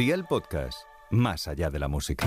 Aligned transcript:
Día 0.00 0.14
el 0.14 0.24
podcast, 0.24 0.84
más 1.10 1.46
allá 1.46 1.68
de 1.68 1.78
la 1.78 1.86
música. 1.86 2.26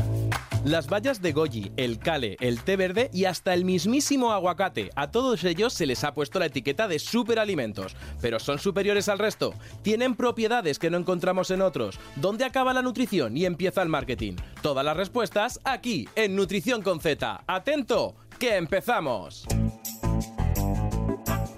Las 0.63 0.85
bayas 0.85 1.23
de 1.23 1.31
goji, 1.31 1.71
el 1.75 1.97
kale, 1.97 2.37
el 2.39 2.61
té 2.61 2.75
verde 2.75 3.09
y 3.11 3.25
hasta 3.25 3.51
el 3.55 3.65
mismísimo 3.65 4.31
aguacate. 4.31 4.91
A 4.95 5.09
todos 5.09 5.43
ellos 5.43 5.73
se 5.73 5.87
les 5.87 6.03
ha 6.03 6.13
puesto 6.13 6.37
la 6.37 6.45
etiqueta 6.45 6.87
de 6.87 6.99
superalimentos. 6.99 7.95
Pero 8.21 8.39
son 8.39 8.59
superiores 8.59 9.09
al 9.09 9.17
resto. 9.17 9.55
Tienen 9.81 10.13
propiedades 10.13 10.77
que 10.77 10.91
no 10.91 10.99
encontramos 10.99 11.49
en 11.49 11.63
otros. 11.63 11.99
¿Dónde 12.15 12.45
acaba 12.45 12.75
la 12.75 12.83
nutrición 12.83 13.35
y 13.35 13.45
empieza 13.45 13.81
el 13.81 13.89
marketing? 13.89 14.35
Todas 14.61 14.85
las 14.85 14.95
respuestas 14.95 15.59
aquí, 15.63 16.07
en 16.13 16.35
Nutrición 16.35 16.83
con 16.83 16.99
Z. 16.99 17.43
Atento, 17.47 18.13
que 18.37 18.55
empezamos. 18.55 19.47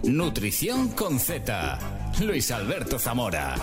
Nutrición 0.01 0.91
con 0.91 1.19
Z. 1.19 1.77
Luis 2.21 2.51
Alberto 2.51 2.99
Zamora. 2.99 3.55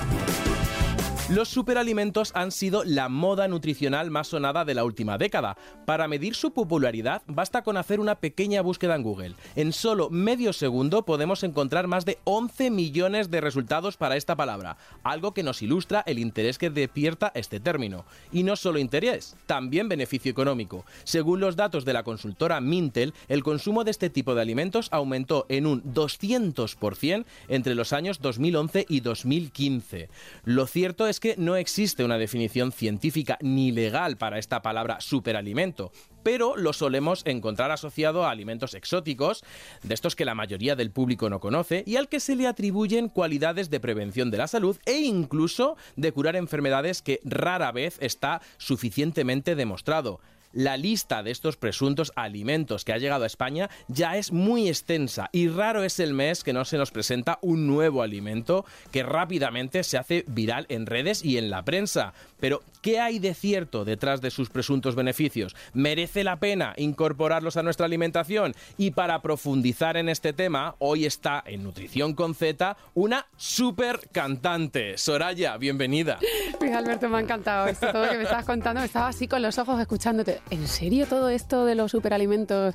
Los 1.34 1.48
superalimentos 1.48 2.30
han 2.34 2.52
sido 2.52 2.84
la 2.84 3.08
moda 3.08 3.48
nutricional 3.48 4.10
más 4.10 4.28
sonada 4.28 4.66
de 4.66 4.74
la 4.74 4.84
última 4.84 5.16
década. 5.16 5.56
Para 5.86 6.06
medir 6.06 6.34
su 6.34 6.52
popularidad 6.52 7.22
basta 7.26 7.62
con 7.62 7.78
hacer 7.78 8.00
una 8.00 8.16
pequeña 8.16 8.60
búsqueda 8.60 8.96
en 8.96 9.02
Google. 9.02 9.34
En 9.56 9.72
solo 9.72 10.10
medio 10.10 10.52
segundo 10.52 11.06
podemos 11.06 11.42
encontrar 11.42 11.86
más 11.86 12.04
de 12.04 12.18
11 12.24 12.70
millones 12.70 13.30
de 13.30 13.40
resultados 13.40 13.96
para 13.96 14.18
esta 14.18 14.36
palabra, 14.36 14.76
algo 15.04 15.32
que 15.32 15.42
nos 15.42 15.62
ilustra 15.62 16.04
el 16.04 16.18
interés 16.18 16.58
que 16.58 16.68
despierta 16.68 17.32
este 17.34 17.60
término. 17.60 18.04
Y 18.30 18.42
no 18.42 18.54
solo 18.54 18.78
interés, 18.78 19.34
también 19.46 19.88
beneficio 19.88 20.30
económico. 20.30 20.84
Según 21.04 21.40
los 21.40 21.56
datos 21.56 21.86
de 21.86 21.94
la 21.94 22.02
consultora 22.02 22.60
Mintel, 22.60 23.14
el 23.28 23.42
consumo 23.42 23.84
de 23.84 23.90
este 23.90 24.10
tipo 24.10 24.34
de 24.34 24.42
alimentos 24.42 24.88
aumentó 24.90 25.46
en 25.48 25.64
un 25.64 25.82
200% 25.82 27.24
entre 27.48 27.74
los 27.74 27.94
años 27.94 28.20
2011 28.20 28.84
y 28.86 29.00
2015. 29.00 30.10
Lo 30.44 30.66
cierto 30.66 31.06
es 31.06 31.21
que 31.22 31.36
no 31.38 31.54
existe 31.54 32.02
una 32.02 32.18
definición 32.18 32.72
científica 32.72 33.38
ni 33.40 33.70
legal 33.70 34.16
para 34.16 34.40
esta 34.40 34.60
palabra 34.60 35.00
superalimento, 35.00 35.92
pero 36.24 36.56
lo 36.56 36.72
solemos 36.72 37.22
encontrar 37.24 37.70
asociado 37.70 38.26
a 38.26 38.32
alimentos 38.32 38.74
exóticos, 38.74 39.44
de 39.84 39.94
estos 39.94 40.16
que 40.16 40.24
la 40.24 40.34
mayoría 40.34 40.74
del 40.74 40.90
público 40.90 41.30
no 41.30 41.38
conoce, 41.38 41.84
y 41.86 41.94
al 41.94 42.08
que 42.08 42.18
se 42.18 42.34
le 42.34 42.48
atribuyen 42.48 43.08
cualidades 43.08 43.70
de 43.70 43.78
prevención 43.78 44.32
de 44.32 44.38
la 44.38 44.48
salud 44.48 44.78
e 44.84 44.98
incluso 44.98 45.76
de 45.94 46.10
curar 46.10 46.34
enfermedades 46.34 47.02
que 47.02 47.20
rara 47.22 47.70
vez 47.70 47.98
está 48.00 48.42
suficientemente 48.58 49.54
demostrado 49.54 50.18
la 50.52 50.76
lista 50.76 51.22
de 51.22 51.30
estos 51.30 51.56
presuntos 51.56 52.12
alimentos 52.16 52.84
que 52.84 52.92
ha 52.92 52.98
llegado 52.98 53.24
a 53.24 53.26
España 53.26 53.70
ya 53.88 54.16
es 54.16 54.32
muy 54.32 54.68
extensa 54.68 55.28
y 55.32 55.48
raro 55.48 55.82
es 55.84 56.00
el 56.00 56.14
mes 56.14 56.44
que 56.44 56.52
no 56.52 56.64
se 56.64 56.78
nos 56.78 56.90
presenta 56.90 57.38
un 57.42 57.66
nuevo 57.66 58.02
alimento 58.02 58.64
que 58.90 59.02
rápidamente 59.02 59.84
se 59.84 59.98
hace 59.98 60.24
viral 60.26 60.66
en 60.68 60.86
redes 60.86 61.24
y 61.24 61.38
en 61.38 61.50
la 61.50 61.64
prensa. 61.64 62.12
Pero, 62.40 62.62
¿qué 62.80 62.98
hay 62.98 63.18
de 63.18 63.34
cierto 63.34 63.84
detrás 63.84 64.20
de 64.20 64.30
sus 64.30 64.50
presuntos 64.50 64.96
beneficios? 64.96 65.54
¿Merece 65.72 66.24
la 66.24 66.36
pena 66.36 66.74
incorporarlos 66.76 67.56
a 67.56 67.62
nuestra 67.62 67.86
alimentación? 67.86 68.54
Y 68.76 68.90
para 68.90 69.22
profundizar 69.22 69.96
en 69.96 70.08
este 70.08 70.32
tema, 70.32 70.74
hoy 70.78 71.06
está 71.06 71.42
en 71.46 71.62
Nutrición 71.62 72.14
con 72.14 72.34
Z 72.34 72.76
una 72.94 73.26
super 73.36 74.00
cantante. 74.10 74.98
Soraya, 74.98 75.56
bienvenida. 75.56 76.18
Pues 76.58 76.72
Alberto, 76.72 77.08
me 77.08 77.18
ha 77.18 77.20
encantado 77.20 77.68
esto, 77.68 77.92
todo 77.92 78.06
lo 78.06 78.12
que 78.12 78.18
me 78.18 78.24
estabas 78.24 78.44
contando. 78.44 78.82
Estaba 78.82 79.08
así 79.08 79.28
con 79.28 79.40
los 79.40 79.58
ojos 79.58 79.80
escuchándote. 79.80 80.41
¿En 80.50 80.66
serio 80.66 81.06
todo 81.06 81.28
esto 81.28 81.64
de 81.64 81.74
los 81.74 81.90
superalimentos 81.90 82.74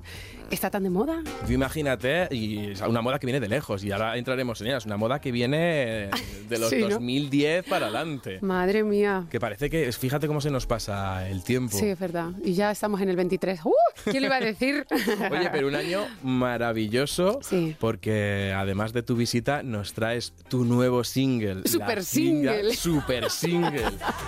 está 0.55 0.69
tan 0.69 0.83
de 0.83 0.89
moda? 0.89 1.21
Tú 1.45 1.53
imagínate, 1.53 2.27
y 2.31 2.71
es 2.71 2.81
una 2.81 3.01
moda 3.01 3.19
que 3.19 3.25
viene 3.25 3.39
de 3.39 3.47
lejos, 3.47 3.83
y 3.83 3.91
ahora 3.91 4.17
entraremos 4.17 4.61
en 4.61 4.67
ella, 4.67 4.77
es 4.77 4.85
una 4.85 4.97
moda 4.97 5.19
que 5.19 5.31
viene 5.31 6.09
de 6.49 6.57
los 6.59 6.69
Sí, 6.77 6.77
¿no? 6.81 6.89
2010 6.89 7.65
para 7.65 7.85
adelante. 7.87 8.39
Madre 8.41 8.83
mía. 8.83 9.25
Que 9.29 9.39
parece 9.39 9.69
que, 9.69 9.91
fíjate 9.91 10.27
cómo 10.27 10.41
se 10.41 10.51
nos 10.51 10.65
pasa 10.65 11.27
el 11.29 11.43
tiempo. 11.43 11.77
Sí, 11.77 11.85
es 11.87 11.99
verdad. 11.99 12.31
Y 12.43 12.53
ya 12.53 12.71
estamos 12.71 13.01
en 13.01 13.09
el 13.09 13.15
23. 13.15 13.61
¡Uh! 13.65 13.71
¿Quién 14.03 14.21
le 14.21 14.27
iba 14.27 14.35
a 14.37 14.39
decir? 14.41 14.85
Oye, 15.31 15.49
pero 15.51 15.67
un 15.67 15.75
año 15.75 16.05
maravilloso, 16.23 17.39
Sí. 17.41 17.75
porque 17.79 18.53
además 18.55 18.93
de 18.93 19.03
tu 19.03 19.15
visita 19.15 19.63
nos 19.63 19.93
traes 19.93 20.33
tu 20.49 20.65
nuevo 20.65 21.03
single. 21.03 21.67
Super 21.67 22.03
single. 22.03 22.73
Super 22.75 23.29
single. 23.29 23.83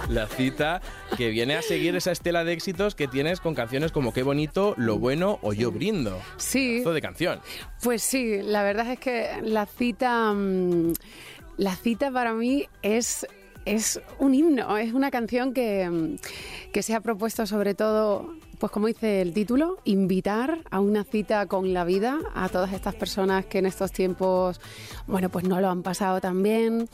La 0.09 0.28
cita 0.28 0.81
que 1.18 1.29
viene 1.29 1.56
a 1.56 1.62
seguir 1.62 1.96
esa 1.96 2.12
estela 2.12 2.44
de 2.44 2.53
éxitos 2.53 2.96
que 2.96 3.08
tienes 3.08 3.40
con 3.40 3.56
canciones 3.56 3.91
como 3.91 4.13
Qué 4.13 4.24
bonito, 4.24 4.74
Lo 4.78 4.97
bueno 5.00 5.40
o 5.41 5.53
Yo 5.53 5.72
brindo. 5.72 6.09
Sí. 6.38 6.84
De 6.84 7.02
canción. 7.02 7.40
Pues 7.84 8.02
sí, 8.02 8.42
la 8.42 8.64
verdad 8.64 8.92
es 8.92 9.00
que 9.00 9.30
la 9.44 9.66
cita, 9.66 10.34
mm, 10.34 10.94
la 11.58 11.75
cita 11.75 12.12
para 12.12 12.34
mí 12.34 12.68
es 12.81 13.28
es 13.66 14.02
un 14.18 14.34
himno, 14.34 14.78
es 14.78 14.94
una 14.94 15.12
canción 15.12 15.53
que, 15.53 15.88
mm, 15.90 16.16
que 16.72 16.81
se 16.81 16.96
ha 16.96 17.02
propuesto 17.02 17.46
sobre 17.46 17.75
todo, 17.75 18.34
pues 18.59 18.72
como 18.72 18.88
dice 18.88 19.22
el 19.22 19.34
título, 19.34 19.78
invitar 19.86 20.59
a 20.70 20.80
una 20.81 21.06
cita 21.06 21.46
con 21.46 21.74
la 21.74 21.86
vida 21.86 22.20
a 22.36 22.50
todas 22.50 22.74
estas 22.74 22.94
personas 22.94 23.46
que 23.46 23.59
en 23.59 23.66
estos 23.66 23.92
tiempos, 23.92 24.59
bueno, 25.08 25.30
pues 25.30 25.46
no 25.46 25.62
lo 25.62 25.70
han 25.70 25.81
pasado 25.81 26.20
tan 26.20 26.44
bien. 26.44 26.90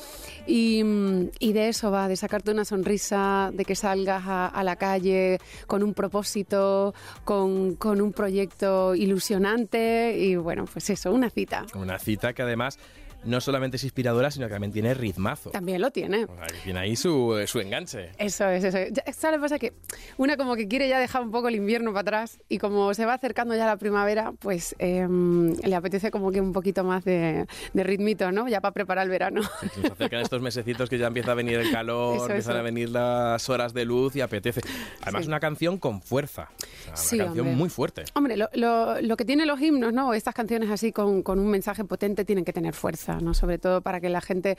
Y, 0.46 0.84
de 0.84 1.70
eso 1.70 1.90
va, 1.90 2.08
de 2.08 2.16
sacarte 2.18 2.52
una 2.52 2.66
sonrisa, 2.66 3.50
de 3.54 3.66
que 3.66 3.76
salgas 3.76 4.24
a, 4.28 4.48
a 4.48 4.64
la 4.64 4.76
calle 4.76 5.40
con 5.68 5.82
un 5.84 5.94
propósito, 5.94 6.94
con, 7.24 7.76
con 7.76 8.02
un 8.02 8.12
proyecto 8.12 8.94
ilusionante 8.94 10.18
y 10.20 10.36
bueno, 10.36 10.66
pues 10.72 10.90
eso, 10.90 11.12
una 11.12 11.30
cita. 11.30 11.66
Una 11.74 11.98
cita 11.98 12.34
que 12.34 12.44
además 12.44 12.78
no 13.26 13.42
solamente 13.42 13.78
es 13.78 13.84
inspiradora, 13.84 14.32
sino 14.32 14.48
que 14.48 14.54
también 14.54 14.72
tiene 14.72 14.94
ritmazo. 14.94 15.50
También 15.52 15.82
lo 15.82 15.92
tiene. 15.92 16.26
O 16.26 16.36
sea, 16.36 16.48
que 16.48 16.58
tiene 16.64 16.80
ahí 16.80 16.96
su, 16.96 17.44
su 17.48 17.60
enganche. 17.60 18.12
Eso 18.18 18.48
es, 18.50 18.64
eso 18.64 18.78
es. 18.78 18.94
Ya, 18.94 19.04
¿Sabes 19.14 19.38
lo 19.38 19.42
que 19.42 19.42
pasa? 19.42 19.60
Que 19.60 19.74
una 20.18 20.38
como 20.38 20.56
que 20.56 20.68
quiere 20.68 20.88
ya 20.88 21.00
dejar 21.00 21.22
un 21.22 21.32
poco 21.32 21.48
el 21.48 21.56
invierno 21.56 21.92
para 21.92 22.02
atrás 22.02 22.40
y 22.50 22.58
como 22.58 22.94
se 22.94 23.06
va 23.06 23.14
acercando 23.16 23.56
ya 23.56 23.66
la 23.66 23.78
primavera, 23.78 24.32
pues 24.40 24.76
em, 24.80 25.54
le 25.56 25.76
apetece 25.76 26.12
como 26.12 26.32
que 26.32 26.42
un 26.42 26.54
poquito 26.54 26.84
más 26.84 27.04
de, 27.04 27.46
de 27.74 27.84
ritmito, 27.84 28.32
¿no? 28.32 28.48
Ya 28.48 28.62
para 28.62 28.74
preparar 28.74 29.04
el 29.06 29.10
verano. 29.10 29.42
Se 29.74 29.82
nos 29.82 29.92
acercan 29.92 30.22
estos 30.22 30.42
mesecitos 30.42 30.90
que 30.90 30.98
ya 30.98 31.08
empieza 31.08 31.32
a 31.32 31.36
venir 31.36 31.60
el 31.60 31.72
calor, 31.72 32.16
Eso, 32.18 32.26
empiezan 32.28 32.52
eso. 32.54 32.60
a 32.60 32.64
venir 32.64 32.90
las 32.90 33.50
horas 33.50 33.74
de 33.74 33.86
luz 33.86 34.16
y 34.16 34.22
apetece. 34.22 34.62
Además, 35.02 35.24
Sí. 35.24 35.28
una 35.28 35.40
canción 35.40 35.78
con 35.78 36.02
fuerza. 36.02 36.50
O 36.52 36.86
sea, 36.86 36.96
Sí, 36.96 37.16
una 37.16 37.26
canción 37.26 37.48
hombre. 37.48 37.60
muy 37.60 37.70
fuerte. 37.70 38.04
Hombre, 38.14 38.38
lo, 38.38 38.50
lo, 38.54 39.02
lo 39.02 39.18
que 39.18 39.26
tienen 39.26 39.48
los 39.48 39.60
himnos, 39.62 39.94
¿no? 39.94 40.14
Estas 40.14 40.34
canciones 40.34 40.70
así 40.70 40.92
con, 40.92 41.24
con 41.24 41.40
un 41.40 41.48
mensaje 41.50 41.84
potente 41.84 42.26
tienen 42.26 42.46
que 42.46 42.54
tener 42.54 42.74
fuerza, 42.74 43.15
¿no? 43.22 43.34
Sobre 43.34 43.58
todo 43.58 43.82
para 43.82 44.00
que 44.02 44.10
la 44.10 44.22
gente... 44.22 44.58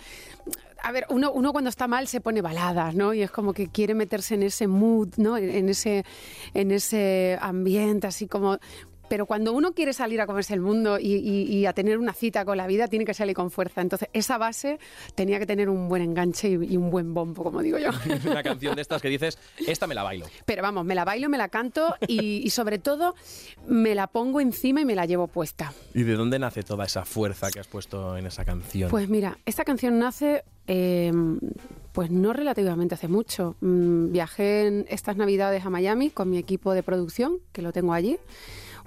A 0.83 0.93
ver, 0.93 1.07
uno, 1.09 1.33
uno 1.33 1.53
cuando 1.53 1.71
está 1.71 1.89
mal 1.89 2.07
se 2.07 2.21
pone 2.21 2.43
baladas, 2.43 2.95
¿no? 2.95 3.13
Y 3.15 3.23
es 3.23 3.31
como 3.31 3.53
que 3.53 3.69
quiere 3.69 3.95
meterse 3.95 4.35
en 4.35 4.43
ese 4.45 4.67
mood, 4.67 5.09
¿no? 5.17 5.37
En, 5.37 5.69
ese, 5.69 6.05
en 6.55 6.71
ese 6.71 7.39
ambiente 7.41 8.07
así 8.07 8.27
como... 8.27 8.59
Pero 9.09 9.27
cuando 9.27 9.53
uno 9.53 9.73
quiere 9.73 9.93
salir 9.93 10.21
a 10.21 10.27
comerse 10.27 10.55
el 10.55 10.61
mundo 10.61 10.99
y, 10.99 11.15
y- 11.15 11.43
y 11.57 11.67
a 11.67 11.73
tener 11.73 11.99
una 11.99 12.13
cita 12.13 12.45
con 12.45 12.57
la 12.57 12.67
vida, 12.67 12.89
tiene 12.89 13.05
que 13.05 13.15
salir 13.15 13.35
con 13.35 13.51
fuerza. 13.51 13.81
Entonces, 13.81 14.09
esa 14.13 14.39
base 14.39 14.79
tenía 15.15 15.39
que 15.39 15.47
tener 15.47 15.69
un 15.69 15.89
buen 15.89 16.03
enganche 16.03 16.49
y, 16.49 16.53
y 16.53 16.77
un 16.77 16.91
buen 16.91 17.15
bombo, 17.15 17.43
como 17.45 17.63
digo 17.63 17.79
yo. 17.79 17.91
una 18.31 18.43
canción 18.43 18.75
de 18.77 18.83
estas 18.83 19.01
que 19.03 19.09
dices, 19.09 19.39
esta 19.67 19.87
me 19.87 19.95
la 19.95 20.03
bailo. 20.03 20.27
Pero 20.45 20.63
vamos, 20.63 20.85
me 20.85 20.95
la 20.95 21.05
bailo, 21.05 21.29
me 21.29 21.39
la 21.39 21.49
canto 21.49 21.95
y, 22.09 22.49
sobre 22.51 22.79
todo 22.79 23.15
me 23.67 23.95
la 23.95 24.07
pongo 24.07 24.41
encima 24.41 24.81
y 24.81 24.85
me 24.85 24.95
la 24.95 25.07
llevo 25.07 25.27
puesta. 25.27 25.73
¿Y 25.95 26.03
de 26.03 26.15
dónde 26.15 26.39
nace 26.39 26.63
toda 26.63 26.85
esa 26.85 27.05
fuerza 27.05 27.51
que 27.51 27.61
has 27.61 27.67
puesto 27.69 28.17
en 28.17 28.27
esa 28.27 28.45
canción? 28.45 28.91
Pues 28.91 29.09
mira, 29.09 29.39
esta 29.47 29.65
canción 29.65 29.99
nace 29.99 30.43
eh, 30.67 31.13
pues 31.93 32.11
no 32.11 32.33
relativamente 32.33 32.95
hace 32.95 33.09
mucho. 33.09 33.57
Mm, 33.61 34.13
Viajé 34.13 34.67
en 34.67 34.87
estas 34.89 35.17
navidades 35.17 35.65
a 35.65 35.71
Miami 35.71 36.11
con 36.11 36.29
mi 36.31 36.39
equipo 36.39 36.73
de 36.73 36.83
producción, 36.83 37.39
que 37.53 37.63
lo 37.63 37.73
tengo 37.73 37.93
allí. 37.93 38.19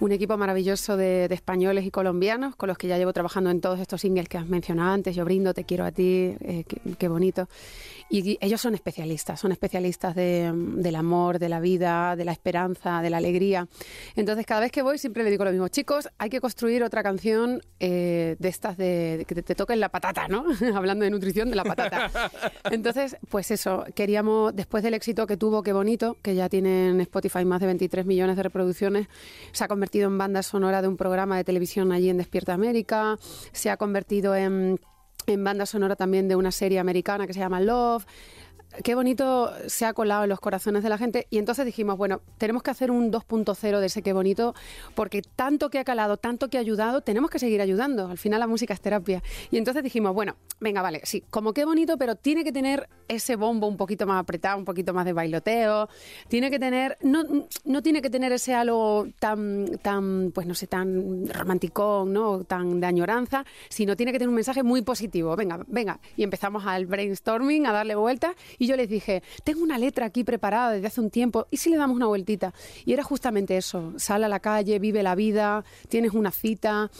Un 0.01 0.13
equipo 0.13 0.37
maravilloso 0.37 0.95
de, 0.95 1.25
españoles 1.25 1.85
y 1.85 1.91
colombianos 1.91 2.55
con 2.55 2.67
los 2.69 2.77
que 2.77 2.87
ya 2.87 2.97
llevo 2.97 3.11
trabajando 3.11 3.49
en 3.49 3.59
todos 3.59 3.81
estos 3.81 3.99
singles 3.99 4.29
que 4.29 4.37
has 4.37 4.47
mencionado 4.47 4.91
antes. 4.91 5.13
Yo 5.13 5.25
brindo, 5.25 5.53
te 5.53 5.65
quiero 5.65 5.83
a 5.83 5.91
ti, 5.91 6.37
eh, 6.39 6.63
qué, 6.97 7.07
bonito. 7.09 7.49
Y, 8.09 8.37
ellos 8.39 8.61
son 8.61 8.75
especialistas, 8.75 9.41
son 9.41 9.51
especialistas 9.51 10.15
de, 10.15 10.53
del 10.53 10.95
amor, 10.95 11.37
de 11.37 11.49
la 11.49 11.59
vida, 11.59 12.15
de 12.15 12.23
la 12.23 12.31
esperanza, 12.31 13.01
de 13.01 13.09
la 13.09 13.17
alegría. 13.17 13.67
Entonces, 14.15 14.45
cada 14.45 14.61
vez 14.61 14.71
que 14.71 14.83
voy 14.83 14.97
siempre 14.97 15.21
le 15.25 15.31
digo 15.31 15.43
lo 15.43 15.51
mismo, 15.51 15.67
chicos, 15.67 16.07
hay 16.17 16.29
que 16.29 16.39
construir 16.39 16.81
otra 16.81 17.03
canción 17.03 17.61
eh, 17.81 18.37
de 18.39 18.47
estas 18.47 18.77
de, 18.77 19.25
que 19.27 19.35
te, 19.35 19.43
te 19.43 19.53
toquen 19.53 19.81
la 19.81 19.89
patata, 19.89 20.29
¿no? 20.29 20.45
Hablando 20.75 21.03
de 21.03 21.11
nutrición, 21.11 21.49
de 21.49 21.57
la 21.57 21.65
patata. 21.65 22.09
Entonces, 22.71 23.17
pues 23.27 23.51
eso, 23.51 23.83
queríamos, 23.95 24.55
después 24.55 24.81
del 24.81 24.93
éxito 24.93 25.27
que 25.27 25.35
tuvo, 25.35 25.61
qué 25.61 25.73
bonito, 25.73 26.15
que 26.21 26.35
ya 26.35 26.47
tiene 26.47 26.87
en 26.91 27.01
Spotify 27.01 27.43
más 27.43 27.59
de 27.59 27.65
23 27.65 28.05
millones 28.05 28.37
de 28.37 28.43
reproducciones, 28.43 29.09
se 29.51 29.65
ha 29.65 29.67
convertido 29.67 29.88
en 29.93 30.17
banda 30.17 30.43
sonora 30.43 30.81
de 30.81 30.87
un 30.87 30.97
programa 30.97 31.37
de 31.37 31.43
televisión 31.43 31.91
allí 31.91 32.09
en 32.09 32.17
Despierta 32.17 32.53
América, 32.53 33.17
se 33.51 33.69
ha 33.69 33.77
convertido 33.77 34.35
en 34.35 34.79
en 35.33 35.43
banda 35.43 35.65
sonora 35.65 35.95
también 35.95 36.27
de 36.27 36.35
una 36.35 36.51
serie 36.51 36.79
americana 36.79 37.27
que 37.27 37.33
se 37.33 37.39
llama 37.39 37.59
Love. 37.61 38.05
Qué 38.83 38.95
bonito 38.95 39.51
se 39.67 39.85
ha 39.85 39.93
colado 39.93 40.23
en 40.23 40.29
los 40.29 40.39
corazones 40.39 40.83
de 40.83 40.89
la 40.89 40.97
gente. 40.97 41.27
Y 41.29 41.37
entonces 41.37 41.65
dijimos, 41.65 41.97
bueno, 41.97 42.21
tenemos 42.37 42.63
que 42.63 42.71
hacer 42.71 42.91
un 42.91 43.11
2.0 43.11 43.79
de 43.79 43.85
ese 43.85 44.01
qué 44.01 44.13
bonito, 44.13 44.55
porque 44.95 45.21
tanto 45.21 45.69
que 45.69 45.79
ha 45.79 45.83
calado, 45.83 46.17
tanto 46.17 46.49
que 46.49 46.57
ha 46.57 46.61
ayudado, 46.61 47.01
tenemos 47.01 47.29
que 47.29 47.39
seguir 47.39 47.61
ayudando. 47.61 48.07
Al 48.07 48.17
final 48.17 48.39
la 48.39 48.47
música 48.47 48.73
es 48.73 48.81
terapia. 48.81 49.23
Y 49.51 49.57
entonces 49.57 49.83
dijimos, 49.83 50.13
bueno, 50.13 50.35
venga, 50.59 50.81
vale, 50.81 51.01
sí, 51.03 51.23
como 51.29 51.53
qué 51.53 51.65
bonito, 51.65 51.97
pero 51.97 52.15
tiene 52.15 52.43
que 52.43 52.51
tener 52.51 52.87
ese 53.07 53.35
bombo 53.35 53.67
un 53.67 53.77
poquito 53.77 54.05
más 54.05 54.21
apretado, 54.21 54.57
un 54.57 54.65
poquito 54.65 54.93
más 54.93 55.05
de 55.05 55.13
bailoteo. 55.13 55.89
Tiene 56.27 56.51
que 56.51 56.59
tener, 56.59 56.97
no, 57.01 57.23
no 57.65 57.81
tiene 57.81 58.01
que 58.01 58.09
tener 58.09 58.31
ese 58.31 58.53
halo 58.53 59.07
tan, 59.19 59.79
tan, 59.81 60.31
pues 60.31 60.45
no 60.45 60.53
sé, 60.53 60.67
tan 60.67 61.27
romántico, 61.27 62.05
¿no? 62.07 62.43
Tan 62.43 62.79
de 62.79 62.87
añoranza, 62.87 63.45
sino 63.69 63.95
tiene 63.95 64.11
que 64.11 64.19
tener 64.19 64.29
un 64.29 64.35
mensaje 64.35 64.63
muy 64.63 64.81
positivo. 64.83 65.35
Venga, 65.35 65.59
venga. 65.67 65.99
Y 66.15 66.23
empezamos 66.23 66.65
al 66.65 66.85
brainstorming, 66.85 67.65
a 67.65 67.71
darle 67.71 67.95
vueltas 67.95 68.35
y 68.59 68.67
yo 68.67 68.75
les 68.75 68.89
dije, 68.89 69.23
tengo 69.43 69.63
una 69.63 69.77
letra 69.79 70.05
aquí 70.05 70.23
preparada 70.23 70.71
desde 70.71 70.87
hace 70.87 71.01
un 71.01 71.09
tiempo, 71.09 71.47
¿y 71.49 71.57
si 71.57 71.69
le 71.69 71.77
damos 71.77 71.95
una 71.95 72.05
vueltita? 72.05 72.53
Y 72.85 72.93
era 72.93 73.03
justamente 73.03 73.57
eso, 73.57 73.93
sal 73.97 74.23
a 74.23 74.27
la 74.27 74.39
calle, 74.39 74.77
vive 74.77 75.01
la 75.01 75.15
vida, 75.15 75.63
tienes 75.87 76.13
una 76.13 76.31
cita. 76.31 76.91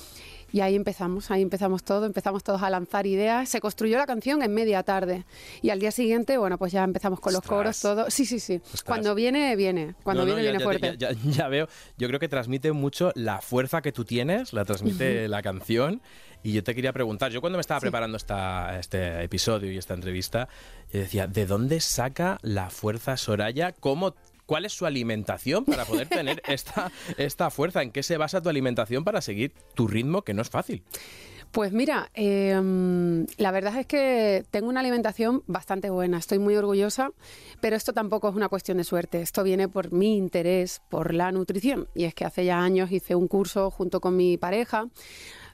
Y 0.52 0.62
ahí 0.62 0.76
empezamos, 0.76 1.30
ahí 1.30 1.44
empezamos 1.44 1.84
todo, 1.84 2.08
empezamos 2.08 2.44
todos 2.44 2.64
a 2.64 2.70
lanzar 2.70 3.06
ideas. 3.06 3.48
Se 3.48 3.62
construyó 3.62 3.98
la 3.98 4.08
canción 4.08 4.42
en 4.42 4.52
media 4.52 4.82
tarde. 4.82 5.26
Y 5.62 5.70
al 5.70 5.80
día 5.80 5.92
siguiente, 5.92 6.40
bueno, 6.40 6.58
pues 6.58 6.72
ya 6.72 6.84
empezamos 6.84 7.20
con 7.20 7.34
los 7.34 7.44
coros, 7.44 7.80
todo. 7.80 8.10
Sí, 8.10 8.26
sí, 8.26 8.40
sí. 8.40 8.60
Cuando 8.84 9.14
viene, 9.14 9.56
viene. 9.56 9.94
Cuando 10.04 10.26
viene, 10.26 10.42
viene 10.42 10.60
fuerte. 10.60 10.98
Ya, 10.98 11.48
veo. 11.50 11.68
Yo 11.98 12.08
creo 12.08 12.20
que 12.20 12.28
transmite 12.28 12.72
mucho 12.72 13.12
la 13.16 13.42
fuerza 13.42 13.82
que 13.82 13.92
tú 13.92 14.06
tienes, 14.06 14.54
la 14.54 14.66
transmite 14.66 15.28
la 15.28 15.44
canción. 15.44 16.02
Y 16.44 16.54
yo 16.54 16.64
te 16.64 16.74
quería 16.74 16.94
preguntar, 16.94 17.32
yo 17.32 17.42
cuando 17.42 17.58
me 17.58 17.62
estaba 17.62 17.80
preparando 17.80 18.18
esta, 18.18 18.80
este 18.80 19.24
episodio 19.24 19.72
y 19.72 19.78
esta 19.78 19.94
entrevista, 19.94 20.48
yo 20.92 21.00
decía, 21.02 21.28
¿de 21.28 21.46
dónde 21.46 21.80
saca 21.82 22.38
la 22.42 22.70
fuerza 22.70 23.18
Soraya? 23.18 23.74
¿Cómo 23.74 24.16
¿Cuál 24.46 24.66
es 24.66 24.74
su 24.74 24.88
alimentación 24.88 25.64
para 25.64 25.86
poder 25.86 26.10
tener 26.10 26.42
esta, 26.48 26.92
esta 27.18 27.52
fuerza? 27.52 27.84
¿En 27.84 27.92
qué 27.92 28.02
se 28.02 28.18
basa 28.18 28.42
tu 28.42 28.50
alimentación 28.50 29.04
para 29.04 29.22
seguir 29.22 29.54
tu 29.76 29.88
ritmo, 29.88 30.24
que 30.24 30.34
no 30.34 30.42
es 30.42 30.50
fácil? 30.50 30.82
Pues 31.52 31.72
mira, 31.72 32.10
em, 32.14 33.26
la 33.38 33.52
verdad 33.52 33.78
es 33.80 33.86
que 33.88 34.44
tengo 34.52 34.70
una 34.70 34.80
alimentación 34.82 35.44
bastante 35.48 35.90
buena, 35.90 36.18
estoy 36.20 36.38
muy 36.38 36.56
orgullosa, 36.56 37.12
pero 37.60 37.76
esto 37.76 37.92
tampoco 37.94 38.30
es 38.30 38.36
una 38.36 38.50
cuestión 38.50 38.78
de 38.78 38.84
suerte, 38.84 39.22
esto 39.22 39.44
viene 39.44 39.68
por 39.68 39.92
mi 39.92 40.16
interés 40.16 40.82
por 40.90 41.14
la 41.14 41.32
nutrición. 41.32 41.88
Y 41.94 42.06
es 42.06 42.14
que 42.14 42.26
hace 42.26 42.46
ya 42.46 42.60
años 42.60 42.92
hice 42.92 43.16
un 43.16 43.28
curso 43.28 43.72
junto 43.72 44.00
con 44.00 44.16
mi 44.16 44.38
pareja 44.38 44.88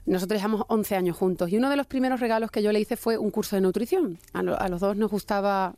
nosotros 0.06 0.40
llevamos 0.40 0.64
11 0.68 0.96
años 0.96 1.16
juntos 1.16 1.50
y 1.50 1.56
uno 1.56 1.68
de 1.68 1.76
los 1.76 1.86
primeros 1.86 2.20
regalos 2.20 2.50
que 2.50 2.62
yo 2.62 2.72
le 2.72 2.80
hice 2.80 2.96
fue 2.96 3.18
un 3.18 3.30
curso 3.30 3.56
de 3.56 3.62
nutrición. 3.62 4.18
A, 4.32 4.42
los 4.42 4.80
dos 4.80 4.96
nos 4.96 5.10
gustaba... 5.10 5.74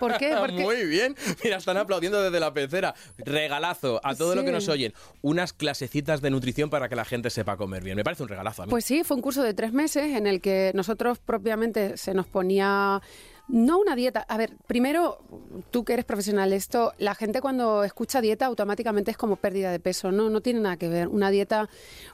¿Por 0.00 0.16
qué? 0.16 0.34
Muy 0.52 0.84
bien. 0.86 1.14
Mira, 1.44 1.58
están 1.58 1.76
aplaudiendo 1.76 2.22
desde 2.22 2.40
la 2.40 2.52
pecera. 2.52 2.94
Regalazo 3.18 4.00
a 4.02 4.14
todo 4.14 4.34
lo 4.34 4.44
que 4.44 4.52
nos 4.52 4.68
oyen. 4.68 4.94
Unas 5.22 5.52
clasecitas 5.52 6.20
de 6.20 6.30
nutrición 6.30 6.70
para 6.70 6.88
que 6.88 6.96
la 6.96 7.04
gente 7.04 7.30
sepa 7.30 7.56
comer 7.56 7.84
bien. 7.84 7.96
Me 7.96 8.04
parece 8.04 8.22
un 8.22 8.28
regalazo 8.28 8.62
a 8.62 8.66
mí. 8.66 8.70
Pues 8.70 8.84
sí, 8.84 9.04
fue 9.04 9.16
un 9.16 9.22
curso 9.22 9.42
de 9.42 9.54
tres 9.54 9.72
meses 9.72 10.16
en 10.16 10.26
el 10.26 10.40
que 10.40 10.72
nosotros 10.74 11.18
propiamente 11.18 11.96
se 11.96 12.14
nos 12.14 12.26
ponía 12.26 13.02
no 13.52 13.78
una 13.78 13.96
dieta. 13.96 14.24
A 14.28 14.36
ver, 14.36 14.52
primero, 14.66 15.18
tú 15.70 15.84
que 15.84 15.94
eres 15.94 16.04
profesional 16.04 16.52
esto, 16.52 16.92
la 16.98 17.14
gente 17.14 17.40
cuando 17.40 17.84
escucha 17.84 18.20
dieta 18.20 18.46
automáticamente 18.46 19.10
es 19.10 19.16
como 19.16 19.36
pérdida 19.36 19.72
de 19.72 19.80
peso. 19.80 20.12
No, 20.12 20.30
no 20.30 20.40
tiene 20.40 20.60
nada 20.60 20.76
que 20.76 20.88
ver. 20.88 21.08
Una 21.08 21.30
dieta, 21.30 21.68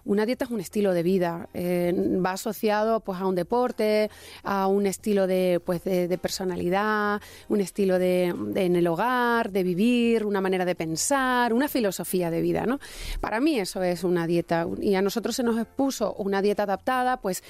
una 0.05 0.27
dieta 0.27 0.47
es 0.47 0.51
un 0.51 0.61
estilo 0.61 0.93
de 0.93 1.03
vida. 1.03 1.49
Eh, 1.55 1.93
va 2.25 2.33
asociado 2.33 3.01
pues 3.01 3.21
a 3.21 3.27
un 3.27 3.35
deporte, 3.35 4.11
a 4.43 4.67
un 4.67 4.87
estilo 4.87 5.27
de, 5.27 5.61
pues, 5.65 5.85
de, 5.85 6.19
personalidad, 6.19 7.21
un 7.49 7.61
estilo 7.61 7.99
de, 7.99 8.27
en 8.55 8.77
el 8.77 8.87
hogar, 8.87 9.51
de 9.53 9.63
vivir, 9.63 10.25
una 10.25 10.41
manera 10.41 10.65
de 10.65 10.75
pensar, 10.75 11.53
una 11.53 11.69
filosofía 11.69 12.31
de 12.31 12.41
vida, 12.41 12.65
¿no? 12.67 12.81
Para 13.21 13.41
mí 13.41 13.61
eso 13.61 13.83
es 13.83 14.05
una 14.05 14.27
dieta. 14.27 14.67
Y 14.81 14.95
a 14.95 15.03
nosotros 15.03 15.37
se 15.37 15.43
nos 15.43 15.59
expuso 15.59 16.15
una 16.15 16.41
dieta 16.41 16.63
adaptada, 16.63 17.19
pues, 17.19 17.43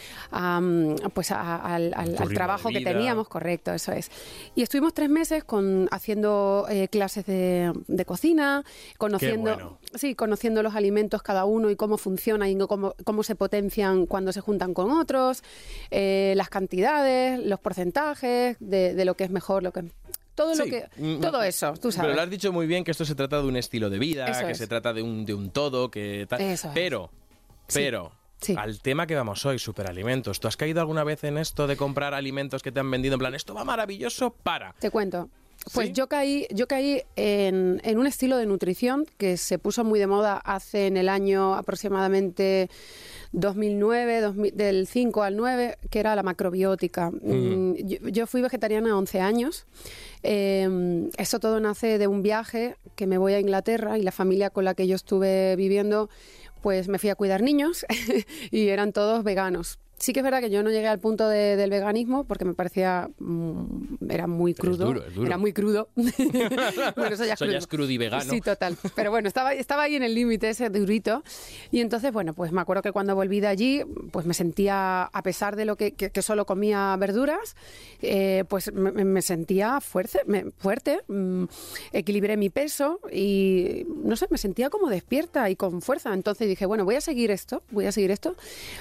pues 1.15 1.31
al, 1.31 1.95
trabajo 2.35 2.71
que 2.71 2.81
teníamos, 2.81 3.29
correcto 3.29 3.76
eso 3.77 3.93
es. 3.93 4.11
Y 4.55 4.63
estuvimos 4.63 4.95
tres 4.95 5.09
meses 5.09 5.45
con, 5.45 5.89
haciendo 5.91 6.67
eh, 6.69 6.89
clases 6.89 7.27
de, 7.27 7.73
cocina, 8.05 8.65
conociendo, 8.99 9.79
sí, 9.95 10.15
conociendo 10.15 10.63
los 10.63 10.75
alimentos 10.75 11.23
cada 11.23 11.45
uno 11.45 11.71
y 11.71 11.77
cómo 11.77 11.99
funcionan 11.99 12.49
y 12.49 12.59
cómo, 12.67 12.95
cómo 13.05 13.23
se 13.23 13.35
potencian 13.35 14.07
cuando 14.07 14.33
se 14.33 14.41
juntan 14.41 14.75
con 14.75 14.91
otros, 14.91 15.43
eh, 15.91 16.35
las 16.37 16.49
cantidades, 16.49 17.39
los 17.45 17.61
porcentajes 17.61 18.57
de, 18.61 19.05
lo 19.05 19.15
que 19.15 19.25
es 19.25 19.31
mejor, 19.31 19.63
lo 19.63 19.73
que 19.73 19.85
todo 20.35 20.55
lo 20.55 20.65
que 20.65 20.87
mm, 20.99 21.21
todo 21.21 21.43
eso 21.43 21.73
tú 21.81 21.91
sabes 21.91 22.09
pero 22.09 22.15
lo 22.15 22.21
has 22.21 22.29
dicho 22.29 22.53
muy 22.53 22.67
bien 22.67 22.85
que 22.85 22.91
esto 22.91 23.07
se 23.07 23.15
trata 23.15 23.39
de 23.39 23.49
un 23.49 23.57
estilo 23.57 23.89
de 23.89 23.99
vida 23.99 24.47
que 24.47 24.55
se 24.55 24.67
trata 24.67 24.93
de 24.93 25.01
un, 25.01 25.25
de 25.25 25.33
un 25.33 25.51
todo 25.51 25.91
que 25.91 26.27
tal. 26.29 26.41
Pero 26.75 27.11
pero 27.73 28.13
al 28.57 28.81
tema 28.81 29.07
que 29.07 29.15
vamos 29.15 29.45
hoy, 29.47 29.59
superalimentos. 29.59 30.41
¿Tú 30.41 30.49
has 30.49 30.57
caído 30.57 30.81
alguna 30.81 31.05
vez 31.05 31.25
en 31.25 31.39
esto 31.39 31.67
de 31.67 31.77
comprar 31.77 32.15
alimentos 32.15 32.63
que 32.63 32.73
te 32.73 32.81
han 32.81 32.91
vendido 32.91 33.15
en 33.15 33.19
plan, 33.19 33.35
esto 33.35 33.55
va 33.55 33.65
maravilloso 33.65 34.31
para? 34.31 34.75
Te 34.79 34.91
cuento. 34.91 35.29
Pues 35.73 35.93
yo 35.93 36.07
caí, 36.07 36.47
yo 36.51 36.69
caí 36.69 37.03
en, 37.17 37.81
un 37.99 38.07
estilo 38.07 38.37
de 38.37 38.47
nutrición 38.47 39.05
que 39.19 39.37
se 39.37 39.59
puso 39.59 39.83
muy 39.83 39.99
de 39.99 40.07
moda 40.07 40.37
hace 40.37 40.87
en 40.87 40.97
el 40.97 41.09
año 41.09 41.55
aproximadamente 41.55 42.71
2009, 43.33 44.53
del 44.53 44.87
5 44.87 45.23
al 45.23 45.37
9, 45.37 45.79
que 45.91 45.99
era 45.99 46.15
la 46.15 46.23
macrobiótica. 46.23 47.11
Mm, 47.11 47.75
yo, 47.75 48.27
fui 48.29 48.43
vegetariana 48.43 48.97
11 48.97 49.21
años. 49.21 49.67
Eh, 50.23 51.09
eso 51.19 51.41
todo 51.41 51.59
nace 51.59 51.99
de 51.99 52.07
un 52.07 52.23
viaje 52.23 52.77
que 52.95 53.09
me 53.09 53.19
voy 53.19 53.33
a 53.33 53.41
Inglaterra 53.41 53.99
y 53.99 54.03
la 54.03 54.13
familia 54.13 54.51
con 54.51 54.65
la 54.65 54.75
que 54.75 54.87
yo 54.87 54.95
estuve 54.95 55.57
viviendo 55.57 56.09
pues 56.67 56.89
me 56.89 56.99
fui 56.99 57.11
a 57.11 57.15
cuidar 57.15 57.43
niños 57.43 57.87
y 58.51 58.71
eran 58.71 58.93
todos 58.93 59.23
veganos. 59.23 59.79
Sí 59.99 60.13
que 60.13 60.21
es 60.21 60.25
verdad 60.25 60.41
que 60.41 60.51
yo 60.51 60.63
no 60.63 60.71
llegué 60.71 60.89
al 60.89 60.99
punto 60.99 61.27
del 61.27 61.71
veganismo 61.71 62.25
porque 62.25 62.45
me 62.45 62.53
parecía 62.53 63.09
mm, 63.19 64.11
era 64.11 64.27
muy 64.27 64.53
crudo, 64.53 64.95
era 65.25 65.39
muy 65.39 65.55
crudo. 65.55 65.89
bueno, 65.97 67.15
eso 67.15 67.25
ya 67.25 67.33
es, 67.33 67.67
crudo. 67.67 67.91
y 67.91 67.97
vegano. 67.97 68.31
Sí, 68.31 68.43
total. 68.43 68.77
Pero 68.95 69.11
bueno, 69.11 69.27
estaba, 69.27 69.55
estaba 69.55 69.85
ahí 69.85 69.97
en 69.97 70.03
el 70.03 70.15
límite 70.15 70.51
ese 70.51 70.69
durito. 70.69 71.25
Y 71.71 71.81
entonces, 71.81 72.13
bueno, 72.13 72.35
pues 72.35 72.53
me 72.53 72.61
acuerdo 72.61 72.83
que 72.83 72.93
cuando 72.93 73.15
volví 73.15 73.41
de 73.41 73.47
allí, 73.47 73.85
pues 74.11 74.27
me 74.27 74.35
sentía, 74.35 75.05
a 75.05 75.23
pesar 75.23 75.57
de 75.57 75.65
lo 75.65 75.77
que, 75.77 75.93
que, 75.93 76.23
solo 76.23 76.45
comía 76.45 76.95
verduras, 76.99 77.57
eh, 78.03 78.45
pues 78.49 78.73
me, 78.75 79.23
sentía 79.23 79.81
fuerte, 79.81 80.21
fuerte 80.59 81.01
mm, 81.09 81.45
equilibré 81.93 82.37
mi 82.37 82.51
peso 82.51 83.01
y, 83.11 83.87
no 84.05 84.15
sé, 84.17 84.27
me 84.31 84.37
sentía 84.37 84.69
como 84.69 84.91
despierta 84.91 85.49
y 85.49 85.57
con 85.57 85.81
fuerza. 85.81 86.13
Entonces 86.13 86.49
dije, 86.49 86.67
bueno, 86.67 86.85
voy 86.85 86.97
a 86.97 87.01
seguir 87.01 87.31
esto, 87.31 87.63
voy 87.71 87.87
a 87.87 87.93
seguir 87.93 88.11
esto. 88.11 88.37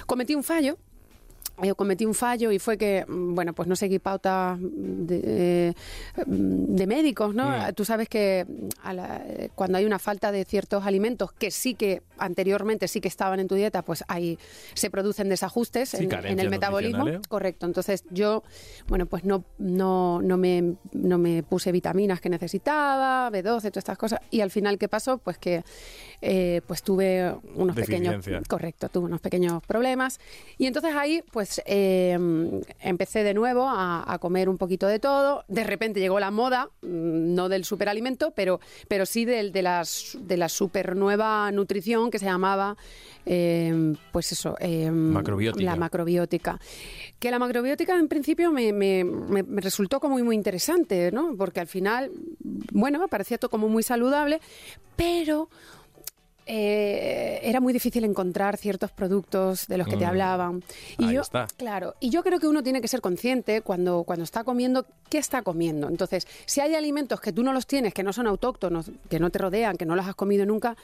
Cometí 0.07 0.35
un 0.35 0.43
fallo 0.43 0.77
yo 1.63 1.71
eh, 1.71 1.75
cometí 1.75 2.05
un 2.05 2.13
fallo 2.13 2.51
y 2.51 2.59
fue 2.59 2.77
que, 2.77 3.05
mm, 3.07 3.35
bueno, 3.35 3.53
pues 3.53 3.67
no 3.67 3.75
seguí 3.75 3.99
pautas 3.99 4.57
de, 4.59 5.75
de 6.25 6.87
médicos, 6.87 7.33
¿no? 7.33 7.49
Mm. 7.49 7.73
Tú 7.73 7.85
sabes 7.85 8.09
que 8.09 8.45
mm, 8.47 9.45
cuando 9.55 9.77
hay 9.77 9.85
una 9.85 9.99
falta 9.99 10.31
de 10.31 10.43
ciertos 10.45 10.85
alimentos 10.85 11.31
que 11.31 11.51
sí 11.51 11.75
que 11.75 12.01
anteriormente 12.17 12.87
sí 12.87 13.01
que 13.01 13.07
estaban 13.07 13.39
en 13.39 13.47
tu 13.47 13.55
dieta, 13.55 13.81
pues 13.81 14.03
ahí 14.07 14.37
se 14.73 14.89
producen 14.89 15.29
desajustes 15.29 15.93
en, 15.93 16.39
el 16.39 16.49
metabolismo. 16.49 17.05
Correcto. 17.27 17.65
Entonces 17.65 18.03
yo, 18.09 18.43
bueno, 18.87 19.05
pues 19.05 19.23
no, 19.23 19.43
no, 19.57 20.21
no, 20.21 20.37
me, 20.37 20.75
no 20.91 21.17
me 21.17 21.43
puse 21.43 21.71
vitaminas 21.71 22.21
que 22.21 22.29
necesitaba, 22.29 23.29
B12, 23.31 23.43
todas 23.43 23.65
estas 23.75 23.97
cosas. 23.97 24.19
Y 24.31 24.41
al 24.41 24.51
final, 24.51 24.77
¿qué 24.77 24.87
pasó? 24.87 25.17
Pues 25.17 25.37
que 25.37 25.63
eh, 26.21 26.61
pues 26.67 26.83
tuve 26.83 27.33
unos 27.55 27.75
pequeños... 27.75 28.25
Correcto, 28.47 28.89
tuve 28.89 29.05
unos 29.05 29.21
pequeños 29.21 29.63
problemas. 29.65 30.19
Y 30.57 30.65
entonces 30.65 30.95
ahí, 30.95 31.23
pues 31.35 31.61
em, 31.65 32.61
empecé 32.79 33.21
de 33.21 33.33
nuevo 33.33 33.67
a, 33.67 34.17
comer 34.21 34.47
un 34.47 34.57
poquito 34.57 34.87
de 34.87 34.99
todo. 34.99 35.43
De 35.49 35.65
repente 35.65 35.99
llegó 35.99 36.17
la 36.17 36.31
moda, 36.31 36.69
mm, 36.81 37.35
no 37.35 37.49
del 37.49 37.65
superalimento, 37.65 38.31
pero, 38.31 38.61
pero 38.87 39.05
sí 39.05 39.25
del, 39.25 39.51
de, 39.51 39.61
las, 39.61 40.17
de 40.17 40.37
la 40.37 40.47
super 40.47 40.95
nueva 40.95 41.51
nutrición 41.51 42.09
que 42.09 42.19
se 42.19 42.25
llamaba, 42.25 42.77
em, 43.25 43.97
pues 44.13 44.31
eso, 44.31 44.55
em, 44.61 45.13
la 45.57 45.75
macrobiótica. 45.75 46.57
Que 47.19 47.31
la 47.31 47.37
macrobiótica 47.37 47.99
en 47.99 48.07
principio 48.07 48.49
me, 48.53 48.71
me, 48.71 49.03
me, 49.03 49.43
resultó 49.59 49.99
como 49.99 50.13
muy, 50.13 50.23
muy 50.23 50.35
interesante, 50.37 51.11
¿no? 51.11 51.35
Porque 51.35 51.59
al 51.59 51.67
final, 51.67 52.11
bueno, 52.71 52.97
me 52.97 53.09
parecía 53.09 53.37
todo 53.37 53.51
como 53.51 53.67
muy 53.67 53.83
saludable, 53.83 54.39
pero 54.95 55.49
eh, 56.45 57.39
era 57.43 57.59
muy 57.59 57.73
difícil 57.73 58.03
encontrar 58.03 58.57
ciertos 58.57 58.91
productos 58.91 59.67
de 59.67 59.77
los 59.77 59.87
que 59.87 59.97
te 59.97 60.05
mm. 60.05 60.09
hablaban. 60.09 60.63
Y 60.97 61.11
yo, 61.11 61.21
está. 61.21 61.47
claro, 61.57 61.95
y 61.99 62.09
yo 62.09 62.23
creo 62.23 62.39
que 62.39 62.47
uno 62.47 62.63
tiene 62.63 62.81
que 62.81 62.87
ser 62.87 63.01
consciente 63.01 63.61
cuando, 63.61 64.03
cuando 64.03 64.23
está 64.23 64.43
comiendo 64.43 64.85
qué 65.09 65.17
está 65.17 65.41
comiendo. 65.41 65.87
Entonces, 65.87 66.27
si 66.45 66.61
hay 66.61 66.75
alimentos 66.75 67.19
que 67.19 67.31
tú 67.31 67.43
no 67.43 67.53
los 67.53 67.67
tienes, 67.67 67.93
que 67.93 68.03
no 68.03 68.13
son 68.13 68.27
autóctonos, 68.27 68.91
que 69.09 69.19
no 69.19 69.29
te 69.29 69.39
rodean, 69.39 69.77
que 69.77 69.85
no 69.85 69.95
los 69.95 70.05
has 70.05 70.15
comido 70.15 70.45
nunca, 70.45 70.75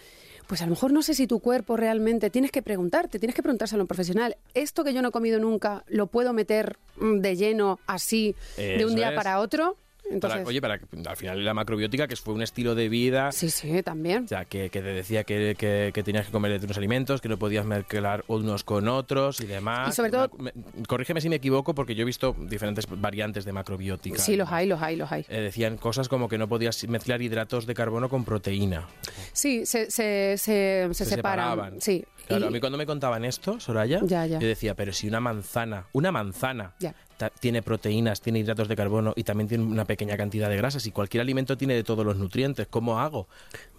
pues 0.47 0.61
a 0.61 0.65
lo 0.65 0.71
mejor 0.71 0.91
no 0.91 1.01
sé 1.01 1.13
si 1.13 1.27
tu 1.27 1.39
cuerpo 1.39 1.77
realmente 1.77 2.29
tienes 2.29 2.51
que 2.51 2.61
preguntarte, 2.61 3.19
tienes 3.19 3.35
que 3.35 3.43
preguntárselo 3.43 3.81
a 3.81 3.83
un 3.83 3.87
profesional. 3.87 4.37
Esto 4.53 4.83
que 4.83 4.93
yo 4.93 5.01
no 5.01 5.09
he 5.09 5.11
comido 5.11 5.39
nunca, 5.39 5.83
¿lo 5.87 6.07
puedo 6.07 6.33
meter 6.33 6.77
mm, 6.97 7.19
de 7.19 7.35
lleno 7.35 7.79
así 7.87 8.35
de 8.57 8.85
un 8.85 8.95
día 8.95 9.15
para 9.15 9.39
otro? 9.39 9.77
Entonces, 10.09 10.45
oye, 10.45 10.59
para, 10.61 10.79
al 11.05 11.15
final 11.15 11.45
la 11.45 11.53
macrobiótica, 11.53 12.07
que 12.07 12.15
fue 12.17 12.33
un 12.33 12.41
estilo 12.41 12.75
de 12.75 12.89
vida. 12.89 13.31
Sí, 13.31 13.49
sí, 13.49 13.81
también. 13.81 14.25
O 14.25 14.27
sea, 14.27 14.43
que, 14.45 14.69
que 14.69 14.81
te 14.81 14.87
decía 14.89 15.23
que, 15.23 15.55
que, 15.57 15.91
que 15.93 16.03
tenías 16.03 16.25
que 16.25 16.31
comer 16.33 16.59
de 16.59 16.65
unos 16.65 16.77
alimentos, 16.77 17.21
que 17.21 17.29
no 17.29 17.37
podías 17.37 17.65
mezclar 17.65 18.25
unos 18.27 18.63
con 18.65 18.89
otros 18.89 19.39
y 19.39 19.45
demás. 19.45 19.89
Y 19.89 19.95
sobre 19.95 20.11
todo- 20.11 20.29
Me- 20.37 20.51
corrígeme 20.87 21.21
si 21.21 21.29
me 21.29 21.37
equivoco, 21.37 21.73
porque 21.73 21.95
yo 21.95 22.01
he 22.01 22.05
visto 22.05 22.35
diferentes 22.37 22.85
variantes 22.89 23.45
de 23.45 23.53
macrobiótica. 23.53 24.17
Sí, 24.19 24.35
los 24.35 24.51
hay, 24.51 24.67
los 24.67 24.81
hay, 24.81 24.97
los 24.97 25.09
hay. 25.11 25.25
Eh, 25.29 25.39
decían 25.39 25.77
cosas 25.77 26.09
como 26.09 26.27
que 26.27 26.37
no 26.37 26.49
podías 26.49 26.85
mezclar 26.89 27.21
hidratos 27.21 27.65
de 27.65 27.73
carbono 27.73 28.09
con 28.09 28.25
proteína. 28.25 28.87
Sí, 29.31 29.65
se, 29.65 29.89
se, 29.91 30.35
se, 30.37 30.89
se 30.91 31.05
separaban. 31.05 31.79
Sí. 31.79 32.03
Claro, 32.31 32.45
Y- 32.45 32.47
a 32.47 32.51
mí 32.51 32.59
cuando 32.59 32.77
me 32.77 32.85
contaban 32.85 33.25
esto, 33.25 33.59
Soraya, 33.59 33.99
Ya, 34.03 34.25
ya. 34.25 34.39
yo 34.39 34.47
decía, 34.47 34.75
pero 34.75 34.93
si 34.93 35.07
una 35.07 35.19
manzana, 35.19 35.85
una 35.93 36.11
manzana 36.11 36.73
Ya. 36.79 36.93
tiene 37.39 37.61
proteínas, 37.61 38.19
tiene 38.21 38.39
hidratos 38.39 38.67
de 38.67 38.75
carbono 38.75 39.13
y 39.15 39.23
también 39.23 39.47
tiene 39.47 39.63
una 39.63 39.85
pequeña 39.85 40.17
cantidad 40.17 40.49
de 40.49 40.57
grasas 40.57 40.85
y 40.87 40.91
cualquier 40.91 41.21
alimento 41.21 41.55
tiene 41.55 41.75
de 41.75 41.83
todos 41.83 42.03
los 42.03 42.17
nutrientes, 42.17 42.65
¿cómo 42.67 42.99
hago? 42.99 43.27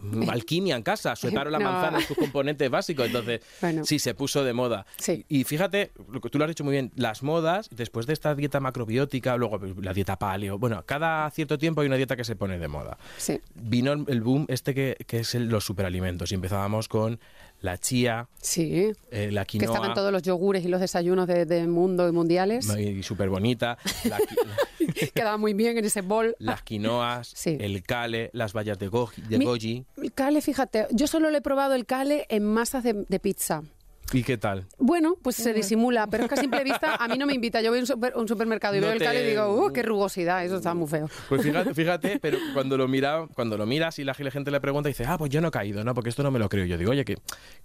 Mm, 0.00 0.30
Alquimia 0.30 0.76
en 0.76 0.82
casa, 0.82 1.16
separo 1.16 1.50
la 1.50 1.59
No. 1.59 1.64
manzana 1.73 1.99
en 1.99 2.06
sus 2.06 2.16
componentes 2.16 2.71
básicos, 2.71 3.06
entonces 3.06 3.40
Bueno. 3.61 3.85
sí, 3.85 3.99
se 3.99 4.14
puso 4.14 4.44
de 4.44 4.52
moda. 4.52 4.87
Sí. 4.97 5.25
Y 5.28 5.42
fíjate, 5.42 5.90
lo 6.11 6.21
que 6.21 6.30
tú 6.30 6.38
lo 6.38 6.44
has 6.44 6.49
dicho 6.50 6.62
muy 6.62 6.73
bien, 6.73 6.92
las 6.94 7.23
modas, 7.25 7.68
después 7.73 8.06
de 8.06 8.12
esta 8.12 8.35
dieta 8.37 8.61
macrobiótica, 8.61 9.37
luego 9.37 9.61
la 9.80 9.92
dieta 9.92 10.16
paleo, 10.21 10.59
bueno, 10.59 10.85
cada 10.87 11.28
cierto 11.30 11.59
tiempo 11.59 11.80
hay 11.80 11.88
una 11.88 11.97
dieta 11.97 12.14
que 12.14 12.25
se 12.25 12.37
pone 12.37 12.59
de 12.61 12.68
moda 12.68 12.97
Sí. 13.16 13.40
vino 13.56 13.92
el 13.92 14.21
boom 14.21 14.47
este 14.49 14.73
que, 14.75 14.97
que 15.06 15.18
es 15.21 15.35
el- 15.35 15.49
los 15.49 15.64
superalimentos 15.64 16.30
y 16.30 16.37
empezábamos 16.37 16.87
con 16.88 17.18
la 17.62 17.78
chía, 17.78 18.28
Sí. 18.40 18.92
eh, 19.11 19.31
la 19.33 19.45
Que 19.45 19.59
quinoa, 19.59 19.75
estaban 19.75 19.95
todos 19.95 20.12
los 20.12 20.23
yogures 20.23 20.64
y 20.64 20.69
los 20.69 20.81
desayunos 20.81 21.26
de, 21.26 21.47
de 21.47 21.66
mundo 21.66 22.09
y 22.09 22.12
mundiales. 22.12 22.69
y 22.76 23.02
súper 23.02 23.28
bonita, 23.31 23.78
Quedaba 25.14 25.37
muy 25.37 25.54
bien 25.54 25.78
en 25.78 25.85
ese 25.85 26.00
bol. 26.02 26.35
las 26.38 26.62
quinoas, 26.62 27.28
Sí. 27.35 27.57
el 27.61 27.83
kale, 27.83 28.31
las 28.33 28.52
bayas 28.52 28.78
de, 28.78 28.88
goji, 28.88 29.23
de 29.23 29.38
Mi- 29.38 29.45
goji. 29.45 29.85
El 29.97 30.12
cale, 30.12 30.40
fíjate, 30.42 30.87
yo 30.90 31.07
solo 31.07 31.31
le 31.31 31.38
he 31.38 31.42
probado 31.42 31.75
el 31.75 31.87
cale 31.87 32.26
en 32.28 32.45
masas 32.45 32.83
de, 32.85 33.04
de 33.09 33.21
pizza. 33.21 33.62
¿Y 34.12 34.23
qué 34.25 34.37
tal? 34.37 34.66
Bueno, 34.78 35.16
pues 35.23 35.37
se 35.37 35.54
disimula, 35.54 36.07
pero 36.07 36.25
es 36.25 36.28
que 36.28 36.35
a 36.35 36.38
simple 36.38 36.62
vista 36.64 36.97
a 36.97 37.09
mí 37.09 37.16
no 37.16 37.26
me 37.26 37.33
invita. 37.35 37.61
Yo 37.62 37.71
voy 37.71 37.78
a 37.78 37.81
un, 37.83 37.87
super- 37.87 38.14
un 38.16 38.28
supermercado 38.28 38.76
y 38.76 38.81
No 38.81 38.87
veo 38.88 38.92
el 38.95 38.99
cale 39.02 39.25
y 39.25 39.31
digo, 39.31 39.49
¡uh, 39.54 39.73
qué 39.73 39.83
rugosidad! 39.83 40.45
Eso 40.45 40.57
está 40.57 40.75
muy 40.75 40.87
feo. 40.88 41.09
Pues 41.28 41.42
fíjate, 41.42 41.75
fíjate, 41.75 42.19
pero 42.21 42.38
cuando 42.52 42.76
lo 42.76 42.88
mira, 42.88 43.26
cuando 43.35 43.57
lo 43.57 43.64
miras 43.66 43.99
y 43.99 44.04
la 44.04 44.14
gente 44.14 44.50
le 44.50 44.61
pregunta, 44.61 44.88
dice, 44.88 45.04
ah, 45.07 45.16
pues 45.19 45.31
yo 45.31 45.40
no 45.40 45.49
he 45.49 45.50
caído, 45.50 45.83
¿no? 45.85 45.95
Porque 45.95 46.11
esto 46.11 46.23
no 46.23 46.31
me 46.31 46.38
lo 46.38 46.49
creo. 46.49 46.66
Yo 46.66 46.76
digo, 46.76 46.90
oye, 46.90 47.04
que 47.04 47.16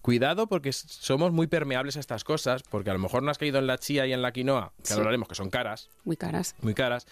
cuidado 0.02 0.48
porque 0.48 0.72
somos 0.72 1.32
muy 1.32 1.48
permeables 1.48 1.98
a 1.98 2.00
estas 2.00 2.24
cosas, 2.24 2.64
porque 2.64 2.90
a 2.90 2.94
lo 2.94 3.00
mejor 3.00 3.24
no 3.24 3.32
has 3.32 3.38
caído 3.38 3.60
en 3.60 3.68
la 3.68 3.78
chía 3.78 4.06
y 4.08 4.14
en 4.14 4.22
la 4.22 4.32
quinoa, 4.32 4.72
que 4.80 4.86
Sí. 4.88 4.94
ahora 4.94 5.02
hablaremos 5.04 5.28
que 5.28 5.36
son 5.36 5.50
caras, 5.50 5.90
Muy 6.06 6.16
caras. 6.16 6.56
muy 6.62 6.74
caras, 6.74 7.08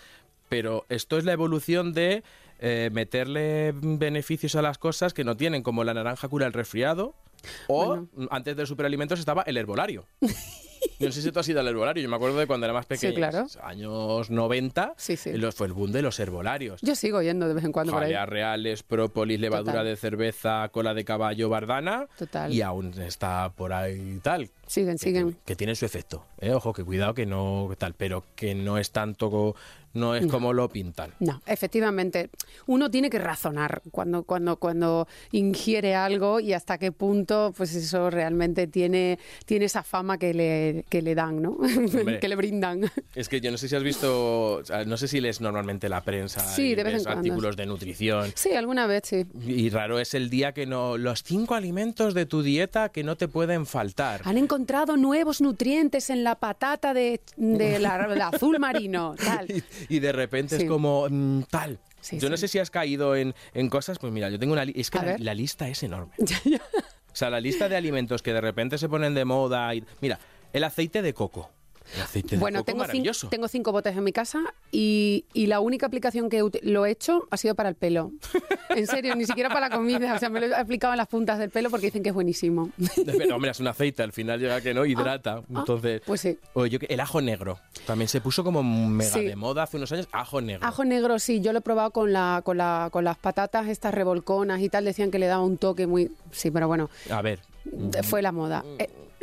pero 0.48 0.86
esto 0.90 1.18
es 1.18 1.26
la 1.26 1.34
evolución 1.34 1.94
de 1.94 2.24
eh, 2.60 2.90
meterle 2.94 3.74
beneficios 3.76 4.56
a 4.56 4.62
las 4.62 4.78
cosas 4.78 5.14
que 5.14 5.26
no 5.26 5.36
tienen, 5.36 5.62
como 5.62 5.84
la 5.84 5.94
naranja 5.94 6.30
cura 6.30 6.46
el 6.48 6.54
resfriado, 6.54 7.14
o 7.68 7.86
Bueno. 7.88 8.08
antes 8.32 8.56
de 8.56 8.66
superalimentos 8.66 9.20
estaba 9.20 9.44
el 9.44 9.58
herbolario. 9.58 10.06
Yo 10.22 10.28
no 11.08 11.12
sé 11.12 11.22
si 11.22 11.32
tú 11.32 11.40
has 11.40 11.50
ido 11.50 11.60
al 11.60 11.68
herbolario, 11.68 12.02
yo 12.04 12.10
me 12.10 12.16
acuerdo 12.16 12.38
de 12.38 12.48
cuando 12.48 12.66
era 12.66 12.74
más 12.74 12.86
pequeño, 12.86 13.16
claro. 13.16 13.48
años 13.64 14.30
90, 14.30 14.94
Sí, 14.98 15.18
sí. 15.18 15.34
los- 15.34 15.56
fue 15.56 15.68
el 15.68 15.74
boom 15.74 15.92
de 15.92 16.02
los 16.02 16.20
herbolarios. 16.20 16.80
Yo 16.82 16.96
sigo 16.96 17.22
yendo 17.22 17.48
de 17.48 17.54
vez 17.56 17.64
en 17.64 17.72
cuando 17.72 17.94
por 17.94 18.04
ahí. 18.04 18.12
Jalea 18.12 18.26
reales, 18.26 18.84
própolis, 18.84 19.40
levadura 19.40 19.74
Total. 19.74 19.86
de 19.88 19.96
cerveza, 19.96 20.70
cola 20.72 20.94
de 20.94 21.04
caballo, 21.06 21.50
bardana. 21.50 22.08
Total. 22.18 22.54
Y 22.54 22.62
aún 22.62 22.94
está 23.02 23.52
por 23.56 23.74
ahí 23.74 24.20
tal. 24.22 24.50
Siguen, 24.68 24.98
siguen. 24.98 25.38
Que 25.46 25.56
tiene 25.56 25.76
su 25.76 25.86
efecto. 25.86 26.26
¿eh? 26.40 26.52
Ojo, 26.52 26.74
que 26.74 26.84
cuidado 26.84 27.14
que 27.14 27.26
no 27.26 27.70
tal, 27.78 27.94
pero 27.94 28.24
que 28.36 28.56
no 28.56 28.78
es 28.78 28.92
tanto, 28.92 29.56
no 29.94 30.16
es 30.16 30.28
como 30.28 30.52
lo 30.54 30.68
pintan. 30.70 31.14
No, 31.20 31.42
efectivamente. 31.46 32.30
Uno 32.68 32.92
tiene 32.92 33.10
que 33.10 33.18
razonar 33.20 33.82
cuando, 33.92 34.24
cuando, 34.24 34.58
cuando 34.58 35.08
ingiere 35.32 35.96
algo 35.96 36.40
y 36.40 36.52
hasta 36.54 36.78
qué 36.78 36.92
punto 36.92 37.54
pues 37.56 37.74
eso 37.76 38.10
realmente 38.10 38.68
tiene, 38.68 39.20
tiene 39.46 39.66
esa 39.66 39.84
fama 39.84 40.18
que 40.18 40.34
le, 40.34 40.86
que 40.90 41.02
le 41.02 41.16
dan, 41.16 41.42
¿no? 41.42 41.52
Hombre. 41.52 42.20
que 42.22 42.28
le 42.28 42.36
brindan. 42.36 42.92
Es 43.14 43.30
que 43.30 43.40
yo 43.40 43.52
no 43.52 43.58
sé 43.58 43.70
si 43.70 43.76
has 43.76 43.84
visto, 43.84 44.62
no 44.86 44.98
sé 44.98 45.08
si 45.08 45.22
lees 45.22 45.40
normalmente 45.40 45.88
la 45.88 46.02
prensa, 46.04 46.42
Sí, 46.42 46.76
de 46.76 46.84
vez 46.84 46.96
en 46.96 47.04
cuando. 47.04 47.20
artículos 47.20 47.56
de 47.56 47.66
nutrición. 47.66 48.32
Sí, 48.36 48.52
alguna 48.54 48.88
vez 48.88 49.04
sí. 49.06 49.26
Y 49.48 49.70
raro 49.70 50.00
es 50.00 50.14
el 50.14 50.30
día 50.30 50.54
que 50.54 50.66
no. 50.66 50.98
Los 50.98 51.24
cinco 51.24 51.56
alimentos 51.56 52.14
de 52.14 52.26
tu 52.26 52.42
dieta 52.42 52.90
que 52.90 53.04
no 53.04 53.16
te 53.16 53.28
pueden 53.28 53.66
faltar. 53.66 54.22
Han 54.26 54.38
encontrado 54.38 54.55
nuevos 54.98 55.42
nutrientes 55.42 56.10
en 56.10 56.24
la 56.24 56.36
patata 56.36 56.94
de, 56.94 57.22
de 57.38 57.80
la, 57.80 57.96
azul 58.34 58.60
marino. 58.60 59.16
Tal. 59.16 59.50
y, 59.52 59.64
y 59.90 60.00
de 60.00 60.12
repente 60.12 60.58
Sí. 60.58 60.64
es 60.64 60.70
como 60.70 61.08
mm, 61.10 61.44
tal. 61.50 61.80
Sí, 62.02 62.20
yo 62.20 62.30
no 62.30 62.38
sé 62.38 62.48
si 62.48 62.60
has 62.60 62.70
caído 62.70 63.16
en, 63.16 63.34
en 63.54 63.68
cosas, 63.70 63.98
pues 63.98 64.14
mira, 64.14 64.30
yo 64.30 64.38
tengo 64.38 64.54
una 64.54 64.64
es 64.64 64.92
que 64.92 65.00
la, 65.00 65.18
la 65.18 65.34
lista 65.34 65.68
es 65.68 65.82
enorme. 65.84 66.14
O 67.16 67.18
sea, 67.18 67.30
la 67.30 67.40
lista 67.40 67.70
de 67.70 67.78
alimentos 67.78 68.22
que 68.22 68.34
de 68.34 68.42
repente 68.42 68.78
se 68.78 68.90
ponen 68.90 69.14
de 69.14 69.24
moda 69.24 69.74
y 69.74 69.86
mira, 70.02 70.20
el 70.52 70.66
aceite 70.66 71.02
de 71.02 71.14
coco. 71.14 71.50
El 71.96 72.02
aceite 72.02 72.36
de 72.36 72.40
Bueno, 72.40 72.60
coco 72.60 72.66
tengo, 72.66 72.80
maravilloso. 72.80 73.30
tengo 73.30 73.48
cinco 73.48 73.72
botes 73.72 73.96
en 73.96 74.04
mi 74.04 74.12
casa 74.12 74.42
y, 74.72 75.26
y 75.34 75.48
la 75.48 75.60
única 75.60 75.86
aplicación 75.86 76.30
que 76.30 76.42
lo 76.64 76.86
he 76.86 76.92
hecho 76.92 77.28
ha 77.32 77.38
sido 77.38 77.56
para 77.56 77.70
el 77.70 77.76
pelo. 77.76 78.12
En 78.70 78.88
serio, 78.88 79.16
ni 79.16 79.26
siquiera 79.26 79.50
para 79.50 79.70
la 79.70 79.76
comida. 79.76 80.14
O 80.16 80.20
sea, 80.20 80.30
me 80.30 80.40
lo 80.40 80.48
he 80.48 80.56
aplicado 80.56 80.94
en 80.94 80.98
las 80.98 81.08
puntas 81.08 81.38
del 81.40 81.50
pelo 81.50 81.70
porque 81.70 81.88
dicen 81.88 82.04
que 82.04 82.10
es 82.10 82.16
buenísimo. 82.16 82.70
Pero 83.06 83.36
hombre, 83.36 83.52
es 83.52 83.60
un 83.60 83.68
aceite, 83.68 84.04
al 84.04 84.12
final 84.12 84.40
llega 84.40 84.60
que 84.62 84.74
no 84.74 84.86
hidrata. 84.86 85.42
Entonces, 85.50 86.02
pues 86.06 86.22
sí. 86.22 86.38
oye, 86.54 86.80
el 86.90 87.00
ajo 87.00 87.22
negro 87.22 87.60
también 87.86 88.08
se 88.10 88.22
puso 88.22 88.44
como 88.44 88.64
mega 88.64 89.12
Sí. 89.12 89.26
de 89.26 89.36
moda 89.36 89.64
hace 89.64 89.78
unos 89.78 89.92
años, 89.92 90.08
ajo 90.12 90.42
negro. 90.42 90.66
Ajo 90.68 90.84
negro, 90.86 91.20
sí, 91.20 91.40
yo 91.42 91.54
lo 91.54 91.60
he 91.60 91.62
probado 91.62 91.92
con, 91.92 92.12
la, 92.12 92.42
con, 92.44 92.58
la, 92.58 92.90
con 92.92 93.04
las 93.04 93.18
patatas, 93.18 93.68
estas 93.68 93.94
revolconas 93.94 94.60
y 94.62 94.70
tal. 94.70 94.86
Decían 94.86 95.12
que 95.12 95.20
le 95.20 95.28
daba 95.28 95.44
un 95.44 95.58
toque 95.58 95.88
muy. 95.88 96.12
Sí, 96.32 96.52
pero 96.52 96.68
bueno, 96.68 96.90
A 97.10 97.22
ver, 97.22 97.40
fue 98.04 98.22
la 98.22 98.32
moda. 98.32 98.64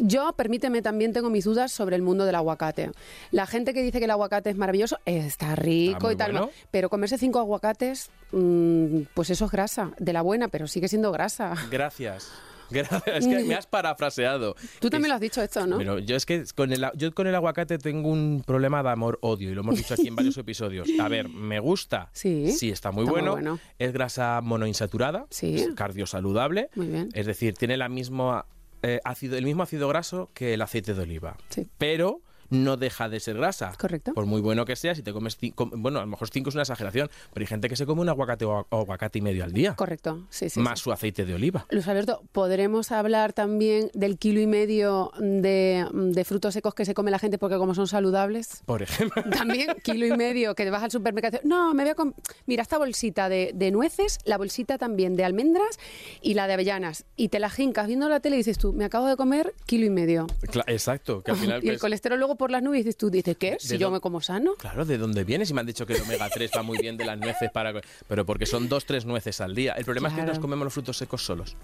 Yo, 0.04 0.32
permíteme, 0.36 0.82
también 0.82 1.12
tengo 1.12 1.30
mis 1.30 1.44
dudas 1.44 1.70
sobre 1.70 1.94
el 1.96 2.02
mundo 2.02 2.24
del 2.24 2.34
aguacate. 2.34 2.90
La 3.30 3.46
gente 3.46 3.72
que 3.72 3.82
dice 3.82 3.98
que 4.00 4.06
el 4.06 4.10
aguacate 4.10 4.50
es 4.50 4.56
maravilloso, 4.56 4.98
está 5.06 5.54
rico 5.54 6.10
Está 6.10 6.12
y 6.12 6.16
tal, 6.16 6.32
bueno. 6.32 6.50
pero 6.70 6.90
comerse 6.90 7.18
cinco 7.18 7.38
aguacates, 7.38 8.10
mm, 8.32 9.02
pues 9.14 9.30
eso 9.30 9.44
es 9.44 9.50
grasa, 9.52 9.92
de 9.98 10.12
la 10.12 10.22
buena, 10.22 10.48
pero 10.48 10.66
sigue 10.66 10.88
siendo 10.88 11.12
grasa. 11.12 11.54
gracias. 11.70 12.30
Gracias. 12.72 13.02
Es 13.06 13.26
que 13.26 13.44
me 13.44 13.54
has 13.54 13.66
parafraseado. 13.66 14.56
Tú 14.80 14.88
también 14.88 15.04
Es- 15.04 15.08
lo 15.10 15.14
has 15.16 15.20
dicho 15.20 15.42
esto, 15.42 15.66
¿no? 15.66 15.76
Pero 15.76 15.98
yo 15.98 16.16
es 16.16 16.24
que 16.24 16.42
con 16.56 16.72
el, 16.72 16.86
yo 16.94 17.12
con 17.12 17.26
el 17.26 17.34
aguacate 17.34 17.76
tengo 17.76 18.08
un 18.08 18.42
problema 18.46 18.82
de 18.82 18.88
amor-odio 18.88 19.50
y 19.50 19.54
lo 19.54 19.60
hemos 19.60 19.76
dicho 19.76 19.92
aquí 19.92 20.08
en 20.08 20.16
varios 20.16 20.36
episodios. 20.38 20.88
A 20.98 21.06
ver, 21.08 21.28
¿me 21.28 21.60
gusta? 21.60 22.08
Sí. 22.14 22.50
Sí, 22.52 22.70
está 22.70 22.90
muy, 22.90 23.02
Está 23.04 23.12
muy 23.12 23.20
bueno. 23.20 23.32
bueno. 23.32 23.58
Es 23.78 23.92
grasa 23.92 24.40
monoinsaturada. 24.42 25.26
Sí. 25.28 25.54
Es 25.56 25.68
cardiosaludable. 25.74 26.70
Muy 26.74 26.86
bien. 26.86 27.08
Es 27.12 27.26
decir, 27.26 27.52
tiene 27.58 27.76
la 27.76 27.90
misma, 27.90 28.46
eh, 28.82 29.00
ácido, 29.04 29.36
el 29.36 29.44
mismo 29.44 29.62
ácido 29.62 29.88
graso 29.88 30.30
que 30.34 30.54
el 30.54 30.62
aceite 30.62 30.94
de 30.94 31.02
oliva. 31.02 31.36
Sí. 31.48 31.68
Pero 31.78 32.20
no 32.52 32.76
deja 32.76 33.08
de 33.08 33.18
ser 33.18 33.36
grasa. 33.36 33.72
Correcto. 33.78 34.12
Por 34.14 34.26
muy 34.26 34.40
bueno 34.40 34.64
que 34.64 34.76
sea, 34.76 34.94
si 34.94 35.02
te 35.02 35.12
comes 35.12 35.36
cinco, 35.36 35.70
bueno, 35.72 35.98
a 35.98 36.02
lo 36.02 36.08
mejor 36.08 36.28
cinco 36.30 36.50
es 36.50 36.54
una 36.54 36.62
exageración, 36.62 37.10
pero 37.32 37.42
hay 37.42 37.46
gente 37.46 37.68
que 37.68 37.76
se 37.76 37.86
come 37.86 38.02
un 38.02 38.08
aguacate 38.08 38.44
o 38.44 38.66
aguacate 38.70 39.18
y 39.18 39.22
medio 39.22 39.44
al 39.44 39.52
día. 39.52 39.74
Correcto, 39.74 40.26
sí, 40.30 40.50
sí. 40.50 40.60
más 40.60 40.78
sí. 40.78 40.84
su 40.84 40.92
aceite 40.92 41.24
de 41.24 41.34
oliva. 41.34 41.66
Luis 41.70 41.88
Alberto, 41.88 42.22
¿podremos 42.32 42.92
hablar 42.92 43.32
también 43.32 43.90
del 43.94 44.18
kilo 44.18 44.40
y 44.40 44.46
medio 44.46 45.12
de, 45.18 45.86
de 45.92 46.24
frutos 46.24 46.54
secos 46.54 46.74
que 46.74 46.84
se 46.84 46.94
come 46.94 47.10
la 47.10 47.18
gente 47.18 47.38
porque 47.38 47.56
como 47.56 47.74
son 47.74 47.88
saludables? 47.88 48.62
Por 48.66 48.82
ejemplo. 48.82 49.22
También 49.30 49.76
kilo 49.82 50.06
y 50.06 50.16
medio 50.16 50.54
que 50.54 50.68
vas 50.70 50.82
al 50.82 50.90
supermercado. 50.90 51.40
No, 51.44 51.74
me 51.74 51.82
voy 51.84 51.90
a 51.90 52.12
Mira, 52.46 52.62
esta 52.62 52.78
bolsita 52.78 53.28
de, 53.28 53.52
de 53.54 53.70
nueces, 53.70 54.18
la 54.24 54.36
bolsita 54.38 54.78
también 54.78 55.16
de 55.16 55.24
almendras 55.24 55.78
y 56.20 56.34
la 56.34 56.46
de 56.46 56.54
avellanas. 56.54 57.04
Y 57.16 57.28
te 57.28 57.38
la 57.38 57.50
jincas 57.50 57.86
viendo 57.86 58.08
la 58.08 58.20
tele 58.20 58.36
y 58.36 58.38
dices 58.38 58.58
tú, 58.58 58.72
me 58.72 58.84
acabo 58.84 59.06
de 59.06 59.16
comer 59.16 59.54
kilo 59.66 59.86
y 59.86 59.90
medio. 59.90 60.26
Exacto, 60.66 61.22
que 61.22 61.30
al 61.30 61.36
final 61.38 61.64
y 61.64 61.68
el 61.68 61.74
pues, 61.74 61.80
colesterol 61.80 62.18
luego 62.18 62.36
por 62.42 62.50
las 62.50 62.62
nubes 62.62 62.80
y 62.80 62.82
dices 62.82 62.96
tú, 62.96 63.08
dices, 63.10 63.36
¿qué? 63.36 63.56
Si 63.60 63.68
¿De 63.68 63.78
yo 63.78 63.90
me 63.90 64.00
como 64.00 64.20
sano. 64.20 64.54
Claro, 64.58 64.84
¿de 64.84 64.98
dónde 64.98 65.22
vienes? 65.24 65.48
Y 65.50 65.54
me 65.54 65.60
han 65.60 65.66
dicho 65.66 65.86
que 65.86 65.92
el 65.94 66.02
omega 66.02 66.28
3 66.28 66.50
va 66.56 66.62
muy 66.62 66.76
bien 66.78 66.96
de 66.96 67.04
las 67.04 67.16
nueces 67.18 67.50
para... 67.52 67.72
Pero 68.08 68.26
porque 68.26 68.46
son 68.46 68.68
dos, 68.68 68.84
tres 68.84 69.04
nueces 69.06 69.40
al 69.40 69.54
día. 69.54 69.74
El 69.74 69.84
problema 69.84 70.08
es 70.08 70.14
que 70.14 70.22
nos 70.22 70.38
comemos 70.40 70.64
los 70.64 70.72
frutos 70.74 70.96
secos 70.96 71.24
solos. 71.24 71.56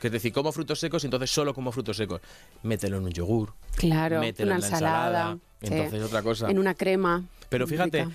Que 0.00 0.06
es 0.06 0.12
decir, 0.12 0.32
como 0.32 0.52
frutos 0.52 0.78
secos 0.80 1.02
y 1.04 1.08
entonces 1.08 1.30
solo 1.30 1.54
como 1.54 1.72
frutos 1.72 1.96
secos. 1.96 2.20
Mételo 2.62 2.98
en 2.98 3.04
un 3.04 3.10
yogur. 3.12 3.52
Claro, 3.76 4.20
mételo 4.20 4.46
una 4.48 4.54
en 4.56 4.60
la 4.60 4.66
ensalada. 4.68 5.38
sí. 5.62 5.68
Entonces 5.72 6.02
otra 6.02 6.22
cosa. 6.22 6.50
En 6.50 6.58
una 6.58 6.74
crema. 6.74 7.24
Pero 7.48 7.66
fíjate, 7.66 8.06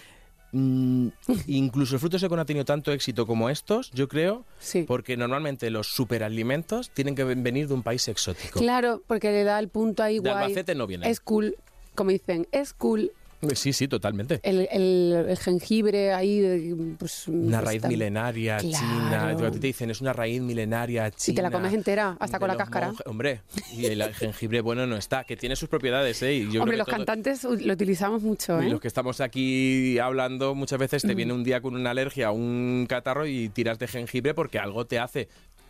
mm, 0.52 1.08
incluso 1.48 1.96
el 1.96 2.00
fruto 2.00 2.20
seco 2.20 2.36
no 2.36 2.42
ha 2.42 2.46
tenido 2.46 2.66
tanto 2.66 2.92
éxito 2.92 3.26
como 3.28 3.50
estos, 3.50 3.92
yo 3.92 4.08
creo, 4.08 4.46
Sí. 4.60 4.84
porque 4.84 5.16
normalmente 5.18 5.70
los 5.70 5.88
superalimentos 5.88 6.90
tienen 6.90 7.16
que 7.16 7.24
ven- 7.24 7.44
venir 7.44 7.68
de 7.68 7.74
un 7.74 7.84
país 7.84 8.08
exótico. 8.08 8.60
Claro, 8.60 9.02
porque 9.08 9.32
le 9.32 9.44
da 9.44 9.60
el 9.60 9.70
punto 9.70 10.04
ahí 10.04 10.16
De 10.16 10.30
guay. 10.30 10.44
Albacete 10.46 10.76
no 10.76 10.88
vienen. 10.88 11.10
Es 11.10 11.20
cool, 11.20 11.56
como 11.98 12.12
dicen, 12.12 12.48
es 12.52 12.72
cool. 12.74 13.12
Sí, 13.54 13.72
sí, 13.72 13.88
totalmente. 13.88 14.40
El, 14.42 14.68
el- 14.72 15.26
el 15.30 15.38
jengibre 15.38 16.12
ahí, 16.12 16.74
pues... 16.98 17.28
Una 17.28 17.62
raíz 17.62 17.76
está- 17.78 17.88
milenaria 17.88 18.58
china. 18.60 19.28
A 19.30 19.52
ti 19.52 19.60
te 19.60 19.68
dicen, 19.68 19.92
es 19.92 20.02
una 20.02 20.12
raíz 20.12 20.42
milenaria 20.42 21.12
china. 21.12 21.34
Y 21.34 21.36
te 21.36 21.42
la 21.44 21.52
comes 21.52 21.72
entera, 21.72 22.18
hasta 22.20 22.40
con 22.40 22.48
la 22.48 22.58
cáscara. 22.58 22.94
Hombre, 23.06 23.42
y 23.76 23.86
el 23.86 24.02
jengibre 24.16 24.62
bueno 24.62 24.88
no 24.88 24.98
está, 24.98 25.24
que 25.24 25.38
tiene 25.38 25.56
sus 25.56 25.70
propiedades, 25.70 26.20
¿eh? 26.24 26.34
Y 26.34 26.44
yo 26.46 26.50
creo 26.50 26.62
Hombre, 26.64 26.78
los 26.78 26.88
todo- 26.88 26.96
cantantes 26.96 27.44
lo 27.44 27.74
utilizamos 27.74 28.24
mucho, 28.24 28.60
Y 28.60 28.66
¿eh? 28.66 28.70
los 28.72 28.82
que 28.82 28.88
estamos 28.88 29.22
aquí 29.22 30.00
hablando, 30.00 30.56
muchas 30.56 30.80
veces 30.80 31.04
te 31.04 31.14
viene 31.14 31.32
un 31.34 31.44
día 31.44 31.62
con 31.62 31.76
una 31.76 31.92
alergia, 31.92 32.32
un 32.32 32.88
catarro 32.90 33.28
y 33.28 33.50
tiras 33.50 33.78
de 33.78 33.88
jengibre 33.88 34.34
porque 34.34 34.58
algo 34.58 34.88
te 34.88 34.98
hace. 34.98 35.28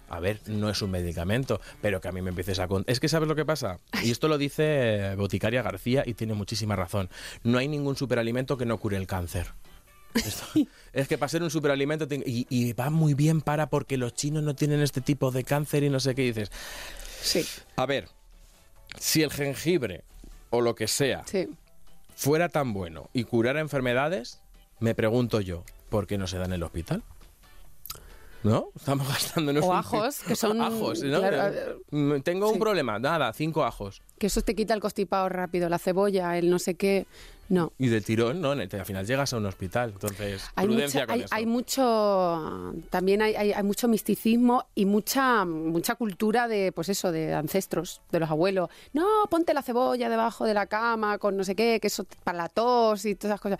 A 0.09 0.19
ver, 0.19 0.39
no 0.47 0.69
es 0.69 0.81
un 0.81 0.91
medicamento, 0.91 1.59
pero 1.81 1.99
que 1.99 2.07
a 2.07 2.11
mí 2.11 2.21
me 2.21 2.29
empieces 2.29 2.59
a 2.59 2.67
contar. 2.67 2.91
Es 2.91 2.99
que 2.99 3.09
¿sabes 3.09 3.27
lo 3.27 3.35
que 3.35 3.43
pasa? 3.45 3.79
Y 4.03 4.11
esto 4.11 4.27
lo 4.27 4.37
dice 4.37 5.15
Boticaria 5.15 5.61
García 5.61 6.03
y 6.05 6.13
tiene 6.13 6.33
muchísima 6.33 6.75
razón. 6.75 7.09
No 7.43 7.57
hay 7.57 7.67
ningún 7.67 7.95
superalimento 7.97 8.57
que 8.57 8.65
no 8.65 8.77
cure 8.77 8.95
el 8.97 9.05
cáncer. 9.07 9.47
Esto- 10.13 10.45
es 10.93 11.07
que 11.07 11.17
para 11.17 11.27
ser 11.29 11.43
un 11.43 11.51
superalimento 11.51 12.07
te- 12.07 12.23
y, 12.25 12.47
y 12.49 12.73
va 12.73 12.89
muy 12.89 13.13
bien 13.15 13.41
para 13.41 13.69
porque 13.69 13.97
los 13.97 14.13
chinos 14.13 14.43
no 14.43 14.55
tienen 14.55 14.81
este 14.81 15.01
tipo 15.01 15.29
de 15.31 15.43
cáncer 15.43 15.83
y 15.83 15.89
no 15.89 15.99
sé 15.99 16.15
qué 16.15 16.21
dices. 16.21 16.51
Sí, 17.21 17.45
A 17.75 17.85
ver, 17.85 18.07
si 18.99 19.23
el 19.23 19.31
jengibre 19.31 20.03
o 20.51 20.61
lo 20.61 20.73
que 20.75 20.87
sea 20.87 21.23
sí. 21.25 21.49
fuera 22.15 22.47
tan 22.47 22.71
bueno 22.73 23.09
y 23.11 23.25
curara 23.25 23.59
enfermedades, 23.59 24.39
me 24.79 24.95
pregunto 24.95 25.41
yo, 25.41 25.65
¿por 25.89 26.07
qué 26.07 26.17
no 26.17 26.27
se 26.27 26.37
da 26.37 26.45
en 26.45 26.53
el 26.53 26.63
hospital? 26.63 27.03
¿No? 28.43 28.69
Estamos 28.75 29.07
gastándonos 29.09 29.63
O 29.65 29.69
un- 29.69 29.75
ajos, 29.77 30.19
que 30.19 30.35
son- 30.35 30.61
ajos, 30.61 31.01
¿no? 31.03 31.19
claro, 31.19 31.53
Eh, 31.53 31.75
mm, 31.91 32.21
Tengo 32.21 32.49
un 32.49 32.59
problema, 32.59 32.99
nada, 32.99 33.33
cinco 33.33 33.63
ajos. 33.63 34.01
Que 34.17 34.27
eso 34.27 34.41
te 34.41 34.55
quita 34.55 34.73
el 34.73 34.79
constipado 34.79 35.27
rápido, 35.29 35.69
la 35.69 35.79
cebolla, 35.79 36.37
el 36.37 36.49
no 36.49 36.59
sé 36.59 36.75
qué. 36.75 37.05
No. 37.49 37.71
Y 37.77 37.87
de 37.87 38.01
tirón, 38.01 38.41
¿no? 38.41 38.51
Al 38.51 38.85
final 38.85 39.05
llegas 39.05 39.31
a 39.33 39.37
un 39.37 39.45
hospital. 39.45 39.91
Entonces, 39.93 40.43
Hay, 40.55 40.67
prudencia 40.67 41.01
mucha- 41.01 41.05
con 41.07 41.13
hay, 41.15 41.21
eso. 41.21 41.35
hay 41.35 41.45
mucho 41.45 42.73
también 42.89 43.21
hay, 43.21 43.35
hay- 43.35 43.51
hay 43.53 43.63
mucho 43.63 43.87
misticismo 43.87 44.65
y 44.75 44.85
mucha 44.85 45.45
mucha 45.45 45.95
cultura 45.95 46.47
de 46.47 46.71
pues 46.71 46.89
eso 46.89 47.11
de 47.11 47.33
ancestros 47.33 48.01
de 48.11 48.19
los 48.19 48.29
abuelos 48.29 48.69
no 48.93 49.05
ponte 49.29 49.53
la 49.53 49.61
cebolla 49.61 50.09
debajo 50.09 50.45
de 50.45 50.53
la 50.53 50.65
cama 50.67 51.17
con 51.17 51.37
no 51.37 51.43
sé 51.43 51.55
qué 51.55 51.79
que 51.79 51.87
eso 51.87 52.05
para 52.23 52.37
la 52.37 52.49
tos 52.49 53.05
y 53.05 53.15
todas 53.15 53.31
esas 53.35 53.41
cosas 53.41 53.59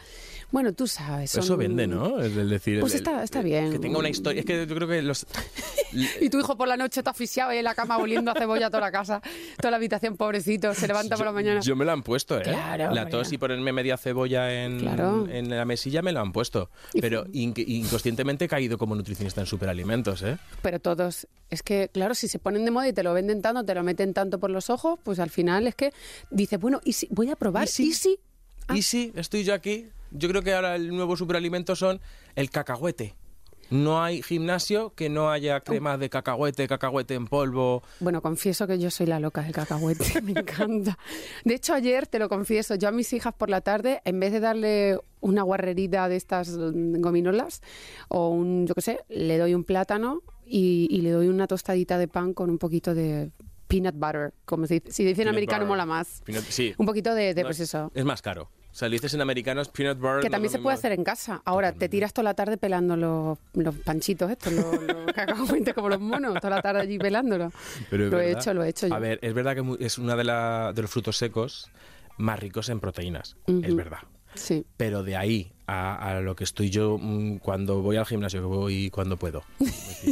bueno 0.51 0.73
tú 0.73 0.87
sabes 0.87 1.33
Eso 1.33 1.41
son- 1.41 1.59
vende, 1.59 1.87
¿no? 1.87 2.19
Es 2.19 2.35
decir, 2.35 2.79
Pues 2.81 2.93
el- 2.93 2.99
está- 2.99 3.23
está 3.23 3.39
el- 3.39 3.45
bien. 3.45 3.71
Que 3.71 3.79
tenga 3.79 3.99
una 3.99 4.09
historia. 4.09 4.39
Es 4.41 4.45
que 4.45 4.65
yo 4.67 4.75
creo 4.75 4.87
que 4.87 5.01
los. 5.01 5.25
y 6.21 6.29
tu 6.29 6.39
hijo 6.39 6.55
por 6.57 6.67
la 6.67 6.77
noche 6.77 6.99
está 6.99 7.11
asfixiado 7.11 7.51
ahí 7.51 7.59
en 7.59 7.63
la 7.63 7.75
cama 7.75 7.97
oliendo 7.97 8.31
a 8.31 8.33
cebolla 8.35 8.69
toda 8.69 8.81
la 8.81 8.91
casa 8.91 9.21
toda 9.57 9.71
la 9.71 9.77
habitación 9.77 10.17
pobrecito 10.17 10.73
se 10.73 10.87
levanta 10.87 11.15
por 11.15 11.25
la 11.25 11.31
mañana 11.31 11.61
Yo 11.61 11.75
me 11.75 11.85
lo 11.85 11.91
han 11.91 12.03
puesto, 12.03 12.37
¿eh? 12.39 12.43
Claro, 12.43 12.93
la 12.93 13.07
tos 13.09 13.31
y 13.31 13.37
ponerme 13.37 13.71
media 13.77 13.95
cebolla 13.97 14.63
en, 14.65 14.79
Claro. 14.79 15.27
en 15.29 15.49
la 15.49 15.63
mesilla 15.65 16.01
me 16.01 16.11
lo 16.11 16.19
han 16.19 16.31
puesto. 16.33 16.69
Pero 16.99 17.25
in- 17.31 17.53
inconscientemente 17.55 18.45
he 18.45 18.47
caído 18.47 18.77
como 18.77 18.95
nutricionista 18.95 19.41
en 19.41 19.47
superalimentos, 19.47 20.21
¿eh? 20.23 20.37
pero 20.61 20.79
todos 20.79 21.27
es 21.49 21.61
que 21.63 21.89
claro 21.93 22.13
si 22.15 22.27
se 22.27 22.39
ponen 22.39 22.65
de 22.65 22.71
moda 22.71 22.87
y 22.87 22.93
te 22.93 23.03
lo 23.03 23.13
venden 23.13 23.41
tanto 23.41 23.63
te 23.63 23.73
lo 23.75 23.83
meten 23.83 24.13
tanto 24.13 24.39
por 24.39 24.49
los 24.49 24.69
ojos 24.69 24.99
pues 25.03 25.19
al 25.19 25.29
final 25.29 25.67
es 25.67 25.75
que 25.75 25.93
dices 26.29 26.59
bueno 26.59 26.81
y 26.83 26.93
si 26.93 27.07
voy 27.11 27.29
a 27.29 27.35
probar 27.35 27.65
¿Y 27.65 27.67
si? 27.67 27.87
y 27.89 27.93
si 27.93 28.19
Ah. 28.69 28.75
Y 28.75 28.81
estoy 29.19 29.43
yo 29.45 29.53
aquí. 29.53 29.87
Yo 30.11 30.27
creo 30.29 30.41
que 30.41 30.53
ahora 30.53 30.75
el 30.75 30.89
nuevo 30.89 31.15
superalimento 31.15 31.73
son 31.75 32.01
el 32.35 32.49
cacahuete. 32.49 33.15
No 33.69 34.01
hay 34.03 34.21
gimnasio 34.21 34.93
que 34.95 35.09
no 35.09 35.29
haya 35.29 35.59
crema 35.61 35.97
de 35.97 36.09
cacahuete, 36.09 36.67
cacahuete 36.67 37.15
en 37.15 37.25
polvo. 37.27 37.83
Bueno, 37.99 38.21
confieso 38.21 38.65
que 38.67 38.79
yo 38.79 38.89
soy 38.91 39.05
la 39.07 39.19
loca 39.19 39.41
del 39.41 39.51
cacahuete, 39.53 40.21
me 40.21 40.31
encanta. 40.31 40.97
De 41.43 41.53
hecho, 41.55 41.73
ayer, 41.73 42.07
te 42.07 42.19
lo 42.19 42.29
confieso, 42.29 42.75
yo 42.75 42.87
a 42.87 42.91
mis 42.91 43.11
hijas 43.13 43.33
por 43.33 43.49
la 43.49 43.61
tarde, 43.61 44.01
en 44.05 44.19
vez 44.19 44.31
de 44.31 44.39
darle 44.39 44.99
una 45.19 45.41
guarrerita 45.43 46.07
de 46.09 46.15
estas 46.15 46.49
mm, 46.49 47.01
gominolas 47.01 47.61
o 48.07 48.29
un, 48.29 48.67
yo 48.67 48.73
qué 48.75 48.81
sé, 48.81 48.99
le 49.09 49.37
doy 49.37 49.53
un 49.53 49.63
plátano 49.63 50.21
y, 50.45 50.87
y 50.89 51.01
le 51.01 51.11
doy 51.11 51.27
una 51.27 51.47
tostadita 51.47 51.97
de 51.97 52.07
pan 52.07 52.33
con 52.33 52.49
un 52.49 52.57
poquito 52.57 52.93
de 52.95 53.31
peanut 53.67 53.95
butter, 53.95 54.33
como 54.45 54.65
se 54.65 54.75
dice. 54.75 54.91
Si 54.91 55.03
dicen 55.03 55.17
Peanut 55.25 55.33
americano 55.33 55.59
butter. 55.65 55.67
mola 55.67 55.85
más. 55.85 56.21
Peanut- 56.25 56.45
sí. 56.47 56.73
Un 56.77 56.85
poquito 56.85 57.13
de, 57.13 57.33
de, 57.33 57.41
No, 57.43 57.47
pues 57.49 57.59
eso. 57.59 57.91
Es 57.93 58.05
más 58.05 58.21
caro. 58.21 58.49
O 58.77 58.79
sea, 58.79 58.89
lo 58.89 58.93
dices 58.93 59.11
en 59.15 59.21
americanos, 59.21 59.69
peanut 59.69 59.97
butter. 59.97 60.19
Que 60.19 60.29
también 60.29 60.51
se 60.51 60.59
puede 60.59 60.75
hacer 60.75 60.91
en 60.91 61.03
casa. 61.03 61.41
Ahora, 61.45 61.71
te 61.73 61.89
tiras 61.89 62.13
toda 62.13 62.25
la 62.25 62.35
tarde 62.35 62.57
pelando 62.57 62.95
los, 62.95 63.39
los 63.55 63.73
panchitos 63.77 64.29
estos, 64.29 64.53
los, 64.53 64.83
los 64.83 65.11
cacahuetes 65.15 65.73
como 65.73 65.89
los 65.89 65.99
monos, 65.99 66.35
toda 66.39 66.57
la 66.57 66.61
tarde 66.61 66.81
allí 66.81 66.99
pelándolo. 66.99 67.51
Pero 67.89 68.07
lo 68.11 68.19
he 68.19 68.33
hecho, 68.33 68.53
lo 68.53 68.63
he 68.63 68.69
hecho 68.69 68.85
yo. 68.87 68.93
A 68.93 68.99
ver, 68.99 69.17
es 69.23 69.33
verdad 69.33 69.55
que 69.55 69.83
es 69.83 69.97
una 69.97 70.15
de, 70.15 70.23
la- 70.25 70.73
de 70.75 70.81
los 70.83 70.91
frutos 70.91 71.17
secos 71.17 71.71
más 72.17 72.39
ricos 72.39 72.69
en 72.69 72.79
proteínas. 72.79 73.35
Es 73.47 73.75
verdad. 73.75 74.01
Sí. 74.35 74.63
Pero 74.77 75.01
de 75.01 75.17
ahí 75.17 75.51
a, 75.65 76.11
a 76.17 76.21
lo 76.21 76.35
que 76.35 76.43
estoy 76.43 76.69
yo 76.69 76.99
mm, 77.01 77.37
cuando 77.37 77.81
voy 77.81 77.95
al 77.97 78.05
gimnasio, 78.05 78.41
que 78.41 78.45
voy 78.45 78.89
cuando 78.91 79.17
puedo. 79.17 79.41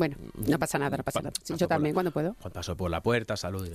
Bueno, 0.00 0.16
no 0.48 0.58
pasa 0.58 0.78
nada, 0.78 0.96
no 0.96 1.02
pasa 1.04 1.18
Pa- 1.20 1.24
nada. 1.24 1.32
Sí, 1.42 1.52
yo 1.58 1.68
también, 1.68 1.92
la- 1.92 1.96
cuando 1.96 2.10
puedo. 2.10 2.32
Paso 2.54 2.74
por 2.74 2.90
la 2.90 3.02
puerta, 3.02 3.36
salud. 3.36 3.68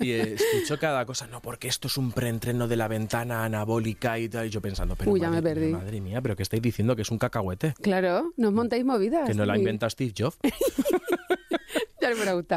y 0.00 0.10
eh, 0.12 0.36
escucho 0.36 0.78
cada 0.78 1.04
cosa, 1.04 1.26
no, 1.26 1.42
porque 1.42 1.68
esto 1.68 1.86
es 1.88 1.98
un 1.98 2.12
preentreno 2.12 2.66
de 2.66 2.76
la 2.76 2.88
ventana 2.88 3.44
anabólica 3.44 4.18
y 4.18 4.30
tal. 4.30 4.46
Y 4.46 4.50
yo 4.50 4.62
pensando, 4.62 4.96
pero 4.96 5.10
Uy, 5.12 5.20
ya 5.20 5.28
me 5.28 5.36
madre, 5.42 5.54
perdí. 5.54 5.72
madre 5.72 6.00
mía, 6.00 6.22
pero 6.22 6.34
que 6.34 6.42
estáis 6.42 6.62
diciendo 6.62 6.96
que 6.96 7.02
es 7.02 7.10
un 7.10 7.18
cacahuete. 7.18 7.74
Claro, 7.82 8.32
nos 8.38 8.54
montáis 8.54 8.86
movidas. 8.86 9.28
Que 9.28 9.34
no 9.34 9.44
la 9.44 9.58
inventado 9.58 9.90
Steve 9.90 10.14
Jobs. 10.16 10.38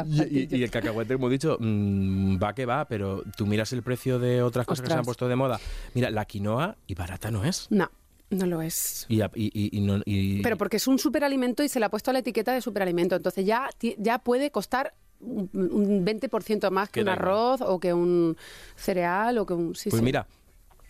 Me. 0.06 0.26
Y, 0.30 0.46
y- 0.50 0.56
y 0.58 0.62
el 0.62 0.70
cacahuete, 0.70 1.14
como 1.14 1.28
he 1.28 1.30
dicho, 1.32 1.56
mm, 1.58 2.38
va 2.42 2.54
que 2.54 2.66
va, 2.66 2.84
pero 2.86 3.22
tú 3.36 3.46
miras 3.46 3.72
el 3.72 3.82
precio 3.82 4.18
de 4.18 4.42
otras 4.42 4.66
cosas 4.66 4.82
que 4.82 4.88
se 4.90 4.98
han 4.98 5.04
puesto 5.04 5.26
de 5.26 5.36
moda. 5.36 5.58
Mira, 5.94 6.10
la 6.10 6.24
quinoa 6.26 6.76
y 6.86 6.94
barata 6.94 7.30
no 7.30 7.44
es. 7.44 7.66
No, 7.70 7.90
no 8.30 8.46
lo 8.46 8.60
es. 8.62 9.06
Y, 9.08 9.20
y- 9.34 9.80
no- 9.80 10.02
Pero 10.42 10.56
porque 10.56 10.76
es 10.76 10.86
un 10.86 10.98
superalimento 10.98 11.62
y 11.62 11.68
se 11.68 11.78
le 11.80 11.86
ha 11.86 11.90
puesto 11.90 12.12
la 12.12 12.18
etiqueta 12.20 12.52
de 12.52 12.60
superalimento. 12.60 13.16
Entonces 13.16 13.46
ya, 13.46 13.68
ya 13.98 14.18
puede 14.18 14.50
costar 14.50 14.94
un 15.20 15.50
un 15.52 16.04
20% 16.06 16.70
más 16.70 16.90
que 16.90 17.00
un 17.02 17.08
arroz 17.08 17.60
o 17.60 17.80
que 17.80 17.92
un 17.92 18.36
cereal 18.76 19.38
o 19.38 19.46
que 19.46 19.54
un... 19.54 19.74
Sí, 19.74 19.90
pues 19.90 19.98
sí. 20.00 20.04
mira, 20.04 20.28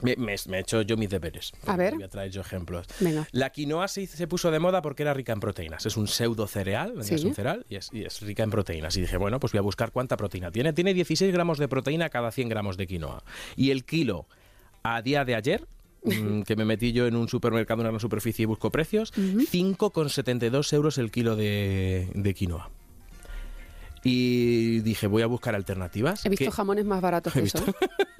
me, 0.02 0.14
me- 0.16 0.34
me 0.48 0.56
he 0.58 0.60
hecho 0.60 0.82
yo 0.82 0.96
mis 0.96 1.08
deberes. 1.10 1.52
A 1.66 1.76
ver. 1.76 1.94
Voy 1.94 2.02
a 2.02 2.08
traer 2.08 2.30
yo 2.30 2.40
ejemplos. 2.42 2.86
Venga. 3.00 3.26
La 3.32 3.50
quinoa 3.50 3.88
se, 3.88 4.06
se 4.06 4.26
puso 4.28 4.50
de 4.50 4.58
moda 4.58 4.82
porque 4.82 5.02
era 5.02 5.14
rica 5.14 5.32
en 5.32 5.40
proteínas. 5.40 5.86
Es 5.86 5.96
un 5.96 6.06
pseudo 6.08 6.46
cereal, 6.46 7.02
Sí. 7.02 7.14
es 7.14 7.24
un 7.24 7.34
cereal 7.34 7.64
y 7.70 7.76
es, 7.76 7.88
y 7.92 8.04
es 8.04 8.20
rica 8.20 8.42
en 8.42 8.50
proteínas. 8.50 8.96
Y 8.96 9.00
dije, 9.00 9.16
bueno, 9.16 9.40
pues 9.40 9.52
voy 9.54 9.58
a 9.60 9.62
buscar 9.62 9.92
cuánta 9.92 10.16
proteína 10.16 10.50
tiene. 10.50 10.72
Tiene 10.72 10.92
16 10.92 11.32
gramos 11.32 11.58
de 11.58 11.66
proteína 11.68 12.10
cada 12.10 12.30
100 12.30 12.48
gramos 12.48 12.76
de 12.76 12.86
quinoa. 12.86 13.22
Y 13.56 13.70
el 13.70 13.84
kilo 13.84 14.26
a 14.82 15.00
día 15.02 15.24
de 15.24 15.34
ayer, 15.34 15.66
mm, 16.04 16.42
que 16.42 16.56
me 16.56 16.64
metí 16.64 16.92
yo 16.92 17.06
en 17.06 17.16
un 17.16 17.28
supermercado, 17.28 17.80
en 17.80 17.86
una 17.86 17.90
gran 17.90 18.00
superficie 18.00 18.42
y 18.44 18.46
busco 18.46 18.70
precios, 18.70 19.12
5,72 19.14 20.72
euros 20.72 20.98
el 20.98 21.10
kilo 21.10 21.36
de, 21.36 22.08
de 22.14 22.34
quinoa. 22.34 22.70
Y 24.04 24.80
dije, 24.80 25.06
voy 25.06 25.22
a 25.22 25.26
buscar 25.26 25.54
alternativas. 25.54 26.24
He 26.24 26.28
visto 26.28 26.44
que- 26.46 26.50
jamones 26.52 26.84
más 26.84 27.00
baratos 27.00 27.32
que 27.34 27.40
eso. 27.40 27.58
¿eh? 27.66 27.72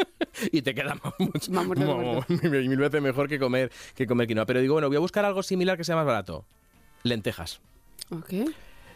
y 0.53 0.63
te 0.63 0.75
queda 0.75 0.99
mucho, 1.19 1.53
Más 1.53 1.67
muerto 1.67 1.87
que 1.87 1.95
muerto. 1.95 2.35
mil 2.51 2.69
mil 2.69 2.79
veces 2.79 3.01
mejor 3.01 3.29
que 3.29 3.39
comer, 3.39 3.71
que 3.95 4.07
comer 4.07 4.27
quinoa. 4.27 4.45
Pero 4.47 4.61
digo, 4.61 4.75
bueno, 4.75 4.89
voy 4.89 4.97
a 4.97 5.01
buscar 5.01 5.25
algo 5.25 5.43
similar 5.43 5.77
que 5.77 5.85
sea 5.85 5.97
más 5.97 6.07
barato. 6.07 6.45
Lentejas. 7.05 7.61
Ok. 8.11 8.51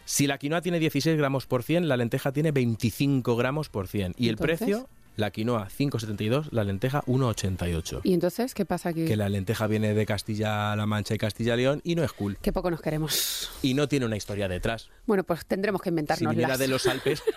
Si 0.05 0.27
la 0.27 0.37
quinoa 0.37 0.61
tiene 0.61 0.79
16 0.79 1.17
gramos 1.17 1.45
por 1.47 1.63
100, 1.63 1.87
la 1.87 1.95
lenteja 1.95 2.33
tiene 2.33 2.51
25 2.51 3.37
gramos 3.37 3.69
por 3.69 3.87
100. 3.87 4.15
Y 4.17 4.27
el 4.27 4.35
precio, 4.35 4.89
la 5.15 5.31
quinoa 5.31 5.67
5,72, 5.69 6.47
la 6.51 6.63
lenteja 6.63 7.01
1,88. 7.03 8.01
¿Y 8.03 8.13
entonces 8.13 8.53
qué 8.53 8.65
pasa 8.65 8.89
aquí? 8.89 9.05
Que 9.05 9.15
la 9.15 9.29
lenteja 9.29 9.67
viene 9.67 9.93
de 9.93 10.05
Castilla-La 10.05 10.85
Mancha 10.85 11.13
y 11.15 11.17
Castilla-León 11.17 11.81
y 11.83 11.95
no 11.95 12.03
es 12.03 12.11
cool. 12.13 12.37
Qué 12.41 12.51
poco 12.51 12.71
nos 12.71 12.81
queremos. 12.81 13.49
Y 13.61 13.73
no 13.73 13.87
tiene 13.87 14.05
una 14.05 14.17
historia 14.17 14.47
detrás. 14.47 14.89
Bueno, 15.05 15.23
pues 15.23 15.45
tendremos 15.45 15.81
que 15.81 15.89
Si 15.89 15.91
inventarnos 15.91 16.31
viniera 16.31 16.57
de 16.57 16.67
los 16.67 16.87
Alpes, 16.87 17.21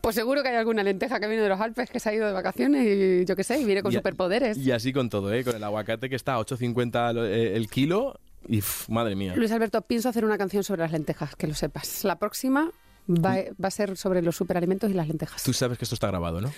Pues 0.00 0.14
seguro 0.14 0.42
que 0.42 0.48
hay 0.48 0.56
alguna 0.56 0.82
lenteja 0.82 1.20
que 1.20 1.26
viene 1.26 1.42
de 1.42 1.48
los 1.48 1.60
Alpes 1.60 1.90
que 1.90 2.00
se 2.00 2.08
ha 2.08 2.14
ido 2.14 2.26
de 2.26 2.32
vacaciones 2.32 2.86
y 2.86 3.24
yo 3.26 3.36
qué 3.36 3.44
sé, 3.44 3.60
y 3.60 3.64
viene 3.64 3.82
con 3.82 3.92
Y 3.92 3.96
superpoderes. 3.96 4.56
y 4.56 4.70
así 4.72 4.92
con 4.94 5.10
todo, 5.10 5.32
¿eh? 5.32 5.44
Con 5.44 5.56
el 5.56 5.64
aguacate 5.64 6.08
que 6.08 6.16
está 6.16 6.34
a 6.34 6.38
8,50 6.40 7.12
lo- 7.12 7.26
eh, 7.26 7.54
el 7.54 7.68
kilo 7.68 8.18
y, 8.48 8.62
madre 8.88 9.14
mía. 9.14 9.34
Luis 9.36 9.50
Alberto, 9.52 9.82
pienso 9.82 10.08
hacer 10.08 10.24
una 10.24 10.38
canción 10.38 10.64
sobre 10.64 10.82
las 10.82 10.92
lentejas, 10.92 11.36
que 11.36 11.46
lo 11.46 11.54
sepas. 11.54 12.04
La 12.04 12.18
próxima 12.18 12.70
va, 13.08 13.36
va 13.62 13.68
a 13.68 13.70
ser 13.70 13.96
sobre 13.96 14.22
los 14.22 14.36
superalimentos 14.36 14.90
y 14.90 14.94
las 14.94 15.08
lentejas. 15.08 15.42
Tú 15.42 15.52
sabes 15.52 15.78
que 15.78 15.84
esto 15.84 15.94
está 15.94 16.08
grabado, 16.08 16.40
¿no? 16.40 16.52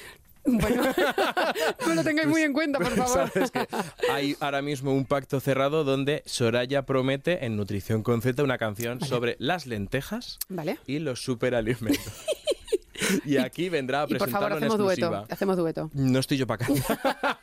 Bueno, 0.45 0.83
no 1.87 1.95
lo 1.95 2.03
tengáis 2.03 2.27
muy 2.29 2.43
en 2.43 2.53
cuenta, 2.53 2.79
por 2.79 2.91
favor. 2.97 3.31
Sabes 3.31 3.51
que 3.51 3.67
hay 4.11 4.37
ahora 4.41 4.63
mismo 4.63 4.93
un 4.95 5.05
pacto 5.05 5.39
cerrado 5.39 5.85
donde 5.85 6.23
Soraya 6.27 6.87
promete 6.87 7.45
en 7.45 7.57
Nutrición 7.57 8.03
con 8.03 8.23
Z 8.23 8.43
una 8.43 8.57
canción 8.59 9.01
sobre 9.03 9.37
las 9.39 9.67
lentejas 9.67 10.39
Vale. 10.49 10.79
y 10.87 10.99
los 10.99 11.23
superalimentos. 11.23 12.01
y 13.25 13.37
aquí 13.37 13.69
vendrá 13.69 14.03
a 14.03 14.07
Y 14.09 14.15
por 14.15 14.31
favor, 14.31 14.49
presentarlo 14.49 14.57
en 14.57 14.65
hacemos 14.65 14.75
exclusiva. 14.81 15.09
dueto. 15.19 15.35
Hacemos 15.35 15.57
dueto. 15.57 15.91
No 15.93 16.19
estoy 16.19 16.39
yo 16.39 16.47
para 16.47 16.67
cantar. 16.67 17.39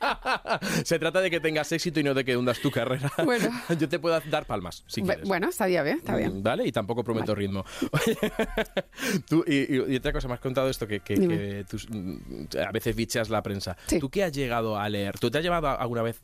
Se 0.84 1.00
trata 1.00 1.22
de 1.22 1.30
que 1.30 1.40
tengas 1.40 1.72
éxito 1.72 2.00
y 2.00 2.04
no 2.04 2.14
de 2.14 2.24
que 2.26 2.36
hundas 2.38 2.60
tu 2.60 2.72
carrera. 2.72 3.12
Bueno. 3.24 3.50
Yo 3.80 3.88
te 3.90 4.00
puedo 4.00 4.20
dar 4.30 4.46
palmas, 4.46 4.84
si 4.88 5.02
quieres. 5.02 5.28
Bueno, 5.28 5.50
está 5.50 5.66
bien, 5.68 5.88
está 5.88 6.16
bien. 6.16 6.40
Mm, 6.40 6.44
Vale, 6.44 6.66
y 6.68 6.72
tampoco 6.72 7.04
prometo 7.04 7.34
ritmo. 7.36 7.66
Oye, 7.92 8.18
tú, 9.30 9.44
y, 9.48 9.76
y- 9.76 9.94
y 9.94 9.96
otra 9.98 10.14
cosa, 10.14 10.28
me 10.28 10.34
has 10.36 10.40
contado 10.40 10.70
esto 10.70 10.88
que, 10.88 11.00
que- 11.02 11.66
tú, 11.70 11.78
mm, 11.90 12.58
a 12.68 12.72
veces 12.72 12.96
bicheas 12.96 13.30
la 13.30 13.42
prensa. 13.42 13.78
Sí. 13.88 14.00
¿Tú 14.00 14.10
qué 14.10 14.24
has 14.24 14.32
llegado 14.32 14.78
a 14.78 14.88
leer? 14.90 15.18
¿Tú 15.20 15.30
te 15.32 15.38
has 15.38 15.44
llevado 15.44 15.68
alguna 15.70 16.02
vez, 16.02 16.22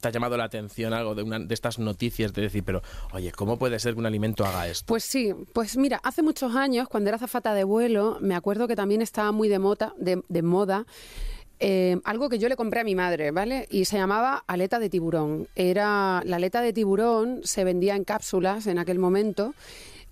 te 0.00 0.08
ha 0.08 0.10
llamado 0.10 0.36
la 0.36 0.44
atención 0.44 0.92
algo 0.94 1.14
de, 1.14 1.22
una, 1.22 1.38
de 1.38 1.52
estas 1.54 1.78
noticias 1.78 2.32
de 2.32 2.42
decir, 2.42 2.64
pero, 2.64 2.82
oye, 3.12 3.30
¿cómo 3.32 3.58
puede 3.58 3.78
ser 3.78 3.94
que 3.94 4.00
un 4.00 4.06
alimento 4.06 4.44
haga 4.46 4.66
esto? 4.68 4.86
Pues 4.86 5.04
sí, 5.04 5.34
pues 5.52 5.76
mira, 5.76 6.00
hace 6.02 6.22
muchos 6.22 6.54
años, 6.56 6.88
cuando 6.88 7.08
era 7.10 7.18
zafata 7.18 7.52
de 7.54 7.64
vuelo, 7.64 8.18
me 8.20 8.34
acuerdo 8.34 8.68
que 8.68 8.76
también 8.76 9.02
estaba 9.02 9.32
muy 9.32 9.48
de, 9.48 9.58
mota, 9.58 9.92
de, 9.98 10.22
de 10.28 10.42
moda 10.42 10.86
eh, 11.58 11.98
algo 12.04 12.28
que 12.28 12.38
yo 12.38 12.48
le 12.48 12.56
compré 12.56 12.80
a 12.80 12.84
mi 12.84 12.94
madre, 12.94 13.30
¿vale? 13.30 13.66
Y 13.70 13.84
se 13.86 13.96
llamaba 13.96 14.44
aleta 14.46 14.78
de 14.78 14.90
tiburón. 14.90 15.48
Era 15.54 16.22
la 16.24 16.36
aleta 16.36 16.60
de 16.60 16.72
tiburón 16.72 17.40
se 17.44 17.64
vendía 17.64 17.96
en 17.96 18.04
cápsulas 18.04 18.66
en 18.66 18.78
aquel 18.78 18.98
momento. 18.98 19.54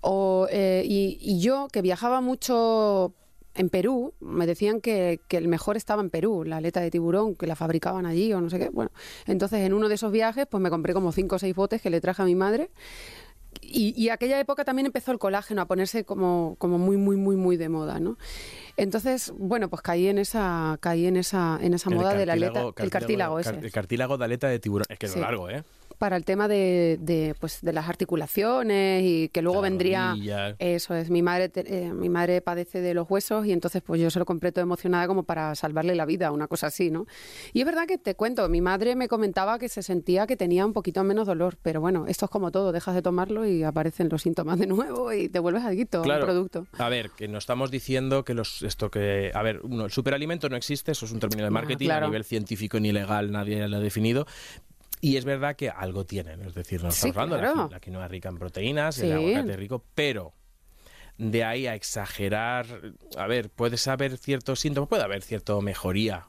O, 0.01 0.47
eh, 0.51 0.83
y, 0.85 1.17
y 1.19 1.39
yo, 1.39 1.67
que 1.71 1.81
viajaba 1.81 2.21
mucho 2.21 3.13
en 3.55 3.69
Perú, 3.69 4.13
me 4.19 4.45
decían 4.45 4.81
que, 4.81 5.19
que 5.27 5.37
el 5.37 5.47
mejor 5.47 5.77
estaba 5.77 6.01
en 6.01 6.09
Perú, 6.09 6.43
la 6.43 6.57
aleta 6.57 6.81
de 6.81 6.91
tiburón, 6.91 7.35
que 7.35 7.47
la 7.47 7.55
fabricaban 7.55 8.05
allí 8.05 8.33
o 8.33 8.41
no 8.41 8.49
sé 8.49 8.59
qué. 8.59 8.69
Bueno, 8.69 8.91
entonces 9.25 9.61
en 9.61 9.73
uno 9.73 9.87
de 9.87 9.95
esos 9.95 10.11
viajes, 10.11 10.45
pues 10.45 10.61
me 10.61 10.69
compré 10.69 10.93
como 10.93 11.11
cinco 11.11 11.37
o 11.37 11.39
seis 11.39 11.55
botes 11.55 11.81
que 11.81 11.89
le 11.89 12.01
traje 12.01 12.21
a 12.21 12.25
mi 12.25 12.35
madre. 12.35 12.69
Y, 13.61 13.93
y 14.01 14.09
aquella 14.09 14.39
época 14.39 14.63
también 14.63 14.85
empezó 14.85 15.11
el 15.11 15.19
colágeno 15.19 15.61
a 15.61 15.65
ponerse 15.65 16.03
como, 16.05 16.55
como 16.59 16.77
muy, 16.77 16.97
muy, 16.97 17.15
muy, 17.15 17.35
muy 17.35 17.57
de 17.57 17.69
moda, 17.69 17.99
¿no? 17.99 18.17
Entonces, 18.77 19.33
bueno, 19.37 19.69
pues 19.69 19.81
caí 19.81 20.07
en 20.07 20.17
esa, 20.17 20.77
caí 20.81 21.05
en 21.07 21.17
esa, 21.17 21.57
en 21.61 21.73
esa 21.73 21.89
moda 21.89 22.13
de 22.13 22.25
la 22.25 22.33
aleta, 22.33 22.53
cartílago- 22.61 22.83
el 22.83 22.89
cartílago 22.89 23.39
ese. 23.39 23.49
El 23.59 23.71
cartílago 23.71 24.17
de 24.17 24.25
aleta 24.25 24.47
de 24.47 24.59
tiburón. 24.59 24.85
Es 24.89 24.99
que 24.99 25.05
es 25.07 25.13
Sí. 25.13 25.19
largo, 25.19 25.49
¿eh? 25.49 25.63
Para 25.95 26.15
el 26.17 26.25
tema 26.25 26.47
de, 26.47 26.97
de, 27.01 27.35
pues, 27.39 27.61
de 27.61 27.73
las 27.73 27.87
articulaciones 27.89 29.03
y 29.03 29.29
que 29.29 29.41
luego 29.41 29.61
vendría 29.61 30.15
eso 30.59 30.95
es 30.95 31.09
mi 31.09 31.21
madre 31.21 31.51
eh, 31.55 31.91
mi 31.93 32.09
madre 32.09 32.41
padece 32.41 32.81
de 32.81 32.93
los 32.93 33.09
huesos 33.09 33.45
y 33.45 33.51
entonces 33.51 33.81
pues 33.81 34.01
yo 34.01 34.09
se 34.09 34.19
lo 34.19 34.25
compré 34.25 34.51
todo 34.51 34.63
emocionada 34.63 35.07
como 35.07 35.23
para 35.23 35.55
salvarle 35.55 35.95
la 35.95 36.05
vida 36.05 36.31
una 36.31 36.47
cosa 36.47 36.67
así 36.67 36.91
no 36.91 37.05
y 37.53 37.59
es 37.61 37.65
verdad 37.65 37.85
que 37.87 37.97
te 37.97 38.15
cuento 38.15 38.47
mi 38.49 38.61
madre 38.61 38.95
me 38.95 39.07
comentaba 39.07 39.59
que 39.59 39.69
se 39.69 39.83
sentía 39.83 40.27
que 40.27 40.37
tenía 40.37 40.65
un 40.65 40.73
poquito 40.73 41.03
menos 41.03 41.27
dolor 41.27 41.57
pero 41.61 41.81
bueno 41.81 42.05
esto 42.07 42.25
es 42.25 42.31
como 42.31 42.51
todo 42.51 42.71
dejas 42.71 42.95
de 42.95 43.01
tomarlo 43.01 43.45
y 43.45 43.63
aparecen 43.63 44.09
los 44.09 44.21
síntomas 44.21 44.59
de 44.59 44.67
nuevo 44.67 45.11
y 45.13 45.29
te 45.29 45.39
vuelves 45.39 45.63
adicto 45.63 46.03
al 46.03 46.19
producto 46.21 46.67
A 46.77 46.89
ver, 46.89 47.11
que 47.11 47.27
no 47.27 47.37
estamos 47.37 47.71
diciendo 47.71 48.23
que 48.23 48.33
los 48.33 48.61
esto 48.61 48.89
que 48.91 49.31
a 49.33 49.41
ver, 49.41 49.61
uno, 49.63 49.85
el 49.85 49.91
superalimento 49.91 50.49
no 50.49 50.55
existe, 50.55 50.91
eso 50.91 51.05
es 51.05 51.11
un 51.11 51.19
término 51.19 51.43
de 51.43 51.49
No, 51.49 51.53
marketing 51.53 51.85
claro. 51.85 52.05
a 52.05 52.09
nivel 52.09 52.23
científico 52.23 52.79
ni 52.79 52.91
legal, 52.91 53.31
nadie 53.31 53.67
lo 53.67 53.77
ha 53.77 53.79
definido. 53.79 54.25
Y 55.01 55.17
es 55.17 55.25
verdad 55.25 55.55
que 55.55 55.69
algo 55.69 56.05
tienen, 56.05 56.41
es 56.41 56.53
decir, 56.55 56.81
no 56.83 56.89
Sí, 56.91 57.09
estamos 57.09 57.17
hablando 57.17 57.35
de 57.35 57.41
claro. 57.41 57.55
la, 57.57 57.63
qui- 57.67 57.71
la 57.71 57.79
quinoa 57.79 58.07
rica 58.07 58.29
en 58.29 58.37
proteínas, 58.37 58.95
Sí. 58.95 59.05
el 59.05 59.13
aguacate 59.13 59.51
es 59.51 59.57
rico, 59.57 59.83
pero 59.93 60.33
de 61.17 61.43
ahí 61.43 61.67
a 61.67 61.75
exagerar, 61.75 62.65
a 63.17 63.27
ver, 63.27 63.49
puedes 63.49 63.87
haber 63.87 64.17
ciertos 64.17 64.59
síntomas, 64.59 64.89
puede 64.89 65.03
haber 65.03 65.21
cierta 65.21 65.59
mejoría. 65.61 66.27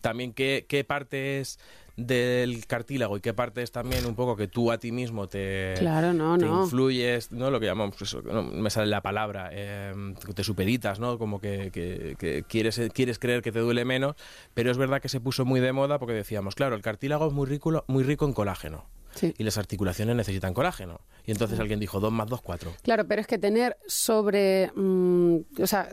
También 0.00 0.32
qué, 0.32 0.66
qué 0.68 0.84
parte 0.84 1.40
es 1.40 1.58
del 1.96 2.66
cartílago 2.66 3.16
y 3.16 3.20
qué 3.20 3.32
parte 3.34 3.62
es 3.62 3.70
también 3.70 4.04
un 4.06 4.16
poco 4.16 4.34
que 4.34 4.48
tú 4.48 4.72
a 4.72 4.78
ti 4.78 4.90
mismo 4.90 5.28
te, 5.28 5.74
Claro, 5.78 6.12
no, 6.12 6.36
te 6.38 6.46
no. 6.46 6.64
influyes, 6.64 7.30
¿no? 7.30 7.50
Lo 7.52 7.60
que 7.60 7.66
llamamos, 7.66 8.00
eso, 8.02 8.20
no 8.22 8.42
me 8.42 8.68
sale 8.70 8.88
la 8.88 9.00
palabra, 9.00 9.50
eh, 9.52 9.92
te 10.34 10.42
supeditas, 10.42 10.98
¿no? 10.98 11.18
Como 11.18 11.40
que, 11.40 11.70
que- 11.72 12.16
que 12.18 12.42
quieres, 12.48 12.80
quieres 12.92 13.18
creer 13.20 13.42
que 13.42 13.52
te 13.52 13.60
duele 13.60 13.84
menos, 13.84 14.16
pero 14.54 14.72
es 14.72 14.76
verdad 14.78 15.00
que 15.00 15.08
se 15.08 15.20
puso 15.20 15.44
muy 15.44 15.60
de 15.60 15.72
moda 15.72 15.98
porque 16.00 16.14
decíamos, 16.14 16.56
claro, 16.56 16.74
el 16.74 16.82
cartílago 16.82 17.28
es 17.28 17.32
muy 17.32 17.46
rico, 17.46 17.84
muy 17.86 18.02
rico 18.02 18.24
en 18.26 18.32
colágeno. 18.32 18.86
Sí. 19.14 19.32
Y 19.38 19.44
las 19.44 19.58
articulaciones 19.58 20.16
necesitan 20.16 20.52
colágeno. 20.54 21.00
Y 21.24 21.30
entonces 21.30 21.60
alguien 21.60 21.78
dijo 21.78 22.00
2 22.00 22.10
más 22.12 22.26
2, 22.26 22.42
4. 22.42 22.72
Claro, 22.82 23.06
pero 23.06 23.20
es 23.20 23.28
que 23.28 23.38
tener 23.38 23.76
sobre, 23.86 24.72
mm, 24.74 25.36
o 25.62 25.66
sea, 25.68 25.88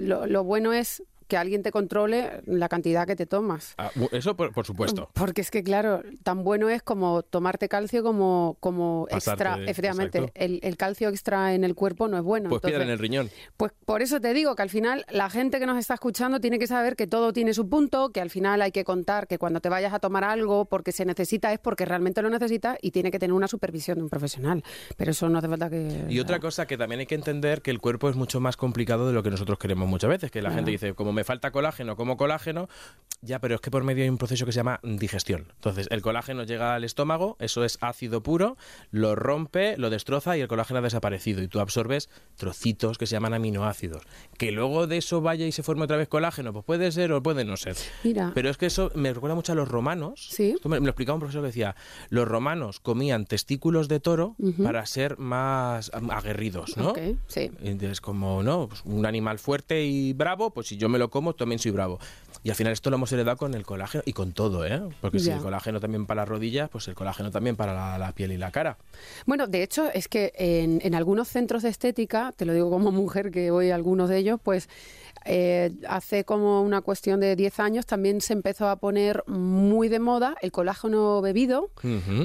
lo, 0.00 0.26
lo 0.26 0.44
bueno 0.44 0.72
es 0.72 1.02
que 1.28 1.36
alguien 1.36 1.62
te 1.62 1.70
controle 1.70 2.42
la 2.46 2.68
cantidad 2.68 3.06
que 3.06 3.14
te 3.14 3.26
tomas. 3.26 3.74
Ah, 3.78 3.90
eso 4.12 4.34
por, 4.36 4.52
por 4.52 4.66
supuesto. 4.66 5.10
Porque 5.14 5.42
es 5.42 5.50
que, 5.50 5.62
claro, 5.62 6.02
tan 6.22 6.42
bueno 6.42 6.68
es 6.68 6.82
como 6.82 7.22
tomarte 7.22 7.68
calcio 7.68 8.02
como, 8.02 8.56
como 8.60 9.06
Pasarte, 9.10 9.44
extra. 9.44 9.70
Efectivamente, 9.70 10.32
el, 10.34 10.60
el 10.62 10.76
calcio 10.76 11.08
extra 11.08 11.54
en 11.54 11.64
el 11.64 11.74
cuerpo 11.74 12.08
no 12.08 12.16
es 12.16 12.22
bueno. 12.22 12.48
Pues 12.48 12.62
piedra 12.62 12.82
en 12.84 12.90
Entonces, 12.90 13.00
el 13.00 13.10
riñón. 13.10 13.30
Pues 13.56 13.72
por 13.84 14.02
eso 14.02 14.20
te 14.20 14.32
digo 14.32 14.56
que 14.56 14.62
al 14.62 14.70
final 14.70 15.04
la 15.10 15.30
gente 15.30 15.58
que 15.58 15.66
nos 15.66 15.78
está 15.78 15.94
escuchando 15.94 16.40
tiene 16.40 16.58
que 16.58 16.66
saber 16.66 16.96
que 16.96 17.06
todo 17.06 17.32
tiene 17.32 17.54
su 17.54 17.68
punto, 17.68 18.10
que 18.10 18.20
al 18.20 18.30
final 18.30 18.62
hay 18.62 18.72
que 18.72 18.84
contar 18.84 19.26
que 19.26 19.38
cuando 19.38 19.60
te 19.60 19.68
vayas 19.68 19.92
a 19.92 19.98
tomar 19.98 20.24
algo 20.24 20.64
porque 20.64 20.92
se 20.92 21.04
necesita 21.04 21.52
es 21.52 21.58
porque 21.58 21.84
realmente 21.84 22.22
lo 22.22 22.30
necesitas 22.30 22.78
y 22.80 22.90
tiene 22.90 23.10
que 23.10 23.18
tener 23.18 23.34
una 23.34 23.48
supervisión 23.48 23.98
de 23.98 24.04
un 24.04 24.10
profesional. 24.10 24.64
Pero 24.96 25.10
eso 25.10 25.28
no 25.28 25.38
hace 25.38 25.48
falta 25.48 25.68
que... 25.68 26.06
Y 26.08 26.20
otra 26.20 26.40
cosa 26.40 26.66
que 26.66 26.76
también 26.78 27.00
hay 27.00 27.06
que 27.06 27.14
entender 27.14 27.62
que 27.62 27.70
el 27.70 27.80
cuerpo 27.80 28.08
es 28.08 28.16
mucho 28.16 28.40
más 28.40 28.56
complicado 28.56 29.06
de 29.06 29.12
lo 29.12 29.22
que 29.22 29.30
nosotros 29.30 29.58
queremos 29.58 29.88
muchas 29.88 30.10
veces, 30.10 30.30
que 30.30 30.42
la 30.42 30.50
gente 30.50 30.70
dice, 30.70 30.94
como 30.94 31.12
me 31.18 31.24
falta 31.24 31.50
colágeno, 31.50 31.96
como 31.96 32.16
colágeno, 32.16 32.68
ya, 33.20 33.40
pero 33.40 33.56
es 33.56 33.60
que 33.60 33.72
por 33.72 33.82
medio 33.82 34.04
hay 34.04 34.08
un 34.08 34.18
proceso 34.18 34.46
que 34.46 34.52
se 34.52 34.58
llama 34.58 34.78
digestión. 34.84 35.48
Entonces, 35.56 35.88
el 35.90 36.00
colágeno 36.02 36.44
llega 36.44 36.76
al 36.76 36.84
estómago, 36.84 37.36
eso 37.40 37.64
es 37.64 37.76
ácido 37.80 38.22
puro, 38.22 38.56
lo 38.92 39.16
rompe, 39.16 39.76
lo 39.76 39.90
destroza 39.90 40.36
y 40.36 40.40
el 40.40 40.46
colágeno 40.46 40.78
ha 40.78 40.82
desaparecido 40.82 41.42
y 41.42 41.48
tú 41.48 41.58
absorbes 41.58 42.08
trocitos 42.36 42.96
que 42.96 43.06
se 43.06 43.16
llaman 43.16 43.34
aminoácidos. 43.34 44.04
Que 44.36 44.52
luego 44.52 44.86
de 44.86 44.98
eso 44.98 45.20
vaya 45.20 45.46
y 45.46 45.50
se 45.50 45.64
forme 45.64 45.84
otra 45.84 45.96
vez 45.96 46.06
colágeno, 46.06 46.52
pues 46.52 46.64
puede 46.64 46.92
ser 46.92 47.12
o 47.12 47.20
puede 47.20 47.44
no 47.44 47.56
ser. 47.56 47.76
Mira. 48.04 48.30
Pero 48.34 48.50
es 48.50 48.56
que 48.56 48.66
eso 48.66 48.92
me 48.94 49.12
recuerda 49.12 49.34
mucho 49.34 49.50
a 49.50 49.56
los 49.56 49.66
romanos. 49.66 50.28
Sí. 50.30 50.50
Esto 50.50 50.68
me, 50.68 50.78
me 50.78 50.86
lo 50.86 50.90
explicaba 50.90 51.16
un 51.16 51.20
profesor 51.20 51.42
que 51.42 51.48
decía, 51.48 51.74
los 52.10 52.28
romanos 52.28 52.78
comían 52.78 53.26
testículos 53.26 53.88
de 53.88 53.98
toro 53.98 54.36
para 54.62 54.86
ser 54.86 55.18
más 55.18 55.90
aguerridos, 55.92 56.76
¿no? 56.76 56.90
Ok, 56.90 56.98
sí. 57.26 57.50
Entonces, 57.60 58.00
como, 58.00 58.44
¿no? 58.44 58.68
Pues 58.68 58.82
un 58.84 59.06
animal 59.06 59.40
fuerte 59.40 59.84
y 59.84 60.12
bravo, 60.12 60.50
pues 60.50 60.68
si 60.68 60.76
yo 60.76 60.88
me 60.88 60.98
lo 60.98 61.07
como, 61.10 61.34
también 61.34 61.58
soy 61.58 61.70
bravo. 61.70 61.98
Y 62.42 62.50
al 62.50 62.56
final 62.56 62.72
esto 62.72 62.90
lo 62.90 62.96
hemos 62.96 63.12
heredado 63.12 63.36
con 63.36 63.54
el 63.54 63.64
colágeno 63.64 64.02
y 64.06 64.12
con 64.12 64.32
todo, 64.32 64.64
¿eh? 64.64 64.80
Porque 65.00 65.18
si 65.18 65.30
el 65.30 65.40
colágeno 65.40 65.80
también 65.80 66.06
para 66.06 66.22
las 66.22 66.28
rodillas, 66.28 66.68
pues 66.70 66.86
el 66.88 66.94
colágeno 66.94 67.30
también 67.30 67.56
para 67.56 67.74
la, 67.74 67.98
la 67.98 68.12
piel 68.12 68.32
y 68.32 68.36
la 68.36 68.50
cara. 68.50 68.78
Bueno, 69.26 69.46
de 69.46 69.62
hecho, 69.62 69.90
es 69.92 70.08
que 70.08 70.32
en, 70.36 70.80
en 70.82 70.94
algunos 70.94 71.28
centros 71.28 71.62
de 71.62 71.68
estética, 71.68 72.32
te 72.36 72.44
lo 72.44 72.52
digo 72.52 72.70
como 72.70 72.92
mujer 72.92 73.30
que 73.30 73.50
voy 73.50 73.70
a 73.70 73.74
algunos 73.74 74.08
de 74.08 74.18
ellos, 74.18 74.40
pues 74.42 74.68
eh, 75.30 75.72
hace 75.86 76.24
como 76.24 76.62
una 76.62 76.80
cuestión 76.80 77.20
de 77.20 77.36
10 77.36 77.60
años 77.60 77.84
también 77.84 78.22
se 78.22 78.32
empezó 78.32 78.66
a 78.68 78.76
poner 78.76 79.22
muy 79.26 79.88
de 79.88 79.98
moda 79.98 80.36
el 80.40 80.50
colágeno 80.52 81.20
bebido, 81.20 81.70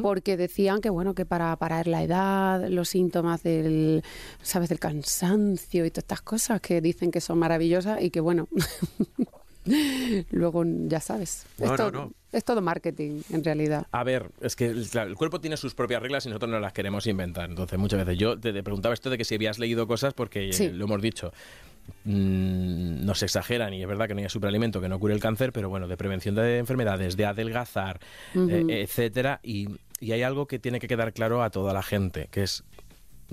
porque 0.02 0.38
decían 0.38 0.80
que 0.80 0.90
bueno, 0.90 1.14
que 1.14 1.26
para 1.26 1.54
parar 1.58 1.88
la 1.88 2.02
edad, 2.02 2.66
los 2.70 2.88
síntomas 2.88 3.44
del, 3.44 4.04
sabes, 4.42 4.70
del 4.70 4.80
cansancio 4.80 5.86
y 5.86 5.92
todas 5.92 6.04
estas 6.04 6.22
cosas 6.22 6.62
que 6.62 6.80
dicen 6.80 7.12
que 7.12 7.20
son 7.20 7.40
maravillosas 7.40 8.02
y 8.02 8.10
que 8.10 8.22
bueno, 8.22 8.48
luego 10.32 10.64
ya 10.66 11.00
sabes, 11.00 11.46
No, 11.60 11.66
es, 11.66 11.72
no, 11.72 11.78
todo, 11.78 11.92
no. 11.92 12.12
es 12.32 12.44
todo 12.44 12.62
marketing 12.62 13.22
en 13.32 13.44
realidad. 13.44 13.86
A 13.92 14.04
ver, 14.04 14.32
es 14.42 14.56
que 14.56 14.68
el 14.68 15.16
cuerpo 15.18 15.42
tiene 15.42 15.58
sus 15.58 15.74
propias 15.76 16.02
reglas 16.02 16.26
y 16.26 16.30
nosotros 16.30 16.52
no 16.52 16.60
las 16.60 16.74
queremos 16.74 17.08
inventar. 17.08 17.50
Entonces, 17.50 17.78
muchas 17.78 18.06
veces 18.06 18.18
yo 18.18 18.40
te, 18.40 18.54
te 18.54 18.64
preguntaba 18.64 18.94
esto 18.94 19.10
de 19.10 19.18
que 19.18 19.26
si 19.26 19.36
habías 19.36 19.60
leído 19.60 19.88
cosas, 19.88 20.14
porque 20.14 20.50
eh, 20.50 20.72
lo 20.74 20.86
hemos 20.86 21.02
dicho. 21.02 21.32
Mm, 22.06 23.06
no 23.06 23.16
se 23.16 23.26
exageran 23.26 23.74
y 23.74 23.82
es 23.82 23.88
verdad 23.88 24.08
que 24.08 24.14
no 24.14 24.22
hay 24.22 24.30
superalimento 24.30 24.82
que 24.82 24.90
no 24.90 25.00
cure 25.00 25.14
el 25.14 25.20
cáncer, 25.20 25.52
pero 25.54 25.70
bueno, 25.70 25.88
de 25.88 25.98
prevención 25.98 26.36
de 26.36 26.58
enfermedades, 26.58 27.18
de 27.18 27.26
adelgazar, 27.26 28.00
eh, 28.36 28.66
etcétera. 28.70 29.40
Y, 29.44 29.68
y 30.00 30.12
hay 30.12 30.24
algo 30.24 30.48
que 30.48 30.60
tiene 30.60 30.80
que 30.80 30.88
quedar 30.88 31.14
claro 31.14 31.44
a 31.44 31.50
toda 31.50 31.74
la 31.74 31.84
gente, 31.84 32.28
que 32.32 32.44
es 32.44 32.64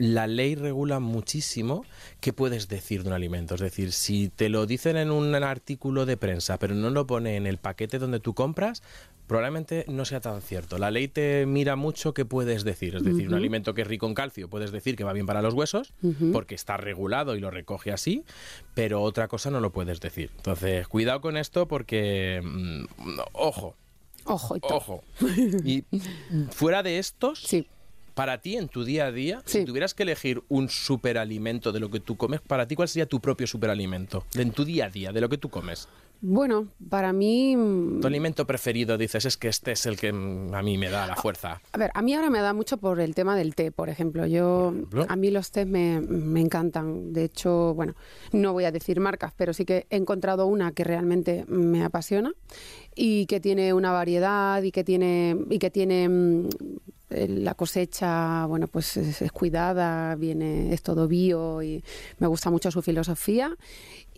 la 0.00 0.26
ley 0.26 0.54
regula 0.54 0.98
muchísimo 0.98 1.84
qué 2.20 2.32
puedes 2.32 2.68
decir 2.68 3.02
de 3.02 3.10
un 3.10 3.14
alimento. 3.14 3.54
Es 3.54 3.60
decir, 3.60 3.92
si 3.92 4.30
te 4.30 4.48
lo 4.48 4.64
dicen 4.66 4.96
en 4.96 5.10
un 5.10 5.34
artículo 5.34 6.06
de 6.06 6.16
prensa, 6.16 6.58
pero 6.58 6.74
no 6.74 6.88
lo 6.88 7.06
pone 7.06 7.36
en 7.36 7.46
el 7.46 7.58
paquete 7.58 7.98
donde 7.98 8.18
tú 8.18 8.32
compras, 8.32 8.82
probablemente 9.26 9.84
no 9.88 10.06
sea 10.06 10.20
tan 10.20 10.40
cierto. 10.40 10.78
La 10.78 10.90
ley 10.90 11.06
te 11.06 11.44
mira 11.44 11.76
mucho 11.76 12.14
qué 12.14 12.24
puedes 12.24 12.64
decir. 12.64 12.96
Es 12.96 13.04
decir, 13.04 13.28
un 13.28 13.34
alimento 13.34 13.74
que 13.74 13.82
es 13.82 13.88
rico 13.88 14.06
en 14.06 14.14
calcio, 14.14 14.48
puedes 14.48 14.72
decir 14.72 14.96
que 14.96 15.04
va 15.04 15.12
bien 15.12 15.26
para 15.26 15.42
los 15.42 15.52
huesos, 15.52 15.92
porque 16.32 16.54
está 16.54 16.78
regulado 16.78 17.36
y 17.36 17.40
lo 17.40 17.50
recoge 17.50 17.92
así, 17.92 18.24
pero 18.72 19.02
otra 19.02 19.28
cosa 19.28 19.50
no 19.50 19.60
lo 19.60 19.70
puedes 19.70 20.00
decir. 20.00 20.30
Entonces, 20.36 20.88
cuidado 20.88 21.20
con 21.20 21.36
esto 21.36 21.68
porque, 21.68 22.40
mm, 22.42 23.18
ojo, 23.32 23.76
Ojo 24.24 24.56
y 24.56 24.60
ojo. 24.62 25.02
Y 25.64 25.84
fuera 26.50 26.82
de 26.82 26.98
estos, 26.98 27.40
Sí. 27.40 27.66
Para 28.14 28.40
ti, 28.40 28.56
en 28.56 28.68
tu 28.68 28.84
día 28.84 29.06
a 29.06 29.12
día, 29.12 29.42
Sí. 29.46 29.60
si 29.60 29.64
tuvieras 29.64 29.94
que 29.94 30.02
elegir 30.02 30.42
un 30.48 30.68
superalimento 30.68 31.72
de 31.72 31.80
lo 31.80 31.90
que 31.90 32.00
tú 32.00 32.16
comes, 32.16 32.40
para 32.40 32.66
ti, 32.66 32.76
¿cuál 32.76 32.88
sería 32.88 33.06
tu 33.06 33.20
propio 33.20 33.46
superalimento? 33.46 34.24
De 34.34 34.42
en 34.42 34.52
tu 34.52 34.64
día 34.64 34.86
a 34.86 34.90
día, 34.90 35.12
de 35.12 35.20
lo 35.20 35.28
que 35.28 35.38
tú 35.38 35.48
comes. 35.48 35.88
Bueno, 36.22 36.68
para 36.90 37.14
mí... 37.14 37.56
Tu 38.00 38.06
alimento 38.06 38.46
preferido, 38.46 38.98
dices, 38.98 39.24
es 39.24 39.38
que 39.38 39.48
este 39.48 39.72
es 39.72 39.86
el 39.86 39.96
que 39.96 40.12
mm, 40.12 40.54
a 40.54 40.62
mí 40.62 40.76
me 40.76 40.90
da 40.90 41.06
la 41.06 41.16
fuerza. 41.16 41.62
A 41.72 41.78
ver, 41.78 41.90
a 41.94 42.02
mí 42.02 42.12
ahora 42.12 42.28
me 42.28 42.40
da 42.40 42.52
mucho 42.52 42.76
por 42.76 43.00
el 43.00 43.14
tema 43.14 43.34
del 43.36 43.54
té, 43.54 43.72
por 43.72 43.88
ejemplo. 43.88 44.26
Yo, 44.26 44.74
a 45.08 45.16
mí 45.16 45.30
los 45.30 45.50
tés 45.50 45.66
me, 45.66 46.00
me, 46.02 46.40
encantan. 46.42 47.14
De 47.14 47.24
hecho, 47.24 47.72
bueno, 47.74 47.94
no 48.32 48.52
voy 48.52 48.64
a 48.64 48.72
decir 48.72 49.00
marcas, 49.00 49.32
pero 49.34 49.54
sí 49.54 49.64
que 49.64 49.86
he 49.88 49.96
encontrado 49.96 50.46
una 50.46 50.72
que 50.72 50.84
realmente 50.84 51.46
me 51.48 51.82
apasiona 51.82 52.32
y 52.94 53.24
que 53.24 53.40
tiene 53.40 53.72
una 53.72 53.92
variedad 53.92 54.62
y 54.62 54.72
que 54.72 54.84
tiene 54.84 55.34
y 55.48 55.58
que 55.58 55.70
tiene 55.70 56.06
mm, 56.06 56.48
la 57.10 57.54
cosecha, 57.54 58.46
bueno, 58.46 58.68
pues 58.68 58.96
es, 58.96 59.32
cuidada, 59.32 60.14
viene, 60.14 60.72
es 60.72 60.82
todo 60.82 61.08
bio 61.08 61.62
y 61.62 61.82
me 62.18 62.26
gusta 62.26 62.50
mucho 62.50 62.70
su 62.70 62.82
filosofía. 62.82 63.56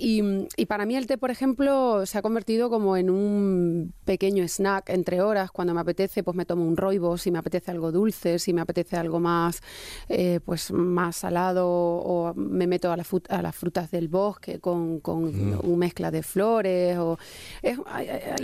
Y, 0.04 0.20
para 0.66 0.84
mí 0.84 0.96
el 0.96 1.06
té, 1.06 1.16
por 1.16 1.30
ejemplo, 1.30 2.04
se 2.06 2.18
ha 2.18 2.22
convertido 2.22 2.70
como 2.70 2.96
en 2.96 3.08
un 3.08 3.92
pequeño 4.04 4.42
snack 4.48 4.88
entre 4.90 5.20
horas. 5.20 5.52
Cuando 5.52 5.74
me 5.74 5.80
apetece, 5.80 6.24
pues 6.24 6.36
me 6.36 6.44
tomo 6.44 6.66
un 6.66 6.76
roibo, 6.76 7.16
si 7.18 7.30
me 7.30 7.38
apetece 7.38 7.70
algo 7.70 7.92
dulce, 7.92 8.38
si 8.38 8.52
me 8.52 8.62
apetece 8.62 8.96
algo 8.96 9.20
más, 9.20 9.62
eh, 10.08 10.40
pues 10.44 10.72
más 10.72 11.16
salado, 11.16 11.68
o 11.68 12.34
me 12.34 12.66
meto 12.66 12.90
a, 12.90 12.94
a 12.94 13.42
las 13.42 13.56
frutas 13.56 13.90
del 13.90 14.08
bosque 14.08 14.58
con, 14.58 14.98
con 15.00 15.24
mm. 15.24 15.60
una 15.62 15.76
mezcla 15.76 16.10
de 16.10 16.22
flores. 16.22 16.98
O, 16.98 17.18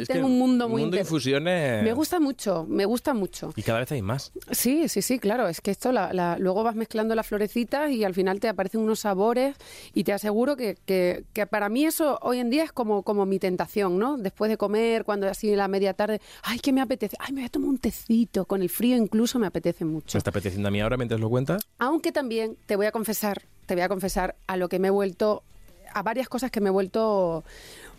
tengo 0.06 0.26
un 0.26 0.38
mundo 0.38 0.68
muy... 0.68 0.82
mundo 0.82 0.96
de 0.96 1.02
infusiones... 1.02 1.82
Me 1.82 1.92
gusta 1.92 2.20
mucho, 2.20 2.66
me 2.68 2.84
gusta 2.84 3.14
mucho. 3.14 3.52
Y 3.56 3.62
cada 3.62 3.80
vez 3.80 3.90
hay 3.90 4.02
más. 4.02 4.32
Sí, 4.50 4.88
sí, 4.88 5.02
sí, 5.02 5.18
claro. 5.18 5.48
Es 5.48 5.60
que 5.60 5.70
esto, 5.70 5.92
la, 5.92 6.36
luego 6.38 6.62
vas 6.62 6.74
mezclando 6.74 7.14
las 7.14 7.26
florecitas 7.26 7.90
y 7.90 8.04
al 8.04 8.14
final 8.14 8.40
te 8.40 8.48
aparecen 8.48 8.80
unos 8.80 9.00
sabores 9.00 9.56
y 9.94 10.04
te 10.04 10.12
aseguro 10.12 10.56
que, 10.56 10.76
que, 10.84 11.46
para 11.46 11.68
mí 11.68 11.84
eso 11.84 12.18
hoy 12.22 12.38
en 12.38 12.50
día 12.50 12.64
es 12.64 12.72
como, 12.72 13.02
como 13.02 13.26
mi 13.26 13.38
tentación, 13.38 13.98
¿no? 13.98 14.16
Después 14.16 14.50
de 14.50 14.56
comer, 14.56 15.04
cuando 15.04 15.28
así 15.28 15.50
en 15.50 15.58
la 15.58 15.68
media 15.68 15.94
tarde, 15.94 16.20
ay, 16.42 16.58
que 16.58 16.72
me 16.72 16.80
apetece, 16.80 17.16
ay, 17.20 17.32
me 17.32 17.40
voy 17.40 17.46
a 17.46 17.50
tomar 17.50 17.68
un 17.70 17.78
tecito, 17.78 18.44
con 18.44 18.62
el 18.62 18.68
frío 18.68 18.96
incluso 18.96 19.38
me 19.38 19.46
apetece 19.46 19.84
mucho. 19.84 20.16
¿Me 20.16 20.18
está 20.18 20.30
apeteciendo 20.30 20.68
a 20.68 20.70
mí 20.70 20.80
ahora 20.80 20.96
mientras 20.96 21.20
lo 21.20 21.28
cuentas? 21.28 21.62
Aunque 21.78 22.12
también 22.12 22.56
te 22.66 22.76
voy 22.76 22.86
a 22.86 22.92
confesar, 22.92 23.42
te 23.66 23.74
voy 23.74 23.82
a 23.82 23.88
confesar 23.88 24.36
a 24.46 24.56
lo 24.56 24.68
que 24.68 24.78
me 24.78 24.88
he 24.88 24.90
vuelto, 24.90 25.42
a 25.92 26.02
varias 26.02 26.28
cosas 26.28 26.50
que 26.50 26.60
me 26.60 26.68
he 26.68 26.72
vuelto 26.72 27.44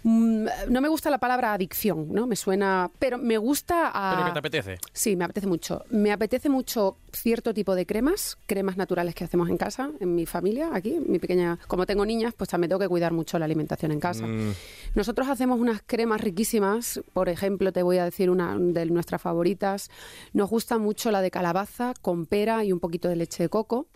no 0.04 0.82
me 0.82 0.88
gusta 0.88 1.10
la 1.10 1.18
palabra 1.18 1.54
adicción, 1.54 2.08
¿no? 2.12 2.28
Me 2.28 2.36
suena, 2.36 2.90
pero 3.00 3.18
me 3.18 3.38
gusta 3.38 3.92
a... 3.94 4.18
¿Pero 4.18 4.34
te 4.34 4.40
apetece? 4.40 4.78
Sí, 4.94 5.16
me 5.16 5.26
apetece 5.26 5.48
mucho. 5.48 5.84
Me 5.90 6.12
apetece 6.12 6.50
mucho 6.50 6.98
cierto 7.12 7.54
tipo 7.54 7.76
de 7.76 7.86
cremas, 7.86 8.38
cremas 8.46 8.78
naturales 8.78 9.16
que 9.16 9.24
hacemos 9.24 9.50
en 9.50 9.58
casa, 9.58 9.92
en 10.00 10.16
mi 10.16 10.26
familia, 10.26 10.70
aquí, 10.74 11.00
mi 11.06 11.20
pequeña... 11.20 11.60
Como 11.68 11.86
tengo 11.86 12.06
niñas, 12.06 12.34
pues 12.36 12.50
también 12.50 12.70
tengo 12.70 12.80
que 12.80 12.88
cuidar 12.88 13.14
mucho 13.14 13.38
la 13.40 13.46
alimentación 13.46 13.92
en 13.92 14.00
casa. 14.00 14.26
Mm. 14.26 14.54
Nosotros 14.96 15.28
hacemos 15.28 15.60
unas 15.60 15.82
cremas 15.86 16.22
riquísimas, 16.22 17.02
por 17.14 17.30
ejemplo, 17.30 17.72
te 17.72 17.84
voy 17.84 17.98
a 17.98 18.06
decir 18.06 18.30
una 18.30 18.58
de 18.58 18.86
nuestras 18.86 19.22
favoritas. 19.22 19.90
Nos 20.34 20.50
gusta 20.50 20.78
mucho 20.78 21.12
la 21.12 21.22
de 21.22 21.32
calabaza 21.32 21.94
con 22.02 22.26
pera 22.26 22.64
y 22.64 22.72
un 22.72 22.80
poquito 22.80 23.10
de 23.10 23.16
leche 23.16 23.44
de 23.44 23.50
coco. 23.50 23.88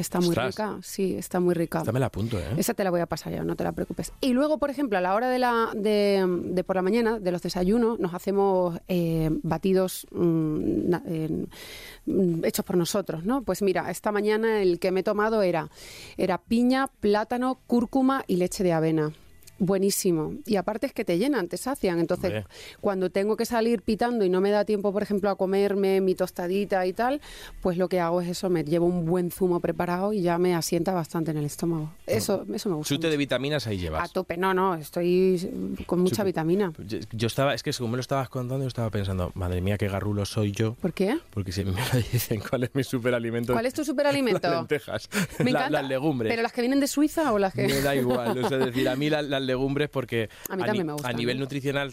Está 0.00 0.20
muy 0.20 0.34
rica, 0.34 0.78
sí, 0.82 1.16
está 1.16 1.40
muy 1.40 1.54
rica. 1.54 1.78
Esta 1.78 1.92
me 1.92 2.00
la 2.00 2.06
apunto, 2.06 2.38
¿eh? 2.38 2.54
Esa 2.56 2.74
te 2.74 2.84
la 2.84 2.90
voy 2.90 3.00
a 3.00 3.06
pasar 3.06 3.32
ya, 3.32 3.42
no 3.42 3.56
te 3.56 3.64
la 3.64 3.72
preocupes. 3.72 4.12
Y 4.20 4.32
luego, 4.32 4.58
por 4.58 4.70
ejemplo, 4.70 4.98
a 4.98 5.00
la 5.00 5.14
hora 5.14 5.28
de, 5.28 5.38
la, 5.38 5.70
de, 5.74 6.64
por 6.66 6.76
la 6.76 6.82
mañana, 6.82 7.18
de 7.18 7.32
los 7.32 7.42
desayunos, 7.42 7.98
nos 7.98 8.14
hacemos 8.14 8.78
eh, 8.88 9.30
batidos 9.42 10.06
mm, 10.10 10.94
mm, 12.06 12.44
hechos 12.44 12.64
por 12.64 12.76
nosotros, 12.76 13.24
¿no? 13.24 13.42
Pues 13.42 13.62
mira, 13.62 13.90
esta 13.90 14.12
mañana 14.12 14.62
el 14.62 14.78
que 14.78 14.90
me 14.90 15.00
he 15.00 15.02
tomado 15.02 15.42
era, 15.42 15.68
era 16.16 16.38
piña, 16.38 16.88
plátano, 17.00 17.60
cúrcuma 17.66 18.24
y 18.26 18.36
leche 18.36 18.64
de 18.64 18.72
avena 18.72 19.12
buenísimo. 19.58 20.34
Y 20.46 20.56
aparte 20.56 20.86
es 20.86 20.92
que 20.92 21.04
te 21.04 21.18
llenan, 21.18 21.48
te 21.48 21.56
sacian. 21.56 21.98
Entonces, 21.98 22.44
cuando 22.80 23.10
tengo 23.10 23.36
que 23.36 23.44
salir 23.44 23.82
pitando 23.82 24.24
y 24.24 24.30
no 24.30 24.40
me 24.40 24.50
da 24.50 24.64
tiempo, 24.64 24.92
por 24.92 25.02
ejemplo, 25.02 25.30
a 25.30 25.36
comerme 25.36 26.00
mi 26.00 26.14
tostadita 26.14 26.86
y 26.86 26.92
tal, 26.92 27.20
pues 27.60 27.76
lo 27.76 27.88
que 27.88 28.00
hago 28.00 28.20
es 28.20 28.28
eso, 28.28 28.50
me 28.50 28.64
llevo 28.64 28.86
un 28.86 29.06
buen 29.06 29.30
zumo 29.30 29.60
preparado 29.60 30.12
y 30.12 30.22
ya 30.22 30.38
me 30.38 30.54
asienta 30.54 30.92
bastante 30.92 31.30
en 31.30 31.38
el 31.38 31.44
estómago. 31.44 31.92
Eso, 32.06 32.46
eso 32.52 32.68
me 32.68 32.76
gusta. 32.76 32.94
Chute 32.94 33.10
de 33.10 33.16
vitaminas 33.16 33.66
ahí 33.66 33.78
llevas. 33.78 34.08
A 34.08 34.12
tope, 34.12 34.36
no, 34.36 34.54
no, 34.54 34.74
estoy 34.74 35.84
con 35.86 36.00
mucha 36.00 36.24
vitamina. 36.24 36.72
Yo, 37.12 37.26
estaba, 37.26 37.54
es 37.54 37.62
que 37.62 37.72
según 37.72 37.92
me 37.92 37.96
lo 37.96 38.00
estabas 38.00 38.28
contando, 38.28 38.64
yo 38.64 38.68
estaba 38.68 38.90
pensando, 38.90 39.32
madre 39.34 39.60
mía, 39.60 39.78
qué 39.78 39.88
garrulo 39.88 40.24
soy 40.24 40.52
yo. 40.52 40.74
¿Por 40.74 40.92
qué? 40.92 41.18
Porque 41.30 41.52
si 41.52 41.64
me 41.64 41.72
dicen 42.12 42.40
cuál 42.48 42.64
es 42.64 42.74
mi 42.74 42.84
superalimento. 42.84 43.52
¿Cuál 43.52 43.66
es 43.66 43.74
tu 43.74 43.84
superalimento? 43.84 44.48
Las 44.48 44.58
lentejas. 44.58 45.08
Me 45.40 45.50
encanta. 45.50 45.70
las 45.70 45.88
legumbres. 45.88 46.30
¿Pero 46.30 46.42
las 46.42 46.52
que 46.52 46.60
vienen 46.60 46.80
de 46.80 46.86
Suiza 46.86 47.32
o 47.32 47.38
las 47.38 47.52
que.? 47.52 47.66
Me 47.66 47.80
da 47.80 47.94
igual. 47.94 48.38
es 48.38 48.50
decir, 48.50 48.88
a 48.88 48.96
mí 48.96 49.10
las 49.10 49.47
legumbres 49.48 49.88
porque 49.88 50.28
a, 50.48 51.12
nivel 51.12 51.38
nutricional, 51.40 51.92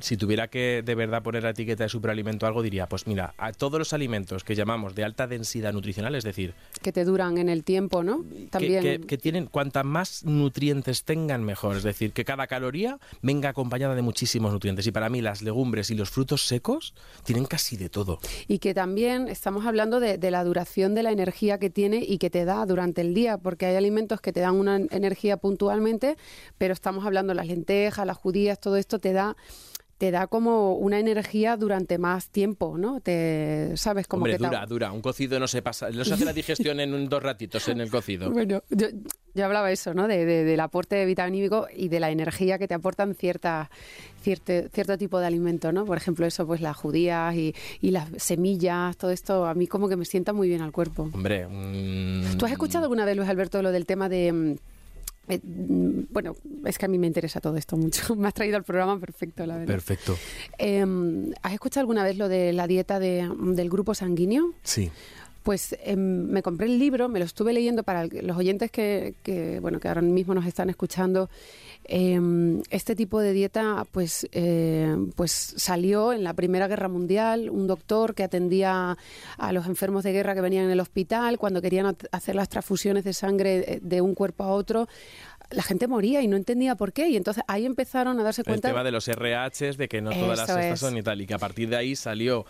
si 0.00 0.16
tuviera 0.16 0.48
que 0.48 0.82
de 0.84 0.94
verdad 0.94 1.22
poner 1.22 1.42
la 1.42 1.50
etiqueta 1.50 1.84
de 1.84 1.88
superalimento 1.88 2.46
algo, 2.46 2.62
diría, 2.62 2.88
pues 2.88 3.06
mira, 3.06 3.34
a 3.38 3.52
todos 3.52 3.78
los 3.78 3.92
alimentos 3.92 4.44
que 4.44 4.54
llamamos 4.54 4.94
de 4.94 5.04
alta 5.04 5.26
densidad 5.26 5.72
nutricional, 5.72 6.14
es 6.14 6.24
decir... 6.24 6.54
Que 6.82 6.92
te 6.92 7.04
duran 7.04 7.38
en 7.38 7.48
el 7.48 7.64
tiempo, 7.64 8.04
¿no? 8.04 8.24
También... 8.50 9.02
Que, 9.06 9.18
tienen, 9.18 9.46
cuantas 9.46 9.84
más 9.84 10.24
nutrientes 10.24 11.04
tengan, 11.04 11.42
mejor. 11.42 11.76
Es 11.76 11.82
decir, 11.82 12.12
que 12.12 12.24
cada 12.24 12.46
caloría 12.46 12.98
venga 13.22 13.48
acompañada 13.48 13.94
de 13.94 14.02
muchísimos 14.02 14.52
nutrientes. 14.52 14.86
Y 14.86 14.92
para 14.92 15.08
mí 15.08 15.20
las 15.22 15.42
legumbres 15.42 15.90
y 15.90 15.94
los 15.94 16.10
frutos 16.10 16.46
secos 16.46 16.94
tienen 17.24 17.46
casi 17.46 17.76
de 17.76 17.88
todo. 17.88 18.20
Y 18.46 18.58
que 18.58 18.74
también 18.74 19.28
estamos 19.28 19.66
hablando 19.66 20.00
de, 20.00 20.18
de 20.18 20.30
la 20.30 20.44
duración 20.44 20.94
de 20.94 21.02
la 21.02 21.10
energía 21.10 21.58
que 21.58 21.70
tiene 21.70 22.04
y 22.06 22.18
que 22.18 22.30
te 22.30 22.44
da 22.44 22.64
durante 22.66 23.00
el 23.00 23.14
día, 23.14 23.38
porque 23.38 23.66
hay 23.66 23.76
alimentos 23.76 24.20
que 24.20 24.32
te 24.32 24.40
dan 24.40 24.56
una 24.56 24.76
energía 24.90 25.36
puntualmente, 25.36 26.16
pero 26.58 26.65
estamos 26.72 27.04
hablando 27.04 27.34
las 27.34 27.46
lentejas, 27.46 28.06
las 28.06 28.16
judías, 28.16 28.60
todo 28.60 28.76
esto 28.76 28.98
te 28.98 29.12
da 29.12 29.36
te 29.98 30.10
da 30.10 30.26
como 30.26 30.74
una 30.74 30.98
energía 30.98 31.56
durante 31.56 31.96
más 31.96 32.28
tiempo, 32.28 32.76
¿no? 32.76 33.00
Te 33.00 33.72
sabes 33.76 34.06
como 34.06 34.24
Hombre, 34.24 34.36
dura, 34.36 34.66
dura. 34.66 34.92
Un 34.92 35.00
cocido 35.00 35.40
no 35.40 35.48
se 35.48 35.62
pasa, 35.62 35.88
no 35.90 36.04
se 36.04 36.14
hace 36.14 36.24
la 36.26 36.34
digestión 36.34 36.80
en 36.80 37.08
dos 37.08 37.22
ratitos 37.22 37.66
en 37.68 37.80
el 37.80 37.90
cocido. 37.90 38.30
Bueno, 38.30 38.62
yo, 38.68 39.44
hablaba 39.44 39.72
eso, 39.72 39.94
¿no? 39.94 40.06
De, 40.06 40.26
del 40.26 40.60
aporte 40.60 41.04
vitamínico 41.06 41.66
y 41.74 41.88
de 41.88 42.00
la 42.00 42.10
energía 42.10 42.58
que 42.58 42.68
te 42.68 42.74
aportan 42.74 43.14
cierta, 43.14 43.70
cierto, 44.20 44.52
cierto 44.70 44.98
tipo 44.98 45.18
de 45.18 45.26
alimento, 45.26 45.72
¿no? 45.72 45.86
Por 45.86 45.96
ejemplo, 45.96 46.26
eso, 46.26 46.46
pues 46.46 46.60
las 46.60 46.76
judías 46.76 47.34
y, 47.34 47.54
las 47.80 48.10
semillas, 48.18 48.98
todo 48.98 49.10
esto, 49.12 49.46
a 49.46 49.54
mí 49.54 49.66
como 49.66 49.88
que 49.88 49.96
me 49.96 50.04
sienta 50.04 50.34
muy 50.34 50.48
bien 50.48 50.60
al 50.60 50.72
cuerpo. 50.72 51.08
Hombre, 51.14 51.46
¿tú 52.38 52.44
has 52.44 52.52
escuchado 52.52 52.84
alguna 52.84 53.06
vez, 53.06 53.16
Luis 53.16 53.28
Alberto, 53.30 53.62
lo 53.62 53.72
del 53.72 53.86
tema 53.86 54.10
de 54.10 54.32
mm, 54.32 54.56
eh, 55.28 55.40
mm, 55.42 56.04
bueno, 56.10 56.36
es 56.64 56.78
que 56.78 56.84
a 56.86 56.88
mí 56.88 56.98
me 56.98 57.06
interesa 57.06 57.40
todo 57.40 57.56
esto 57.56 57.76
mucho. 57.76 58.14
Me 58.16 58.28
has 58.28 58.34
traído 58.34 58.56
al 58.56 58.64
programa 58.64 58.98
perfecto, 58.98 59.44
la 59.46 59.56
verdad. 59.56 59.74
Perfecto. 59.74 60.16
Em, 60.58 61.32
¿Has 61.42 61.52
escuchado 61.52 61.80
alguna 61.82 62.04
vez 62.04 62.16
lo 62.16 62.28
de 62.28 62.52
la 62.52 62.66
dieta 62.66 62.98
del 62.98 63.70
grupo 63.70 63.94
sanguíneo? 63.94 64.52
Sí. 64.62 64.90
Pues 65.46 65.76
em, 65.84 66.26
me 66.26 66.42
compré 66.42 66.66
el 66.66 66.76
libro, 66.76 67.08
me 67.08 67.20
lo 67.20 67.24
estuve 67.24 67.52
leyendo 67.52 67.84
para 67.84 68.06
los 68.06 68.36
oyentes 68.36 68.68
que, 68.68 69.14
que, 69.22 69.60
bueno, 69.60 69.78
que 69.78 69.86
ahora 69.86 70.02
mismo 70.02 70.34
nos 70.34 70.44
están 70.44 70.70
escuchando. 70.70 71.30
Em, 71.84 72.62
este 72.70 72.96
tipo 72.96 73.20
de 73.20 73.32
dieta 73.32 73.86
pues, 73.92 74.26
eh, 74.32 74.96
pues 75.14 75.54
salió 75.56 76.12
en 76.12 76.24
la 76.24 76.34
Primera 76.34 76.66
Guerra 76.66 76.88
Mundial, 76.88 77.48
un 77.48 77.68
doctor 77.68 78.16
que 78.16 78.24
atendía 78.24 78.98
a 79.38 79.52
los 79.52 79.66
enfermos 79.68 80.02
de 80.02 80.10
guerra 80.10 80.34
que 80.34 80.40
venían 80.40 80.64
en 80.64 80.72
el 80.72 80.80
hospital, 80.80 81.38
cuando 81.38 81.62
querían 81.62 81.96
hacer 82.10 82.34
las 82.34 82.48
transfusiones 82.48 83.04
de 83.04 83.12
sangre 83.12 83.78
de 83.80 84.00
un 84.00 84.16
cuerpo 84.16 84.42
a 84.42 84.48
otro, 84.48 84.88
la 85.50 85.62
gente 85.62 85.86
moría 85.86 86.22
y 86.22 86.26
no 86.26 86.36
entendía 86.36 86.74
por 86.74 86.92
qué. 86.92 87.08
Y 87.08 87.16
entonces 87.16 87.44
ahí 87.46 87.66
empezaron 87.66 88.18
a 88.18 88.24
darse 88.24 88.42
cuenta. 88.42 88.66
El 88.66 88.74
tema 88.74 88.82
de 88.82 88.90
los 88.90 89.06
RH, 89.06 89.74
de 89.74 89.88
que 89.88 90.02
no 90.02 90.10
todas 90.10 90.38
las 90.38 90.46
cestas 90.48 90.80
son 90.80 90.96
y 90.96 91.04
tal. 91.04 91.20
Y 91.20 91.26
que 91.26 91.34
a 91.34 91.38
partir 91.38 91.68
de 91.68 91.76
ahí 91.76 91.94
salió 91.94 92.46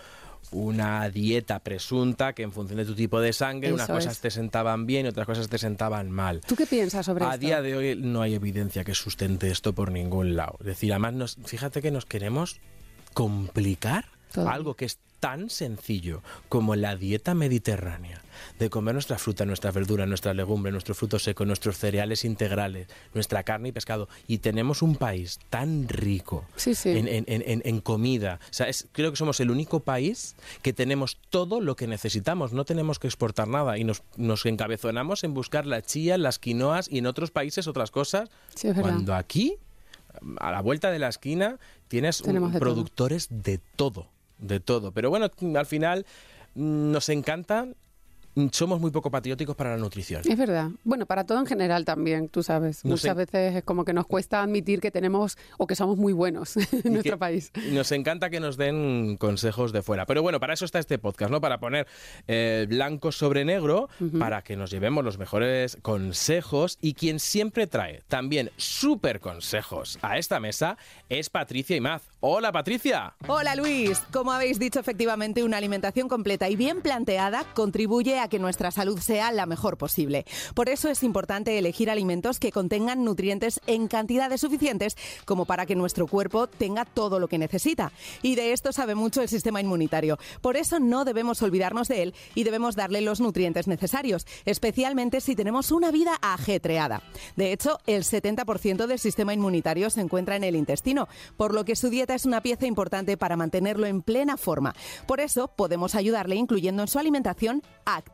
una 0.53 1.09
dieta 1.11 1.59
presunta 1.61 2.33
que 2.33 2.43
en 2.43 2.53
función 2.53 2.79
de 2.79 2.85
tu 2.85 2.95
tipo 2.95 3.21
de 3.21 3.33
sangre, 3.33 3.73
unas 3.73 3.89
cosas 3.89 4.21
te 4.21 4.31
sentaban 4.31 4.87
bien 4.87 5.07
y 5.07 5.09
otras 5.09 5.27
cosas 5.27 5.49
te 5.49 5.59
sentaban 5.59 6.11
mal. 6.11 6.41
¿Tú 6.47 6.57
qué 6.57 6.67
piensas 6.67 7.07
sobre 7.07 7.25
esto? 7.25 7.35
A 7.35 7.39
día 7.39 7.63
de 7.63 7.77
hoy 7.77 7.97
no 7.97 8.23
hay 8.23 8.35
evidencia 8.35 8.85
que 8.85 8.95
sustente 8.95 9.51
esto 9.51 9.73
por 9.73 9.91
ningún 9.91 10.37
lado. 10.37 10.57
Es 10.61 10.67
decir, 10.67 10.93
además, 10.93 11.15
nos, 11.15 11.39
fíjate 11.45 11.83
que 11.83 11.91
nos 11.91 12.07
queremos 12.07 12.61
complicar 13.13 14.07
algo 14.35 14.75
que 14.75 14.85
es 14.85 14.99
tan 15.21 15.51
sencillo 15.51 16.23
como 16.49 16.77
la 16.77 16.97
dieta 16.97 17.35
mediterránea, 17.35 18.23
de 18.59 18.71
comer 18.71 18.95
nuestra 18.95 19.19
fruta, 19.19 19.45
nuestra 19.45 19.71
verdura, 19.71 20.07
nuestra 20.07 20.35
legumbre, 20.35 20.73
nuestro 20.73 20.95
fruto 20.95 21.19
seco, 21.19 21.45
nuestros 21.45 21.79
cereales 21.79 22.25
integrales, 22.25 22.89
nuestra 23.15 23.43
carne 23.43 23.69
y 23.69 23.73
pescado. 23.73 24.09
Y 24.27 24.39
tenemos 24.39 24.83
un 24.83 24.97
país 24.97 25.39
tan 25.51 25.89
rico 25.89 26.45
En, 26.87 27.81
comida. 27.81 28.41
O 28.51 28.55
sea, 28.55 28.69
creo 28.93 29.11
que 29.11 29.17
somos 29.17 29.41
el 29.41 29.51
único 29.51 29.81
país 29.81 30.37
que 30.63 30.73
tenemos 30.73 31.19
todo 31.31 31.61
lo 31.61 31.77
que 31.77 31.87
necesitamos. 31.87 32.53
No 32.53 32.65
tenemos 32.65 32.99
que 32.99 33.07
exportar 33.07 33.49
nada 33.49 33.79
y 33.79 33.85
nos, 33.85 34.03
nos 34.17 34.45
encabezonamos 34.47 35.25
en 35.25 35.35
buscar 35.35 35.67
la 35.67 35.83
chía, 35.83 36.19
las 36.19 36.39
quinoas 36.39 36.89
y 36.91 36.99
en 36.99 37.07
otros 37.07 37.31
países 37.31 37.67
otras 37.67 37.91
cosas. 37.91 38.31
cuando 38.81 39.15
aquí, 39.15 39.59
a 40.39 40.51
la 40.51 40.61
vuelta 40.61 40.91
de 40.91 40.99
la 40.99 41.09
esquina, 41.09 41.59
tienes 41.89 42.23
productores 42.59 43.29
de 43.31 43.59
todo 43.77 44.16
de 44.39 44.61
todo. 44.61 44.93
Pero 44.93 45.11
bueno, 45.11 45.31
al 45.57 45.67
final 45.67 46.07
mm, 46.55 46.91
nos 46.93 47.09
encantan 47.09 47.77
somos 48.53 48.81
muy 48.81 48.91
poco 48.91 49.11
patrióticos 49.11 49.57
para 49.57 49.71
la 49.71 49.77
nutrición. 49.79 50.23
Es 50.25 50.37
verdad. 50.37 50.71
Bueno, 50.85 51.07
para 51.07 51.25
todo 51.25 51.39
en 51.39 51.47
general 51.47 51.85
también, 51.85 52.29
tú 52.29 52.43
sabes. 52.43 52.85
Muchas 52.85 53.17
veces 53.17 53.57
es 53.57 53.65
como 53.65 53.85
que 53.85 53.93
nos 53.93 54.07
cuesta 54.07 54.43
admitir 54.43 54.81
que 54.81 54.91
tenemos 54.91 55.39
o 55.59 55.67
que 55.67 55.75
somos 55.75 55.97
muy 55.97 56.13
buenos 56.13 56.57
en 56.73 56.83
Y 56.85 56.91
nuestro 56.91 57.19
país. 57.19 57.51
Nos 57.73 57.93
encanta 57.93 58.31
que 58.31 58.41
nos 58.41 58.57
den 58.57 59.17
consejos 59.19 59.73
de 59.73 59.83
fuera. 59.83 60.07
Pero 60.07 60.23
bueno, 60.23 60.41
para 60.41 60.55
eso 60.55 60.65
está 60.65 60.79
este 60.79 60.99
podcast, 60.99 61.31
¿no? 61.31 61.41
Para 61.41 61.59
poner 61.59 61.87
eh, 62.29 62.67
blanco 62.69 63.13
sobre 63.13 63.45
negro, 63.45 63.89
para 64.19 64.43
que 64.43 64.57
nos 64.57 64.71
llevemos 64.71 65.05
los 65.05 65.19
mejores 65.19 65.79
consejos. 65.83 66.79
Y 66.81 66.95
quien 66.95 67.21
siempre 67.21 67.67
trae 67.67 68.03
también 68.09 68.51
súper 68.57 69.21
consejos 69.21 69.99
a 70.03 70.19
esta 70.19 70.41
mesa 70.41 70.77
es 71.09 71.31
Patricia 71.31 71.77
Imaz. 71.77 72.03
Hola, 72.21 72.53
Patricia. 72.53 73.15
Hola 73.29 73.55
Luis, 73.55 74.01
como 74.13 74.33
habéis 74.33 74.59
dicho 74.59 74.81
efectivamente 74.81 75.45
una 75.45 75.59
alimentación 75.59 76.09
completa 76.09 76.49
y 76.49 76.57
bien 76.57 76.83
planteada 76.83 77.45
contribuye 77.55 78.19
a 78.19 78.26
que 78.29 78.39
nuestra 78.39 78.71
salud 78.71 78.99
sea 78.99 79.33
la 79.33 79.47
mejor 79.47 79.77
posible. 79.77 80.25
Por 80.55 80.69
eso 80.69 80.89
es 80.89 81.03
importante 81.03 81.59
elegir 81.59 81.91
alimentos 81.91 82.39
que 82.39 82.53
contengan 82.53 83.05
nutrientes 83.05 83.61
en 83.67 83.89
cantidades 83.89 84.41
suficientes 84.41 84.97
como 85.25 85.45
para 85.45 85.67
que 85.67 85.77
nuestro 85.77 86.07
cuerpo 86.07 86.47
tenga 86.47 86.85
todo 86.85 87.19
lo 87.21 87.29
que 87.29 87.39
necesita. 87.39 87.93
Y 88.23 88.35
de 88.35 88.53
esto 88.53 88.73
sabe 88.73 88.95
mucho 88.95 89.23
el 89.23 89.29
sistema 89.29 89.61
inmunitario. 89.61 90.19
Por 90.41 90.57
eso 90.57 90.79
no 90.81 91.05
debemos 91.05 91.43
olvidarnos 91.43 91.89
de 91.89 92.03
él 92.03 92.15
y 92.35 92.45
debemos 92.45 92.77
darle 92.77 93.01
los 93.01 93.21
nutrientes 93.21 93.67
necesarios, 93.67 94.27
especialmente 94.45 95.21
si 95.21 95.35
tenemos 95.35 95.71
una 95.73 95.91
vida 95.91 96.19
ajetreada. 96.21 97.03
De 97.37 97.53
hecho, 97.53 97.79
el 97.87 98.05
70% 98.05 98.87
del 98.87 98.99
sistema 98.99 99.35
inmunitario 99.35 99.91
se 99.91 100.01
encuentra 100.01 100.37
en 100.37 100.45
el 100.45 100.57
intestino, 100.57 101.09
por 101.37 101.55
lo 101.55 101.65
que 101.65 101.77
su 101.77 101.89
dieta 101.89 102.15
es 102.15 102.27
una 102.27 102.41
pieza 102.41 102.67
importante 102.67 103.17
para 103.17 103.37
mantenerlo 103.37 103.87
en 103.87 104.03
plena 104.03 104.37
forma. 104.37 104.75
Por 105.07 105.21
eso 105.21 105.49
podemos 105.49 105.95
ayudarle 105.95 106.37
incluyendo 106.37 106.83
en 106.83 106.89
su 106.89 106.99
alimentación 106.99 107.63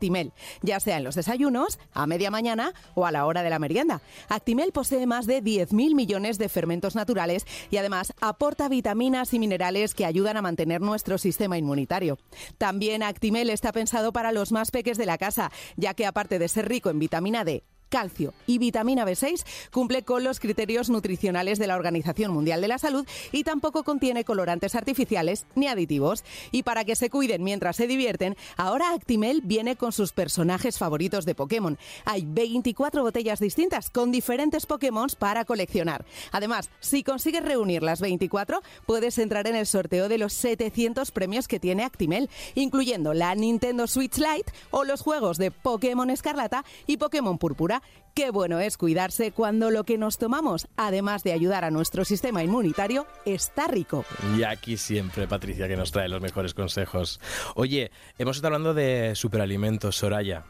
Actimel, 0.03 0.33
ya 0.61 0.81
sea 0.81 0.97
en 0.97 1.05
los 1.05 1.15
desayunos, 1.15 1.79
a 1.93 2.05
media 2.07 2.29
mañana 2.29 2.73
o 2.93 3.05
a 3.05 3.11
la 3.13 3.25
hora 3.25 3.41
de 3.41 3.49
la 3.49 3.57
merienda. 3.57 4.01
Actimel 4.27 4.73
posee 4.73 5.07
más 5.07 5.27
de 5.27 5.41
10.000 5.41 5.95
millones 5.95 6.37
de 6.37 6.49
fermentos 6.49 6.93
naturales 6.93 7.45
y 7.71 7.77
además 7.77 8.11
aporta 8.19 8.67
vitaminas 8.67 9.33
y 9.33 9.39
minerales 9.39 9.93
que 9.93 10.05
ayudan 10.05 10.35
a 10.35 10.41
mantener 10.41 10.81
nuestro 10.81 11.17
sistema 11.17 11.57
inmunitario. 11.57 12.17
También 12.57 13.01
Actimel 13.01 13.49
está 13.49 13.71
pensado 13.71 14.11
para 14.11 14.33
los 14.33 14.51
más 14.51 14.71
peques 14.71 14.97
de 14.97 15.05
la 15.05 15.17
casa, 15.17 15.53
ya 15.77 15.93
que 15.93 16.05
aparte 16.05 16.37
de 16.37 16.49
ser 16.49 16.67
rico 16.67 16.89
en 16.89 16.99
vitamina 16.99 17.45
D, 17.45 17.63
calcio 17.93 18.33
y 18.47 18.57
vitamina 18.57 19.05
B6, 19.05 19.45
cumple 19.71 20.01
con 20.01 20.23
los 20.23 20.39
criterios 20.39 20.89
nutricionales 20.89 21.59
de 21.59 21.67
la 21.67 21.75
Organización 21.75 22.31
Mundial 22.31 22.59
de 22.59 22.67
la 22.67 22.79
Salud 22.79 23.05
y 23.31 23.43
tampoco 23.43 23.83
contiene 23.83 24.25
colorantes 24.25 24.73
artificiales 24.73 25.45
ni 25.53 25.67
aditivos. 25.67 26.23
Y 26.49 26.63
para 26.63 26.85
que 26.85 26.95
se 26.95 27.11
cuiden 27.11 27.43
mientras 27.43 27.75
se 27.75 27.85
divierten, 27.85 28.35
ahora 28.57 28.95
Actimel 28.95 29.41
viene 29.43 29.75
con 29.75 29.91
sus 29.91 30.11
personajes 30.11 30.79
favoritos 30.79 31.25
de 31.25 31.35
Pokémon. 31.35 31.77
Hay 32.05 32.25
24 32.25 33.03
botellas 33.03 33.39
distintas 33.39 33.91
con 33.91 34.11
diferentes 34.11 34.65
Pokémon 34.65 35.07
para 35.19 35.45
coleccionar. 35.45 36.03
Además, 36.31 36.71
si 36.79 37.03
consigues 37.03 37.45
reunir 37.45 37.83
las 37.83 38.01
24, 38.01 38.63
puedes 38.87 39.19
entrar 39.19 39.45
en 39.45 39.55
el 39.55 39.67
sorteo 39.67 40.09
de 40.09 40.17
los 40.17 40.33
700 40.33 41.11
premios 41.11 41.47
que 41.47 41.59
tiene 41.59 41.83
Actimel, 41.83 42.27
incluyendo 42.55 43.13
la 43.13 43.35
Nintendo 43.35 43.85
Switch 43.85 44.17
Lite 44.17 44.51
o 44.71 44.83
los 44.83 45.01
juegos 45.01 45.37
de 45.37 45.51
Pokémon 45.51 46.09
Escarlata 46.09 46.65
y 46.87 46.97
Pokémon 46.97 47.37
Púrpura. 47.37 47.82
Qué 48.15 48.29
bueno 48.29 48.59
es 48.59 48.77
cuidarse 48.77 49.31
cuando 49.31 49.71
lo 49.71 49.85
que 49.85 49.97
nos 49.97 50.19
tomamos, 50.19 50.67
además 50.77 51.23
de 51.23 51.33
ayudar 51.33 51.63
a 51.65 51.71
nuestro 51.71 52.05
sistema 52.05 52.43
inmunitario, 52.43 53.07
está 53.25 53.67
rico. 53.67 54.05
Y 54.37 54.43
aquí 54.43 54.77
siempre, 54.77 55.27
Patricia, 55.27 55.67
que 55.67 55.75
nos 55.75 55.91
trae 55.91 56.07
los 56.09 56.21
mejores 56.21 56.53
consejos. 56.53 57.19
Oye, 57.55 57.89
hemos 58.19 58.35
estado 58.35 58.53
hablando 58.53 58.75
de 58.75 59.13
superalimentos, 59.15 59.95
Soraya, 59.97 60.43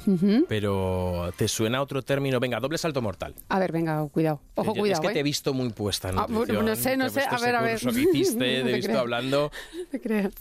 pero 0.50 1.32
¿te 1.38 1.48
suena 1.48 1.82
otro 1.82 2.02
término? 2.02 2.41
Venga, 2.41 2.60
doble 2.60 2.78
salto 2.78 3.02
mortal. 3.02 3.34
A 3.48 3.60
ver, 3.60 3.72
venga, 3.72 4.06
cuidado. 4.10 4.41
Ojo, 4.56 4.74
Yo- 4.76 4.82
cuidado. 4.82 5.02
Es 5.02 5.08
que 5.08 5.13
te 5.13 5.19
he 5.19 5.22
¿eh? 5.22 5.24
visto 5.24 5.54
muy 5.54 5.69
puesta 5.69 6.10
en 6.10 6.19
Ah, 6.19 6.26
nutrición. 6.28 6.65
no 6.65 6.76
sé, 6.76 6.98
no 6.98 7.10
sé. 7.10 7.22
A 7.22 7.38
ver, 7.39 7.56
a 7.56 7.62
ver. 7.62 7.80
que 7.80 7.89
hiciste, 8.02 8.38
te 8.39 8.60
he 8.60 8.63
No 8.63 8.67
visto 8.76 8.88
creas. 8.88 9.00
hablando. 9.02 9.52
¿Te 9.89 10.02
creas? 10.02 10.34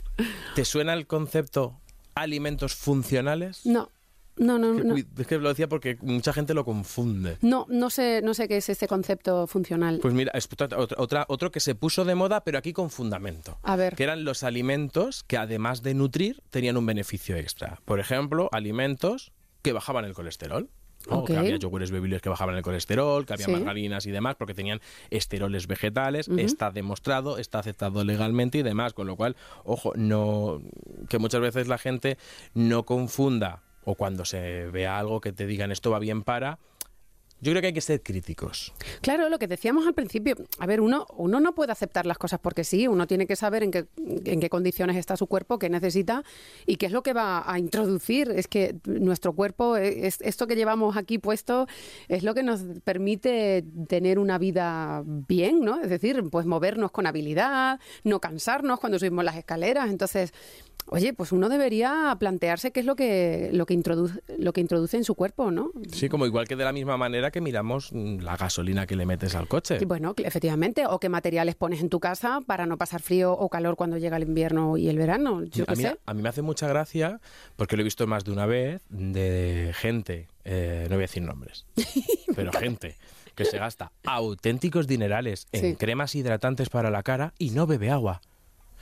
¿Te 0.57 0.65
suena 0.65 0.93
el 0.95 1.07
concepto 1.07 1.79
alimentos 2.17 2.75
funcionales? 2.75 3.65
No, 3.65 3.91
no, 4.37 4.59
no, 4.59 4.73
no. 4.73 4.97
Es 4.97 5.27
que 5.27 5.39
lo 5.39 5.49
decía 5.49 5.69
porque 5.69 5.99
mucha 6.01 6.33
gente 6.33 6.55
lo 6.55 6.65
confunde. 6.65 7.37
No, 7.43 7.67
no 7.69 7.91
sé, 7.91 8.21
no 8.23 8.35
sé 8.35 8.49
qué 8.49 8.57
es 8.57 8.69
este 8.69 8.89
concepto 8.89 9.47
funcional. 9.47 9.99
Pues 10.01 10.15
mira, 10.15 10.33
es 10.35 10.49
otra, 10.97 11.27
otro 11.29 11.51
que 11.51 11.61
se 11.61 11.75
puso 11.75 12.05
de 12.05 12.15
moda, 12.15 12.43
pero 12.45 12.59
aquí 12.59 12.73
con 12.73 12.91
fundamento. 12.91 13.59
A 13.63 13.77
ver. 13.77 13.95
Que 13.95 14.05
eran 14.05 14.25
los 14.25 14.43
alimentos 14.43 15.23
que 15.25 15.37
además 15.37 15.83
de 15.83 15.95
nutrir, 15.95 16.43
tenían 16.51 16.77
un 16.77 16.87
beneficio 16.87 17.37
extra. 17.37 17.81
Por 17.85 18.01
ejemplo, 18.01 18.49
alimentos 18.53 19.33
que 19.63 19.73
bajaban 19.73 20.05
el 20.05 20.15
colesterol. 20.15 20.71
¿no? 21.11 21.19
Ok. 21.19 21.27
Que 21.29 21.37
había 21.37 21.57
yogures 21.57 21.91
bebibles 21.91 22.23
que 22.23 22.29
bajaban 22.29 22.55
el 22.57 22.63
colesterol, 22.63 23.27
que 23.27 23.33
había 23.33 23.47
Sí. 23.47 23.53
margarinas 23.53 24.07
y 24.07 24.13
demás, 24.13 24.37
porque 24.37 24.55
tenían 24.55 24.81
esteroles 25.11 25.67
vegetales. 25.67 26.29
Está 26.29 26.71
demostrado, 26.71 27.39
está 27.39 27.59
aceptado 27.59 28.05
legalmente 28.05 28.59
y 28.59 28.63
demás. 28.63 28.93
Con 28.95 29.09
lo 29.09 29.17
cual, 29.17 29.37
ojo, 29.65 29.93
no 29.97 30.63
que 31.09 31.19
muchas 31.19 31.41
veces 31.41 31.67
la 31.69 31.79
gente 31.79 32.19
no 32.55 32.85
confunda 32.85 33.63
o 33.85 33.95
cuando 33.95 34.25
se 34.25 34.67
vea 34.67 34.99
algo 34.99 35.21
que 35.21 35.33
te 35.33 35.47
digan 35.47 35.73
esto 35.73 35.91
va 35.91 35.99
bien 35.99 36.23
para. 36.23 36.59
Yo 37.43 37.51
creo 37.51 37.61
que 37.61 37.67
hay 37.67 37.73
que 37.73 37.81
ser 37.81 38.01
críticos. 38.05 38.73
Claro, 39.01 39.29
lo 39.29 39.37
que 39.41 39.49
decíamos 39.49 39.85
al 39.89 39.95
principio, 39.95 40.37
a 40.61 40.67
ver, 40.67 40.81
uno, 40.81 41.09
uno 41.17 41.41
no 41.41 41.57
puede 41.57 41.73
aceptar 41.73 42.07
las 42.07 42.17
cosas 42.17 42.39
porque 42.39 42.63
sí, 42.63 42.87
uno 42.87 43.09
tiene 43.09 43.27
que 43.27 43.35
saber 43.35 43.65
en 43.65 43.73
qué, 43.73 43.87
en 44.27 44.39
qué 44.39 44.49
condiciones 44.49 44.97
está 44.97 45.17
su 45.17 45.27
cuerpo, 45.27 45.59
qué 45.59 45.69
necesita 45.69 46.23
y 46.67 46.77
qué 46.77 46.87
es 46.87 46.93
lo 46.93 47.03
que 47.03 47.13
va 47.13 47.43
a 47.45 47.59
introducir. 47.59 48.31
Es 48.31 48.47
que 48.47 48.77
nuestro 48.85 49.33
cuerpo, 49.33 49.77
es, 49.77 50.21
esto 50.21 50.47
que 50.47 50.55
llevamos 50.55 50.97
aquí 50.97 51.19
puesto, 51.19 51.67
es 52.07 52.23
lo 52.23 52.33
que 52.33 52.45
nos 52.45 52.61
permite 52.85 53.65
tener 53.89 54.21
una 54.21 54.39
vida 54.39 55.03
bien, 55.05 55.65
¿no? 55.65 55.83
Es 55.83 55.91
decir, 55.91 56.23
pues 56.31 56.47
movernos 56.47 56.93
con 56.93 57.09
habilidad, 57.09 57.81
no 58.05 58.21
cansarnos 58.21 58.79
cuando 58.79 59.01
subimos 59.01 59.25
las 59.25 59.37
escaleras. 59.37 59.91
Entonces, 59.91 60.33
oye, 60.87 61.13
pues 61.15 61.33
uno 61.33 61.49
debería 61.49 62.15
plantearse 62.19 62.71
qué 62.73 62.81
es 62.81 62.87
lo 62.87 62.97
que, 62.97 63.51
lo 63.53 63.67
que, 63.67 63.75
introduce, 63.75 64.21
lo 64.39 64.53
que 64.53 64.61
introduce 64.61 64.97
en 64.97 65.05
su 65.05 65.15
cuerpo, 65.15 65.51
¿no? 65.51 65.71
Sí, 65.91 66.09
como 66.09 66.27
igual 66.27 66.47
que 66.49 66.57
de 66.57 66.65
la 66.65 66.73
misma 66.73 66.97
manera 66.97 67.31
que 67.31 67.41
miramos 67.41 67.93
mm, 67.93 68.19
la 68.21 68.37
gasolina 68.37 68.87
que 68.87 68.97
le 68.97 69.07
metes 69.07 69.35
al 69.35 69.49
coche. 69.49 69.79
Sí, 69.79 69.85
Bueno, 69.85 70.15
efectivamente, 70.17 70.87
o 70.87 70.99
qué 70.99 71.09
materiales 71.09 71.55
pones 71.55 71.81
en 71.81 71.89
tu 71.89 72.01
casa 72.01 72.41
para 72.47 72.67
no 72.67 72.77
pasar 72.79 73.03
frío 73.03 73.33
o 73.33 73.49
calor 73.49 73.77
cuando 73.77 73.99
llega 73.99 74.17
el 74.17 74.25
invierno 74.25 74.77
y 74.77 74.89
el 74.89 74.99
verano. 74.99 75.45
Yo 75.45 75.65
a, 75.67 75.75
mí, 75.75 75.83
sé. 75.83 75.99
a 76.07 76.15
mí 76.15 76.23
me 76.23 76.29
hace 76.29 76.43
mucha 76.43 76.67
gracia, 76.69 77.21
porque 77.57 77.77
lo 77.77 77.83
he 77.83 77.85
visto 77.85 78.07
más 78.07 78.25
de 78.25 78.33
una 78.33 78.47
vez, 78.47 78.83
de 78.91 79.73
gente, 79.75 80.29
eh, 80.45 80.83
no 80.89 80.97
voy 80.97 81.05
a 81.05 81.07
decir 81.09 81.23
nombres, 81.23 81.67
pero 82.37 82.53
gente 82.53 82.97
que 83.35 83.45
se 83.47 83.57
gasta 83.59 83.93
auténticos 84.05 84.87
dinerales 84.87 85.47
en 85.53 85.61
Sí. 85.63 85.77
cremas 85.77 86.15
hidratantes 86.15 86.69
para 86.69 86.91
la 86.91 87.03
cara 87.03 87.33
y 87.39 87.51
no 87.51 87.67
bebe 87.67 87.91
agua. 87.91 88.21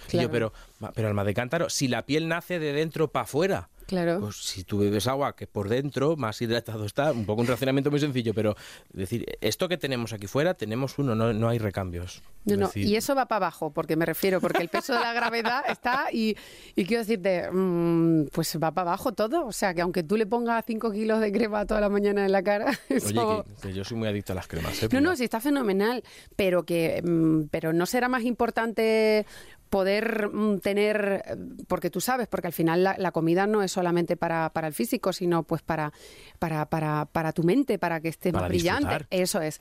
Y 0.08 0.16
yo, 0.18 0.28
Claro. 0.30 0.52
pero, 0.80 0.92
pero 0.94 1.08
alma 1.08 1.24
de 1.24 1.34
cántaro, 1.34 1.70
si 1.70 1.88
la 1.88 2.06
piel 2.06 2.28
nace 2.28 2.58
de 2.58 2.72
dentro 2.72 3.08
para 3.12 3.24
afuera, 3.24 3.68
Claro. 3.86 4.20
pues 4.20 4.36
si 4.36 4.62
tú 4.62 4.78
bebes 4.78 5.08
agua 5.08 5.34
que 5.34 5.48
por 5.48 5.68
dentro 5.68 6.16
más 6.16 6.40
hidratado 6.40 6.84
está, 6.84 7.10
un 7.10 7.26
poco 7.26 7.40
un 7.40 7.48
razonamiento 7.48 7.90
muy 7.90 7.98
sencillo, 7.98 8.32
pero 8.34 8.54
es 8.92 8.98
decir, 9.00 9.26
esto 9.40 9.68
que 9.68 9.76
tenemos 9.78 10.12
aquí 10.12 10.28
fuera, 10.28 10.54
tenemos 10.54 10.96
uno, 10.98 11.16
no, 11.16 11.32
no 11.32 11.48
hay 11.48 11.58
recambios. 11.58 12.22
No, 12.44 12.56
no, 12.56 12.66
decir, 12.68 12.86
y 12.86 12.94
eso 12.96 13.14
va 13.16 13.26
para 13.26 13.46
abajo, 13.46 13.72
porque 13.72 13.96
me 13.96 14.06
refiero, 14.06 14.40
porque 14.40 14.62
el 14.62 14.68
peso 14.68 14.94
de 14.94 15.00
la 15.00 15.12
gravedad 15.12 15.64
está 15.68 16.06
y, 16.12 16.36
y 16.76 16.84
quiero 16.84 17.02
decirte, 17.02 17.50
mm, 17.50 18.28
pues 18.32 18.56
va 18.62 18.70
para 18.70 18.90
abajo 18.90 19.12
todo. 19.12 19.44
O 19.46 19.52
sea, 19.52 19.74
que 19.74 19.80
aunque 19.82 20.04
tú 20.04 20.16
le 20.16 20.24
pongas 20.26 20.64
5 20.66 20.92
kilos 20.92 21.20
de 21.20 21.32
crema 21.32 21.66
toda 21.66 21.80
la 21.80 21.88
mañana 21.88 22.24
en 22.24 22.30
la 22.32 22.42
cara, 22.44 22.70
eso... 22.88 23.08
Oye, 23.08 23.42
que, 23.60 23.68
que 23.68 23.74
yo 23.74 23.84
soy 23.84 23.96
muy 23.98 24.06
adicto 24.08 24.32
a 24.32 24.36
las 24.36 24.46
cremas. 24.46 24.80
¿eh? 24.84 24.88
No, 24.92 25.00
no, 25.00 25.16
sí 25.16 25.24
está 25.24 25.40
fenomenal, 25.40 26.02
pero 26.36 26.62
que 26.62 27.02
mm, 27.04 27.48
pero 27.50 27.72
no 27.72 27.84
será 27.86 28.08
más 28.08 28.22
importante 28.22 29.26
poder 29.70 30.28
mm, 30.28 30.58
tener, 30.58 31.22
eh, 31.24 31.36
porque 31.66 31.90
tú 31.90 32.00
sabes, 32.00 32.26
porque 32.28 32.48
al 32.48 32.52
final 32.52 32.84
la, 32.84 32.96
la 32.98 33.12
comida 33.12 33.46
no 33.46 33.62
es 33.62 33.72
solamente 33.72 34.16
para, 34.16 34.50
para 34.50 34.66
el 34.66 34.74
físico, 34.74 35.12
sino 35.12 35.44
pues 35.44 35.62
para, 35.62 35.92
para, 36.38 36.66
para, 36.66 37.06
para 37.06 37.32
tu 37.32 37.44
mente, 37.44 37.78
para 37.78 38.00
que 38.00 38.08
esté 38.08 38.32
más 38.32 38.48
brillante. 38.48 38.80
disfrutar. 38.80 39.06
Eso 39.10 39.40
es. 39.40 39.60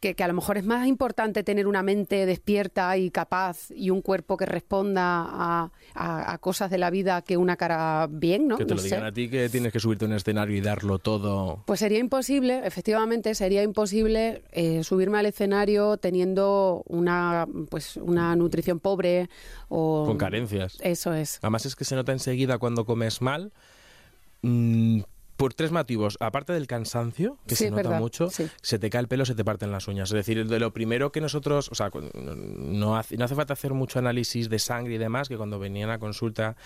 Que, 0.00 0.14
que 0.14 0.22
a 0.22 0.28
lo 0.28 0.34
mejor 0.34 0.56
es 0.58 0.64
más 0.64 0.86
importante 0.86 1.42
tener 1.42 1.66
una 1.66 1.82
mente 1.82 2.24
despierta 2.24 2.96
y 2.96 3.10
capaz 3.10 3.72
y 3.74 3.90
un 3.90 4.00
cuerpo 4.00 4.36
que 4.36 4.46
responda 4.46 5.02
a, 5.28 5.72
a- 5.94 6.32
a 6.32 6.38
cosas 6.38 6.70
de 6.70 6.78
la 6.78 6.88
vida 6.90 7.20
que 7.22 7.36
una 7.36 7.56
cara 7.56 8.06
bien, 8.08 8.46
¿no? 8.46 8.58
Que 8.58 8.64
te 8.64 8.70
No 8.70 8.76
lo 8.76 8.80
sé. 8.82 8.90
digan 8.94 9.04
a 9.04 9.12
ti 9.12 9.28
que 9.28 9.48
tienes 9.48 9.72
que 9.72 9.80
subirte 9.80 10.04
a 10.04 10.08
un 10.08 10.14
escenario 10.14 10.56
y 10.56 10.60
darlo 10.60 11.00
todo. 11.00 11.64
Pues 11.66 11.80
sería 11.80 11.98
imposible, 11.98 12.60
efectivamente, 12.64 13.34
sería 13.34 13.64
imposible 13.64 14.44
eh, 14.52 14.84
subirme 14.84 15.18
al 15.18 15.26
escenario 15.26 15.96
teniendo 15.96 16.84
una, 16.86 17.48
pues, 17.68 17.96
una 17.96 18.36
nutrición 18.36 18.78
pobre 18.78 19.28
o... 19.68 20.04
Con 20.06 20.16
carencias. 20.16 20.78
Eso 20.80 21.12
es. 21.12 21.40
Además 21.42 21.66
es 21.66 21.74
que 21.74 21.84
se 21.84 21.96
nota 21.96 22.12
enseguida 22.12 22.58
cuando 22.58 22.84
comes 22.84 23.20
mal. 23.20 23.50
mm, 24.42 25.00
por 25.38 25.54
tres 25.54 25.70
motivos. 25.70 26.18
Aparte 26.20 26.52
del 26.52 26.66
cansancio, 26.66 27.38
que 27.46 27.54
Sí, 27.54 27.64
se 27.64 27.70
nota 27.70 27.82
verdad, 27.84 28.00
mucho, 28.00 28.28
sí. 28.28 28.48
se 28.60 28.78
te 28.80 28.90
cae 28.90 29.00
el 29.02 29.08
pelo, 29.08 29.24
se 29.24 29.36
te 29.36 29.44
parten 29.44 29.70
las 29.70 29.86
uñas. 29.86 30.10
Es 30.10 30.14
decir, 30.14 30.44
de 30.46 30.58
lo 30.58 30.72
primero 30.72 31.12
que 31.12 31.20
nosotros, 31.20 31.70
o 31.70 31.76
sea, 31.76 31.90
no 32.24 32.96
hace, 32.98 33.16
no 33.16 33.24
hace 33.24 33.36
falta 33.36 33.52
hacer 33.52 33.72
mucho 33.72 34.00
análisis 34.00 34.50
de 34.50 34.58
sangre 34.58 34.96
y 34.96 34.98
demás, 34.98 35.28
que 35.28 35.36
cuando 35.36 35.60
venían 35.60 35.90
a 35.90 35.98
consulta 36.00 36.56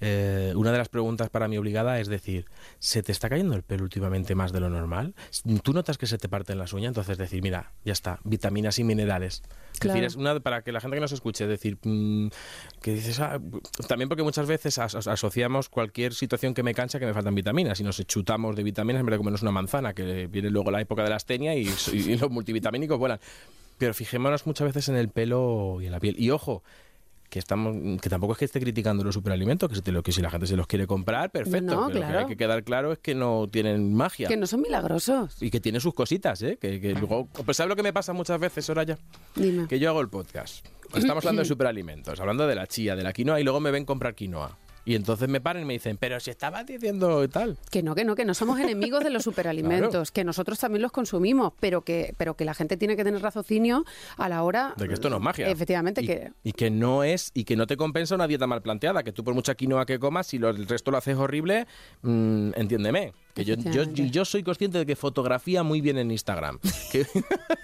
eh, 0.00 0.52
una 0.56 0.72
de 0.72 0.78
las 0.78 0.88
preguntas 0.88 1.28
para 1.30 1.46
mí 1.48 1.58
obligada 1.58 2.00
es 2.00 2.08
decir, 2.08 2.46
¿se 2.78 3.02
te 3.02 3.12
está 3.12 3.28
cayendo 3.28 3.54
el 3.54 3.62
pelo 3.62 3.84
últimamente 3.84 4.34
más 4.34 4.52
de 4.52 4.60
lo 4.60 4.70
normal? 4.70 5.14
¿Tú 5.62 5.72
notas 5.72 5.98
que 5.98 6.06
se 6.06 6.18
te 6.18 6.28
parten 6.28 6.58
las 6.58 6.72
uñas? 6.72 6.88
Entonces 6.88 7.18
decir, 7.18 7.42
mira, 7.42 7.72
ya 7.84 7.92
está, 7.92 8.18
vitaminas 8.24 8.78
y 8.78 8.84
minerales. 8.84 9.42
Es 9.74 9.80
decir, 9.80 9.92
Claro. 9.92 10.06
es 10.06 10.16
una, 10.16 10.40
para 10.40 10.62
que 10.62 10.72
la 10.72 10.80
gente 10.80 10.96
que 10.96 11.00
nos 11.00 11.12
escuche, 11.12 11.44
es 11.44 11.50
decir, 11.50 11.78
mm, 11.82 12.28
que 12.82 12.94
dices, 12.94 13.20
ah, 13.20 13.40
también 13.88 14.08
porque 14.08 14.22
muchas 14.22 14.46
veces 14.46 14.78
as- 14.78 14.94
as- 14.94 15.06
asociamos 15.06 15.68
cualquier 15.68 16.14
situación 16.14 16.54
que 16.54 16.62
me 16.62 16.74
cansa 16.74 16.98
que 16.98 17.06
me 17.06 17.14
faltan 17.14 17.34
vitaminas 17.34 17.78
y 17.80 17.84
nos 17.84 17.96
chutamos 18.06 18.56
de 18.56 18.62
vitaminas 18.62 19.00
en 19.00 19.06
vez 19.06 19.12
de 19.12 19.18
comernos 19.18 19.42
una 19.42 19.52
manzana, 19.52 19.92
que 19.94 20.26
viene 20.26 20.50
luego 20.50 20.70
la 20.70 20.80
época 20.80 21.02
de 21.02 21.10
la 21.10 21.16
astenia 21.16 21.54
y, 21.54 21.68
y 21.92 22.16
los 22.18 22.30
multivitamínicos 22.30 22.98
vuelan. 22.98 23.20
Pero 23.78 23.94
fijémonos 23.94 24.46
muchas 24.46 24.66
veces 24.66 24.88
en 24.90 24.96
el 24.96 25.08
pelo 25.08 25.78
y 25.80 25.86
en 25.86 25.92
la 25.92 26.00
piel. 26.00 26.14
Y 26.18 26.30
ojo, 26.30 26.62
que 27.30 27.38
estamos 27.38 27.76
que 28.00 28.10
tampoco 28.10 28.32
es 28.32 28.38
que 28.40 28.44
esté 28.44 28.60
criticando 28.60 29.04
los 29.04 29.14
superalimentos, 29.14 29.68
que 29.68 29.76
si, 29.76 29.82
te 29.82 29.92
lo, 29.92 30.02
que 30.02 30.12
si 30.12 30.20
la 30.20 30.30
gente 30.30 30.46
se 30.46 30.56
los 30.56 30.66
quiere 30.66 30.86
comprar, 30.86 31.30
perfecto. 31.30 31.74
No, 31.74 31.88
pero 31.88 32.00
lo 32.00 32.12
que 32.12 32.18
hay 32.18 32.26
que 32.26 32.36
quedar 32.36 32.64
claro 32.64 32.92
es 32.92 32.98
que 32.98 33.14
no 33.14 33.48
tienen 33.50 33.94
magia. 33.94 34.28
Que 34.28 34.36
no 34.36 34.46
son 34.46 34.60
milagrosos. 34.60 35.40
Y 35.40 35.50
que 35.50 35.60
tiene 35.60 35.80
sus 35.80 35.94
cositas, 35.94 36.42
¿eh? 36.42 36.58
Que, 36.60 36.80
que 36.80 36.92
luego... 36.92 37.28
Pues 37.44 37.56
¿sabes 37.56 37.68
lo 37.68 37.76
que 37.76 37.82
me 37.82 37.92
pasa 37.92 38.12
muchas 38.12 38.40
veces, 38.40 38.64
Soraya? 38.64 38.98
Dime. 39.36 39.68
Que 39.68 39.78
yo 39.78 39.90
hago 39.90 40.00
el 40.00 40.08
podcast. 40.08 40.66
Estamos 40.92 41.24
hablando 41.24 41.42
de 41.42 41.48
superalimentos, 41.48 42.18
hablando 42.18 42.46
de 42.48 42.54
la 42.56 42.66
chía, 42.66 42.96
de 42.96 43.04
la 43.04 43.12
quinoa, 43.12 43.40
y 43.40 43.44
luego 43.44 43.60
me 43.60 43.70
ven 43.70 43.84
comprar 43.84 44.16
quinoa. 44.16 44.58
Y 44.84 44.94
entonces 44.94 45.28
me 45.28 45.40
paran 45.40 45.62
y 45.62 45.66
me 45.66 45.74
dicen, 45.74 45.96
pero 45.98 46.18
si 46.20 46.30
estabas 46.30 46.64
diciendo 46.66 47.28
tal. 47.28 47.58
Que 47.70 47.82
no, 47.82 47.94
que 47.94 48.04
no, 48.04 48.14
que 48.14 48.24
no 48.24 48.34
somos 48.34 48.58
enemigos 48.58 49.04
de 49.04 49.10
los 49.10 49.22
superalimentos, 49.24 50.10
que 50.10 50.24
nosotros 50.24 50.58
también 50.58 50.82
los 50.82 50.90
consumimos, 50.92 51.52
pero 51.60 51.82
que, 51.82 52.14
pero 52.16 52.34
que 52.34 52.44
la 52.44 52.54
gente 52.54 52.76
tiene 52.76 52.96
que 52.96 53.04
tener 53.04 53.20
raciocinio 53.22 53.84
a 54.16 54.28
la 54.28 54.42
hora 54.42 54.74
De 54.76 54.88
que 54.88 54.94
esto 54.94 55.10
no 55.10 55.16
es 55.16 55.22
magia. 55.22 55.48
Efectivamente, 55.48 56.02
y, 56.02 56.06
que 56.06 56.32
y 56.42 56.52
que 56.52 56.70
no 56.70 57.04
es, 57.04 57.30
y 57.34 57.44
que 57.44 57.56
no 57.56 57.66
te 57.66 57.76
compensa 57.76 58.14
una 58.14 58.26
dieta 58.26 58.46
mal 58.46 58.62
planteada, 58.62 59.02
que 59.02 59.12
tú 59.12 59.22
por 59.22 59.34
mucha 59.34 59.54
quinoa 59.54 59.84
que 59.86 59.98
comas, 59.98 60.26
si 60.26 60.38
lo- 60.38 60.48
el 60.50 60.66
resto 60.66 60.90
lo 60.90 60.96
haces 60.96 61.16
horrible, 61.16 61.66
mm, 62.02 62.52
entiéndeme. 62.56 63.12
Que 63.34 63.44
yo, 63.44 63.54
yo, 63.54 64.24
soy 64.24 64.42
consciente 64.42 64.78
de 64.78 64.86
que 64.86 64.96
fotografía 64.96 65.62
muy 65.62 65.80
bien 65.80 65.98
en 65.98 66.10
Instagram. 66.10 66.58
Que, 66.90 67.06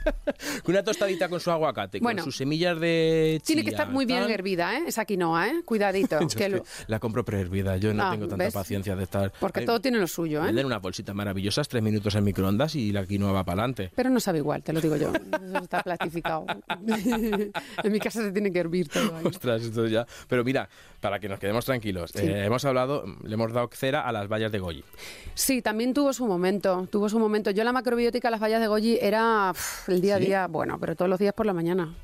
una 0.67 0.83
tostadita 0.83 1.29
con 1.29 1.41
su 1.41 1.51
aguacate, 1.51 1.99
Bueno, 2.01 2.23
con 2.23 2.27
sus 2.33 2.37
semillas 2.39 2.79
de 2.79 3.41
tiene 3.45 3.63
que 3.63 3.71
chía, 3.71 3.79
estar 3.79 3.93
muy 3.93 4.05
bien 4.07 4.21
tal. 4.23 4.31
hervida, 4.31 4.77
¿eh? 4.79 4.83
Esa 4.87 5.05
quinoa, 5.05 5.49
¿eh? 5.49 5.63
Cuidadito. 5.65 6.19
Que 6.37 6.49
lo- 6.49 6.65
La 6.87 6.99
compro 7.01 7.25
prehervida, 7.25 7.77
yo 7.79 7.93
no 7.95 8.05
Ah, 8.07 8.11
tengo 8.13 8.29
tanta 8.29 8.45
¿ves? 8.45 8.55
paciencia 8.55 8.95
de 8.95 9.05
estar... 9.05 9.33
porque 9.41 9.61
Ay, 9.61 9.67
todo 9.67 9.81
tiene 9.81 9.99
lo 9.99 10.07
suyo, 10.07 10.43
¿eh? 10.43 10.47
Venden 10.47 10.67
unas 10.67 10.81
bolsitas 10.83 11.15
maravillosas, 11.15 11.67
tres 11.69 11.83
minutos 11.83 12.15
en 12.15 12.25
microondas 12.25 12.75
y 12.75 12.93
la 12.93 13.05
quinoa 13.07 13.33
va 13.33 13.45
para 13.45 13.63
adelante. 13.63 13.91
Pero 13.95 14.11
no 14.11 14.21
sabe 14.21 14.39
igual, 14.39 14.63
te 14.63 14.73
lo 14.73 14.81
digo 14.81 14.97
yo. 14.97 15.13
Eso 15.13 15.59
está 15.63 15.83
plastificado. 15.83 16.47
en 16.87 17.93
mi 17.93 17.99
casa 18.01 18.23
se 18.23 18.33
tiene 18.33 18.53
que 18.53 18.59
hervir 18.61 18.89
todo. 18.89 19.17
ahí. 19.17 19.25
Ostras, 19.27 19.63
esto 19.63 19.87
ya. 19.87 20.07
Pero 20.29 20.45
mira, 20.45 20.69
para 21.01 21.19
que 21.19 21.29
nos 21.29 21.39
quedemos 21.39 21.65
tranquilos, 21.65 22.11
Sí. 22.15 22.21
eh, 22.23 22.45
hemos 22.45 22.65
hablado, 22.65 23.05
le 23.25 23.35
hemos 23.35 23.53
dado 23.53 23.69
cera 23.73 24.03
a 24.07 24.13
las 24.13 24.29
vallas 24.29 24.53
de 24.53 24.59
Goyi. 24.59 24.85
Sí, 25.35 25.56
también 25.63 25.95
tuvo 25.95 26.13
su 26.13 26.27
momento, 26.27 26.87
tuvo 26.91 27.09
su 27.09 27.19
momento. 27.19 27.51
Yo 27.51 27.65
la 27.65 27.73
macrobiótica, 27.73 28.31
las 28.31 28.41
vallas 28.41 28.61
de 28.61 28.67
Goyi, 28.69 28.99
era 29.01 29.53
el 29.89 30.01
día 30.01 30.17
a 30.17 30.19
día, 30.19 30.47
bueno, 30.47 30.79
pero 30.81 30.95
todos 30.97 31.09
los 31.09 31.19
días 31.19 31.35
por 31.35 31.47
la 31.47 31.53
mañana. 31.53 31.95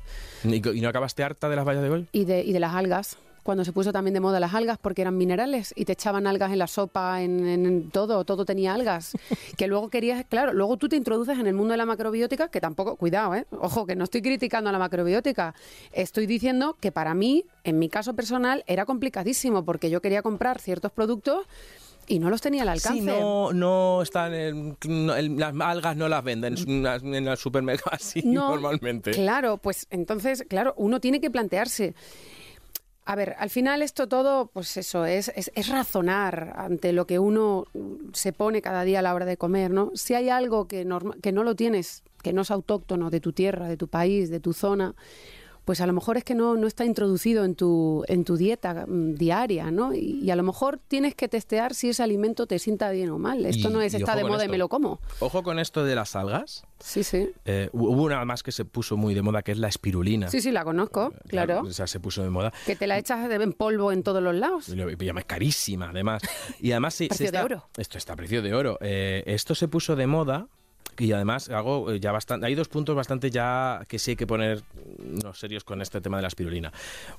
¿Y, 0.43 0.59
no 0.81 0.89
acabaste 0.89 1.23
harta 1.23 1.49
de 1.49 1.55
las 1.55 1.65
vallas 1.65 1.83
de 1.83 1.89
Goyi? 1.89 2.07
Y 2.11 2.25
de, 2.25 2.41
y 2.43 2.51
de 2.53 2.59
las 2.59 2.73
algas, 2.75 3.17
cuando 3.43 3.65
se 3.65 3.73
puso 3.73 3.91
también 3.91 4.13
de 4.13 4.19
moda 4.21 4.39
las 4.39 4.53
algas, 4.53 4.77
porque 4.77 5.01
eran 5.01 5.17
minerales 5.17 5.73
y 5.75 5.83
te 5.85 5.91
echaban 5.93 6.27
algas 6.27 6.51
en 6.53 6.59
la 6.59 6.67
sopa, 6.67 7.21
en, 7.21 7.45
en- 7.45 7.65
en 7.65 7.89
todo, 7.91 8.23
todo 8.23 8.45
tenía 8.45 8.73
algas. 8.73 9.11
que 9.57 9.67
luego 9.67 9.89
querías, 9.89 10.25
claro, 10.29 10.53
luego 10.53 10.77
tú 10.77 10.87
te 10.87 10.95
introduces 10.95 11.37
en 11.37 11.47
el 11.47 11.53
mundo 11.53 11.71
de 11.71 11.77
la 11.77 11.85
macrobiótica, 11.85 12.47
que 12.47 12.61
tampoco, 12.61 12.95
cuidado, 12.95 13.35
¿eh? 13.35 13.45
Ojo, 13.59 13.85
que 13.85 13.95
no 13.97 14.05
estoy 14.05 14.21
criticando 14.21 14.69
a 14.69 14.73
la 14.73 14.79
macrobiótica. 14.79 15.55
Estoy 15.91 16.25
diciendo 16.25 16.77
que 16.79 16.91
para 16.93 17.13
mí, 17.15 17.45
en 17.65 17.79
mi 17.79 17.89
caso 17.89 18.13
personal, 18.13 18.63
era 18.67 18.85
complicadísimo, 18.85 19.65
porque 19.65 19.89
yo 19.89 20.01
quería 20.01 20.21
comprar 20.21 20.59
ciertos 20.59 20.91
productos 20.93 21.45
y 22.07 22.19
no 22.19 22.29
los 22.29 22.41
tenía 22.41 22.63
al 22.63 22.69
alcance. 22.69 22.99
Sí, 22.99 23.05
no, 23.05 23.53
no 23.53 24.01
están 24.01 24.33
en, 24.33 24.77
no, 24.87 25.15
las 25.15 25.53
algas 25.61 25.95
no 25.95 26.07
las 26.09 26.23
venden 26.23 26.55
en, 26.57 27.27
el 27.27 27.37
supermercado 27.37 27.91
así 27.95 28.21
No, 28.23 28.49
normalmente. 28.49 29.11
Claro, 29.11 29.57
pues 29.57 29.87
entonces, 29.89 30.45
claro, 30.47 30.73
uno 30.77 30.99
tiene 30.99 31.19
que 31.21 31.29
plantearse. 31.31 31.93
A 33.05 33.15
ver, 33.15 33.35
al 33.37 33.49
final 33.49 33.81
esto 33.81 34.07
todo, 34.07 34.45
pues 34.47 34.77
eso, 34.77 35.05
es, 35.05 35.29
es, 35.35 35.51
es 35.55 35.67
razonar 35.67 36.53
ante 36.55 36.93
lo 36.93 37.05
que 37.05 37.19
uno 37.19 37.65
se 38.13 38.31
pone 38.31 38.61
cada 38.61 38.83
día 38.85 38.99
a 38.99 39.01
la 39.01 39.13
hora 39.13 39.25
de 39.25 39.35
comer, 39.35 39.71
¿no? 39.71 39.91
Si 39.93 40.13
hay 40.13 40.29
algo 40.29 40.69
que, 40.69 40.85
norma- 40.85 41.15
que 41.21 41.33
no 41.33 41.43
lo 41.43 41.53
tienes, 41.53 42.01
que 42.21 42.31
no 42.31 42.43
es 42.43 42.51
autóctono 42.51 43.09
de 43.09 43.19
tu 43.19 43.33
tierra, 43.33 43.67
de 43.67 43.75
tu 43.75 43.89
país, 43.89 44.29
de 44.29 44.39
tu 44.39 44.53
zona, 44.53 44.95
pues 45.65 45.81
a 45.81 45.87
lo 45.87 45.93
mejor 45.93 46.17
es 46.17 46.23
que 46.23 46.35
no, 46.35 46.55
no 46.55 46.67
está 46.67 46.85
introducido 46.85 47.45
en 47.45 47.55
tu, 47.55 48.03
en 48.07 48.25
tu 48.25 48.35
dieta 48.37 48.85
mm, 48.87 49.15
diaria, 49.15 49.71
¿no? 49.71 49.93
Y, 49.93 50.19
y 50.23 50.31
a 50.31 50.35
lo 50.35 50.43
mejor 50.43 50.79
tienes 50.87 51.15
que 51.15 51.27
testear 51.27 51.73
si 51.73 51.89
ese 51.89 52.03
alimento 52.03 52.47
te 52.47 52.59
sienta 52.59 52.91
bien 52.91 53.09
o 53.11 53.17
mal. 53.19 53.45
Esto 53.45 53.69
Y- 53.69 53.73
no 53.73 53.81
es 53.81 53.93
está 53.93 54.15
de 54.15 54.23
moda 54.23 54.45
y 54.45 54.49
me 54.49 54.57
lo 54.57 54.69
como. 54.69 54.99
Ojo 55.19 55.43
con 55.43 55.59
esto 55.59 55.83
de 55.85 55.95
las 55.95 56.15
algas. 56.15 56.63
Sí, 56.79 57.03
sí. 57.03 57.29
Eh, 57.45 57.69
hubo 57.71 58.03
una 58.03 58.23
más 58.25 58.43
que 58.43 58.51
se 58.51 58.65
puso 58.65 58.97
muy 58.97 59.13
de 59.13 59.21
moda, 59.21 59.41
que 59.41 59.53
es 59.53 59.57
la 59.57 59.69
espirulina. 59.69 60.29
Sí, 60.29 60.41
sí, 60.41 60.51
la 60.51 60.65
conozco, 60.65 61.13
claro. 61.29 61.61
O 61.61 61.71
sea, 61.71 61.87
se 61.87 61.99
puso 61.99 62.23
de 62.23 62.29
moda. 62.29 62.51
Que 62.65 62.75
te 62.75 62.87
la 62.87 62.97
echas 62.97 63.29
en 63.31 63.53
polvo 63.53 63.91
en 63.93 64.03
todos 64.03 64.21
los 64.21 64.35
lados. 64.35 64.67
Y 64.69 64.81
es 64.81 65.25
carísima, 65.25 65.89
además. 65.91 66.21
Y 66.59 66.71
además 66.71 66.93
se- 66.95 67.05
se 67.05 67.09
Precio 67.09 67.23
de 67.31 67.37
está- 67.37 67.45
oro. 67.45 67.65
Esto 67.77 67.97
está 67.97 68.13
a 68.13 68.15
precio 68.17 68.41
de 68.41 68.53
oro. 68.53 68.77
Eh, 68.81 69.23
esto 69.27 69.55
se 69.55 69.67
puso 69.69 69.95
de 69.95 70.07
moda 70.07 70.47
y 70.97 71.11
además 71.11 71.49
hago 71.49 71.91
eh, 71.91 71.99
ya 71.99 72.11
bastante. 72.11 72.45
Hay 72.45 72.55
dos 72.55 72.67
puntos 72.67 72.95
bastante 72.95 73.31
ya 73.31 73.83
que 73.87 73.99
sí 73.99 74.11
hay 74.11 74.17
que 74.17 74.27
poner 74.27 74.63
unos 74.99 75.39
serios 75.39 75.63
con 75.63 75.81
este 75.81 76.01
tema 76.01 76.17
de 76.17 76.21
la 76.23 76.27
espirulina. 76.27 76.71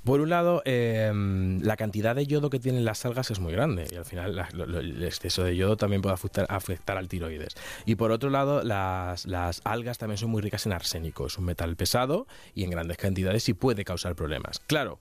Por 0.04 0.20
un 0.20 0.30
lado, 0.30 0.62
eh, 0.64 1.12
la 1.62 1.76
cantidad 1.76 2.14
de 2.14 2.26
yodo 2.26 2.50
que 2.50 2.58
tienen 2.58 2.84
las 2.84 3.04
algas 3.04 3.30
es 3.30 3.40
muy 3.40 3.52
grande 3.52 3.86
y 3.90 3.96
al 3.96 4.04
final 4.04 4.46
el 4.52 5.02
exceso 5.02 5.44
de 5.44 5.56
yodo 5.56 5.76
también 5.76 6.02
puede 6.02 6.14
afectar, 6.14 6.46
afectar 6.48 6.96
al 6.96 7.08
tiroides. 7.08 7.54
Y 7.86 7.96
por 7.96 8.12
otro 8.12 8.30
lado, 8.30 8.62
las, 8.62 9.26
las 9.26 9.60
algas 9.64 9.98
también 9.98 10.18
son 10.18 10.30
muy 10.30 10.42
ricas 10.42 10.66
en 10.66 10.72
arsénico. 10.72 11.26
Es 11.26 11.38
un 11.38 11.44
metal 11.44 11.76
pesado 11.76 12.26
y 12.54 12.64
en 12.64 12.70
grandes 12.70 12.96
cantidades 12.96 13.48
y 13.48 13.54
puede 13.54 13.84
causar 13.84 14.14
problemas. 14.14 14.60
Claro, 14.66 15.00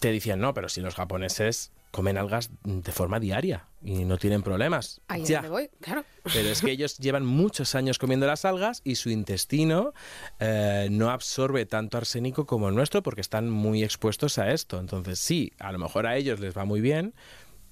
te 0.00 0.12
decían, 0.12 0.40
no, 0.40 0.54
pero 0.54 0.68
si 0.68 0.80
los 0.80 0.94
japoneses 0.94 1.72
comen 1.90 2.16
algas 2.16 2.50
de 2.64 2.90
forma 2.90 3.20
diaria 3.20 3.66
y 3.84 4.04
no 4.06 4.16
tienen 4.16 4.42
problemas. 4.42 5.00
Ahí 5.08 5.24
Ya. 5.24 5.42
voy, 5.42 5.68
claro. 5.80 6.04
Pero 6.24 6.48
es 6.48 6.62
que 6.62 6.70
ellos 6.70 6.96
llevan 6.98 7.26
muchos 7.26 7.74
años 7.74 7.98
comiendo 7.98 8.26
las 8.26 8.44
algas 8.46 8.80
y 8.82 8.94
su 8.94 9.10
intestino 9.10 9.92
eh, 10.40 10.88
no 10.90 11.10
absorbe 11.10 11.66
tanto 11.66 11.98
arsénico 11.98 12.46
como 12.46 12.70
el 12.70 12.74
nuestro 12.74 13.02
porque 13.02 13.20
están 13.20 13.50
muy 13.50 13.84
expuestos 13.84 14.38
a 14.38 14.50
esto. 14.52 14.80
Entonces 14.80 15.18
sí, 15.18 15.52
a 15.58 15.70
lo 15.70 15.78
mejor 15.78 16.06
a 16.06 16.16
ellos 16.16 16.40
les 16.40 16.56
va 16.56 16.64
muy 16.64 16.80
bien, 16.80 17.12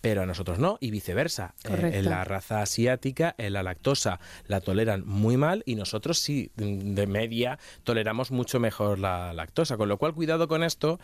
pero 0.02 0.22
a 0.22 0.26
nosotros 0.26 0.58
no, 0.58 0.76
y 0.80 0.90
viceversa. 0.90 1.54
Eh, 1.64 1.90
en 1.94 2.04
la 2.10 2.24
raza 2.24 2.60
asiática, 2.60 3.34
en 3.38 3.54
la 3.54 3.62
lactosa 3.62 4.20
la 4.46 4.60
toleran 4.60 5.02
muy 5.06 5.38
mal 5.38 5.62
y 5.64 5.76
nosotros 5.76 6.18
sí, 6.18 6.50
de 6.56 7.06
media, 7.06 7.58
toleramos 7.84 8.30
mucho 8.30 8.60
mejor 8.60 8.98
la 8.98 9.32
lactosa. 9.32 9.78
Con 9.78 9.88
lo 9.88 9.96
cual, 9.96 10.14
cuidado 10.14 10.46
con 10.46 10.62
esto. 10.62 11.00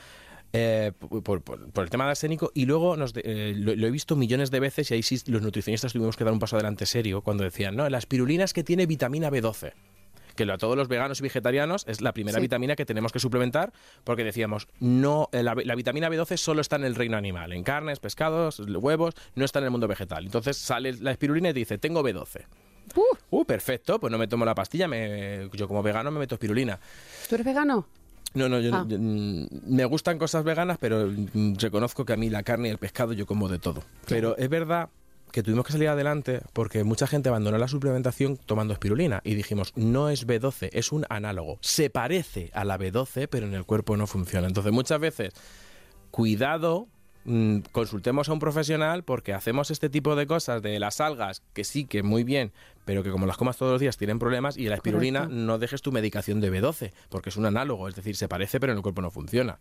Eh, 0.52 0.92
por, 0.98 1.42
por- 1.42 1.70
por 1.70 1.84
el 1.84 1.90
tema 1.90 2.04
del 2.04 2.10
arsénico 2.10 2.50
y 2.54 2.66
luego 2.66 2.96
nos 2.96 3.12
de- 3.12 3.22
eh, 3.24 3.54
lo, 3.56 3.74
lo 3.74 3.86
he 3.86 3.90
visto 3.90 4.16
millones 4.16 4.50
de 4.50 4.60
veces 4.60 4.90
y 4.90 4.94
ahí 4.94 5.02
sí 5.02 5.18
los 5.26 5.42
nutricionistas 5.42 5.92
tuvimos 5.92 6.16
que 6.16 6.24
dar 6.24 6.32
un 6.32 6.38
paso 6.38 6.56
adelante 6.56 6.86
serio 6.86 7.20
cuando 7.22 7.44
decían, 7.44 7.76
no, 7.76 7.88
la 7.88 7.98
espirulina 7.98 8.44
es 8.44 8.52
que 8.52 8.64
tiene 8.64 8.86
vitamina 8.86 9.30
B12 9.30 9.72
que 10.36 10.44
lo- 10.44 10.52
a 10.52 10.58
todos 10.58 10.76
los 10.76 10.86
veganos 10.88 11.18
y 11.20 11.22
vegetarianos 11.22 11.84
es 11.88 12.02
la 12.02 12.12
primera 12.12 12.36
Sí. 12.36 12.42
vitamina 12.42 12.76
que 12.76 12.84
tenemos 12.84 13.10
que 13.10 13.18
suplementar 13.18 13.72
porque 14.04 14.22
decíamos, 14.22 14.68
no 14.80 15.30
eh, 15.32 15.42
la, 15.42 15.54
la 15.54 15.74
vitamina 15.74 16.10
B12 16.10 16.36
solo 16.36 16.60
está 16.60 16.76
en 16.76 16.84
el 16.84 16.94
reino 16.94 17.16
animal, 17.16 17.52
en 17.54 17.64
carnes, 17.64 18.00
pescados, 18.00 18.58
huevos, 18.60 19.14
no 19.34 19.46
está 19.46 19.60
en 19.60 19.64
el 19.64 19.70
mundo 19.70 19.88
vegetal. 19.88 20.26
Entonces 20.26 20.58
sale 20.58 20.92
la 20.92 21.10
espirulina 21.12 21.48
y 21.48 21.52
te 21.54 21.60
dice, 21.60 21.78
tengo 21.78 22.02
B12. 22.02 22.44
Uh, 23.30 23.44
perfecto, 23.46 23.98
pues 23.98 24.10
no 24.12 24.18
me 24.18 24.28
tomo 24.28 24.44
la 24.44 24.54
pastilla, 24.54 24.86
me- 24.86 25.48
yo 25.54 25.66
como 25.66 25.82
vegano 25.82 26.10
me 26.10 26.18
meto 26.20 26.34
espirulina. 26.34 26.78
¿Tú 27.30 27.34
eres 27.34 27.44
vegano? 27.46 27.88
No, 28.36 28.48
no, 28.48 28.60
yo, 28.60 28.70
Ah. 28.74 28.84
yo, 28.86 28.98
mm, 28.98 29.46
me 29.66 29.84
gustan 29.86 30.18
cosas 30.18 30.44
veganas, 30.44 30.78
pero 30.78 31.08
mm, 31.08 31.54
reconozco 31.58 32.04
que 32.04 32.12
a 32.12 32.16
mí 32.16 32.30
la 32.30 32.42
carne 32.42 32.68
y 32.68 32.70
el 32.70 32.78
pescado 32.78 33.12
yo 33.12 33.26
como 33.26 33.48
de 33.48 33.58
todo. 33.58 33.82
Pero 34.06 34.36
es 34.36 34.48
verdad 34.48 34.88
que 35.32 35.42
tuvimos 35.42 35.66
que 35.66 35.72
salir 35.72 35.88
adelante 35.88 36.40
porque 36.52 36.84
mucha 36.84 37.06
gente 37.06 37.28
abandonó 37.28 37.58
la 37.58 37.66
suplementación 37.68 38.36
tomando 38.36 38.72
espirulina 38.72 39.20
y 39.24 39.34
dijimos, 39.34 39.72
no 39.76 40.08
es 40.08 40.26
B12, 40.26 40.70
es 40.72 40.92
un 40.92 41.04
análogo. 41.08 41.58
Se 41.60 41.90
parece 41.90 42.50
a 42.54 42.64
la 42.64 42.78
B12, 42.78 43.26
pero 43.28 43.46
en 43.46 43.54
el 43.54 43.64
cuerpo 43.64 43.96
no 43.96 44.06
funciona. 44.06 44.46
Entonces 44.46 44.72
muchas 44.72 45.00
veces, 45.00 45.32
cuidado, 46.10 46.88
mm, 47.26 47.58
consultemos 47.72 48.28
a 48.28 48.32
un 48.32 48.38
profesional 48.38 49.04
porque 49.04 49.34
hacemos 49.34 49.70
este 49.70 49.90
tipo 49.90 50.16
de 50.16 50.26
cosas 50.26 50.62
de 50.62 50.78
las 50.80 51.00
algas, 51.00 51.42
que 51.52 51.64
sí, 51.64 51.84
que 51.84 52.02
muy 52.02 52.24
bien, 52.24 52.52
pero 52.84 53.02
que 53.02 53.10
como 53.10 53.26
las 53.26 53.36
comas 53.36 53.56
todos 53.58 53.72
los 53.72 53.80
días 53.80 53.96
tienen 53.98 54.18
problemas 54.18 54.56
y 54.56 54.68
la 54.68 54.76
espirulina 54.76 55.20
Correcto. 55.24 55.36
no 55.42 55.58
dejes 55.58 55.82
tu 55.82 55.92
medicación 55.92 56.40
de 56.40 56.50
B12, 56.52 56.92
porque 57.10 57.28
es 57.28 57.36
un 57.36 57.46
análogo, 57.46 57.88
es 57.88 57.94
decir, 57.94 58.16
se 58.16 58.28
parece 58.28 58.58
pero 58.60 58.72
en 58.72 58.78
el 58.78 58.82
cuerpo 58.82 59.02
no 59.02 59.10
funciona. 59.10 59.58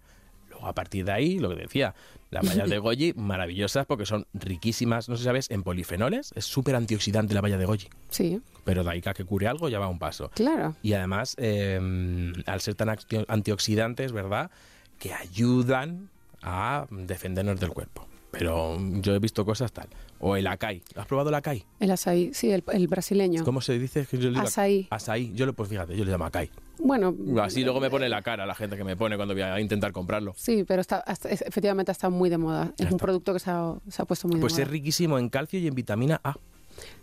Luego 0.49 0.67
a 0.67 0.73
partir 0.73 1.03
de 1.03 1.11
ahí, 1.11 1.37
lo 1.39 1.49
que 1.49 1.55
decía, 1.55 1.93
las 2.29 2.47
vallas 2.47 2.69
de 2.69 2.77
goji 2.79 3.13
maravillosas 3.17 3.85
porque 3.85 4.05
son 4.05 4.25
riquísimas, 4.33 5.09
no 5.09 5.15
sé 5.17 5.23
si 5.23 5.25
sabes, 5.25 5.51
en 5.51 5.63
polifenoles, 5.63 6.31
es 6.35 6.45
súper 6.45 6.75
antioxidante 6.75 7.33
la 7.33 7.41
valla 7.41 7.57
de 7.57 7.65
goji, 7.65 7.89
Sí, 8.09 8.41
pero 8.63 8.83
de 8.83 8.91
ahí 8.91 9.01
que 9.01 9.25
cure 9.25 9.47
algo 9.47 9.67
ya 9.67 9.79
va 9.79 9.89
un 9.89 9.99
paso. 9.99 10.31
claro. 10.33 10.75
Y 10.81 10.93
además, 10.93 11.35
eh, 11.39 12.31
al 12.45 12.61
ser 12.61 12.75
tan 12.75 12.95
antioxidantes, 13.27 14.11
¿verdad? 14.13 14.49
Que 14.97 15.13
ayudan 15.13 16.09
a 16.45 16.85
defendernos 16.91 17.59
del 17.59 17.71
cuerpo. 17.71 18.07
Pero 18.31 18.77
yo 19.01 19.15
he 19.15 19.19
visto 19.19 19.45
cosas 19.45 19.71
tal. 19.71 19.87
O 20.19 20.35
el 20.35 20.45
acai. 20.47 20.81
¿Has 20.97 21.05
probado 21.05 21.29
el 21.29 21.35
acai? 21.35 21.63
El 21.79 21.89
açaí, 21.91 22.33
sí, 22.33 22.51
el, 22.51 22.63
el 22.73 22.87
brasileño. 22.89 23.45
¿Cómo 23.45 23.61
se 23.61 23.79
dice? 23.79 24.05
Yo 24.11 24.29
le. 24.29 24.39
Yo 25.33 25.45
le, 25.45 25.53
pues 25.53 25.69
fíjate, 25.69 25.95
yo 25.95 26.03
le 26.03 26.11
llamo 26.11 26.25
acai. 26.25 26.49
Bueno, 26.79 27.15
Así 27.41 27.63
luego 27.63 27.79
me 27.79 27.89
pone 27.89 28.09
la 28.09 28.21
cara 28.21 28.45
la 28.45 28.53
gente 28.53 28.75
que 28.75 28.83
me 28.83 28.97
pone 28.97 29.15
cuando 29.15 29.33
voy 29.33 29.43
a 29.43 29.57
intentar 29.61 29.93
comprarlo. 29.93 30.33
sí, 30.35 30.65
pero 30.67 30.81
está, 30.81 30.97
hasta- 30.97 31.29
es- 31.29 31.41
efectivamente 31.43 31.91
ha 31.91 31.93
estado 31.93 32.11
muy 32.11 32.29
de 32.29 32.37
moda. 32.37 32.73
Es 32.73 32.79
Ya 32.79 32.85
un 32.87 32.93
está. 32.95 33.05
producto 33.05 33.31
que 33.33 33.39
se 33.39 33.49
ha, 33.51 33.73
se 33.87 34.01
ha 34.01 34.05
puesto 34.05 34.27
muy 34.27 34.41
Pues 34.41 34.57
de 34.57 34.63
es 34.63 34.67
moda. 34.67 34.73
riquísimo 34.73 35.17
en 35.17 35.29
calcio 35.29 35.57
y 35.57 35.67
en 35.67 35.73
vitamina 35.75 36.19
A. 36.21 36.35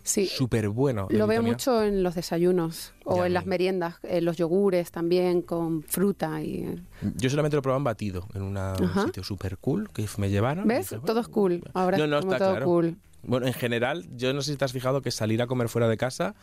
Sí, 0.03 0.25
Súper 0.27 0.69
bueno. 0.69 1.07
lo 1.09 1.27
veo 1.27 1.41
mucho 1.41 1.83
en 1.83 2.03
los 2.03 2.15
desayunos 2.15 2.93
o 3.05 3.17
Ya, 3.17 3.27
en 3.27 3.33
las 3.33 3.45
me- 3.45 3.51
meriendas, 3.51 3.95
en 4.03 4.25
los 4.25 4.37
yogures 4.37 4.91
también 4.91 5.41
con 5.41 5.83
fruta 5.83 6.41
y 6.41 6.63
eh, 6.63 6.79
Yo 7.15 7.29
solamente 7.29 7.55
lo 7.55 7.61
probé 7.61 7.77
en 7.77 7.83
batido, 7.83 8.27
en 8.33 8.41
una- 8.41 8.73
un 8.79 9.05
sitio 9.05 9.23
súper 9.23 9.57
cool 9.57 9.89
que 9.91 10.05
me 10.17 10.29
llevaron. 10.29 10.67
¿Ves? 10.67 10.89
Dije, 10.89 11.01
Todo 11.05 11.19
es 11.21 11.27
cool. 11.27 11.63
Ahora 11.73 11.97
no, 11.97 12.07
no, 12.07 12.19
como 12.19 12.31
está 12.33 12.45
todo 12.45 12.51
claro. 12.55 12.65
cool. 12.65 12.97
Bueno, 13.25 13.47
en 13.47 13.53
general, 13.53 14.05
yo 14.17 14.33
no 14.33 14.41
sé 14.41 14.51
si 14.51 14.57
te 14.57 14.65
has 14.65 14.73
fijado 14.73 15.01
que 15.01 15.09
salir 15.11 15.41
a 15.41 15.47
comer 15.47 15.69
fuera 15.69 15.87
de 15.87 15.95
casa 15.95 16.35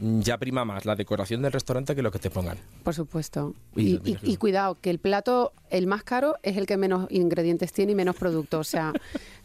ya 0.00 0.38
prima 0.38 0.64
más 0.64 0.84
la 0.84 0.96
decoración 0.96 1.42
del 1.42 1.52
restaurante 1.52 1.94
que 1.94 2.02
lo 2.02 2.10
que 2.10 2.18
te 2.18 2.30
pongan. 2.30 2.58
Por 2.82 2.94
supuesto. 2.94 3.54
Y 3.76 4.36
cuidado, 4.36 4.76
que 4.80 4.90
el 4.90 4.98
plato, 4.98 5.52
el 5.70 5.86
más 5.86 6.02
caro, 6.04 6.36
es 6.42 6.56
el 6.56 6.66
que 6.66 6.76
menos 6.76 7.06
ingredientes 7.10 7.72
tiene 7.72 7.92
y 7.92 7.94
menos 7.94 8.16
producto. 8.16 8.58
O 8.58 8.64
sea, 8.64 8.92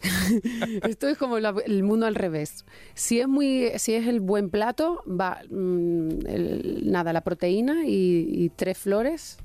esto 0.88 1.08
es 1.08 1.16
como 1.18 1.38
la- 1.38 1.54
el 1.64 1.82
mundo 1.82 2.06
al 2.06 2.14
revés. 2.14 2.64
Si 2.94 3.20
es 3.20 3.28
muy, 3.28 3.70
si 3.76 3.94
es 3.94 4.06
el 4.06 4.20
buen 4.20 4.50
plato, 4.50 5.02
va 5.08 5.38
mm, 5.50 6.26
el- 6.26 6.82
nada, 6.90 7.12
la 7.12 7.20
proteína 7.22 7.86
y, 7.86 8.26
y 8.28 8.48
tres 8.50 8.78
flores. 8.78 9.38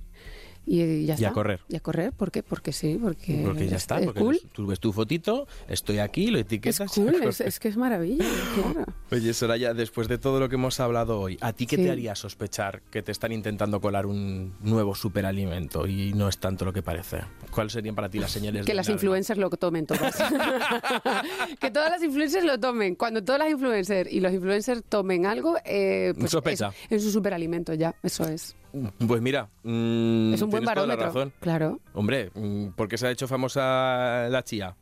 Y, 0.67 1.05
ya 1.05 1.13
Y 1.13 1.23
a 1.23 1.27
está. 1.27 1.31
correr. 1.33 1.59
Y 1.69 1.75
a 1.75 1.79
correr, 1.79 2.11
¿por 2.11 2.31
qué? 2.31 2.41
Porque 2.43 2.71
sí, 2.73 2.97
porque, 3.01 3.41
Porque 3.45 3.67
ya 3.67 3.75
es, 3.75 3.83
está, 3.83 3.99
es 3.99 4.05
porque 4.05 4.19
cool. 4.19 4.39
tú 4.51 4.65
ves 4.65 4.79
tu 4.79 4.91
fotito, 4.91 5.47
estoy 5.67 5.99
aquí, 5.99 6.27
lo 6.27 6.39
Es 6.39 6.45
etiquetas. 6.45 6.91
cool, 6.91 7.09
es, 7.15 7.19
correr. 7.37 7.47
es 7.49 7.59
que 7.59 7.67
es 7.67 7.77
maravilla, 7.77 8.25
claro. 8.73 8.85
Oye, 9.11 9.33
Soraya, 9.33 9.73
después 9.73 10.07
de 10.07 10.17
todo 10.17 10.39
lo 10.39 10.49
que 10.49 10.55
hemos 10.55 10.79
hablado 10.79 11.19
hoy, 11.19 11.37
¿a 11.41 11.53
ti 11.53 11.67
qué 11.67 11.75
Sí. 11.75 11.83
te 11.83 11.91
haría 11.91 12.15
sospechar 12.15 12.81
que 12.89 13.01
te 13.03 13.11
están 13.11 13.31
intentando 13.31 13.79
colar 13.79 14.05
un 14.07 14.53
nuevo 14.61 14.95
superalimento 14.95 15.85
y 15.87 16.13
no 16.13 16.27
es 16.29 16.37
tanto 16.39 16.65
lo 16.65 16.73
que 16.73 16.81
parece? 16.81 17.19
¿Cuáles 17.51 17.73
serían 17.73 17.93
para 17.95 18.09
ti 18.09 18.17
las 18.19 18.31
señales 18.31 18.65
Que 18.65 18.73
las 18.73 18.89
influencers 18.89 19.39
lo 19.39 19.49
tomen 19.51 19.85
todas. 19.85 20.15
que 21.59 21.71
todas 21.71 21.89
las 21.91 22.03
influencers 22.03 22.45
lo 22.45 22.59
tomen. 22.59 22.95
Cuando 22.95 23.23
todas 23.23 23.39
las 23.39 23.51
influencers 23.51 24.11
y 24.11 24.19
los 24.19 24.33
influencers 24.33 24.83
tomen 24.87 25.25
algo, 25.25 25.57
eh, 25.65 26.13
pues 26.17 26.31
Sospecha. 26.31 26.69
Es, 26.89 27.01
es 27.01 27.05
un 27.05 27.11
superalimento 27.11 27.73
ya, 27.73 27.95
eso 28.03 28.27
es. 28.27 28.55
Mm. 28.75 29.07
Pues 29.07 29.21
mira, 29.21 29.47
mmm, 29.63 30.33
es 30.33 30.41
un 30.41 30.49
buen 30.49 30.65
barómetro. 30.65 31.31
Claro. 31.39 31.79
Hombre, 31.93 32.31
mmm, 32.33 32.69
¿por 32.69 32.89
qué 32.89 32.97
se 32.97 33.07
ha 33.07 33.11
hecho 33.11 33.27
famosa 33.27 34.27
la 34.29 34.43
chía? 34.43 34.75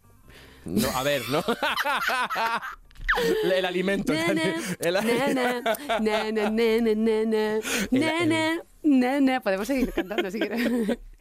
No, 0.66 0.88
a 0.96 1.04
ver, 1.04 1.22
¿no? 1.30 1.44
El 3.54 3.66
alimento. 3.66 4.12
Podemos 9.44 9.68
seguir 9.68 9.94
cantando 9.94 10.32
si 10.32 10.40
quieres. 10.40 10.98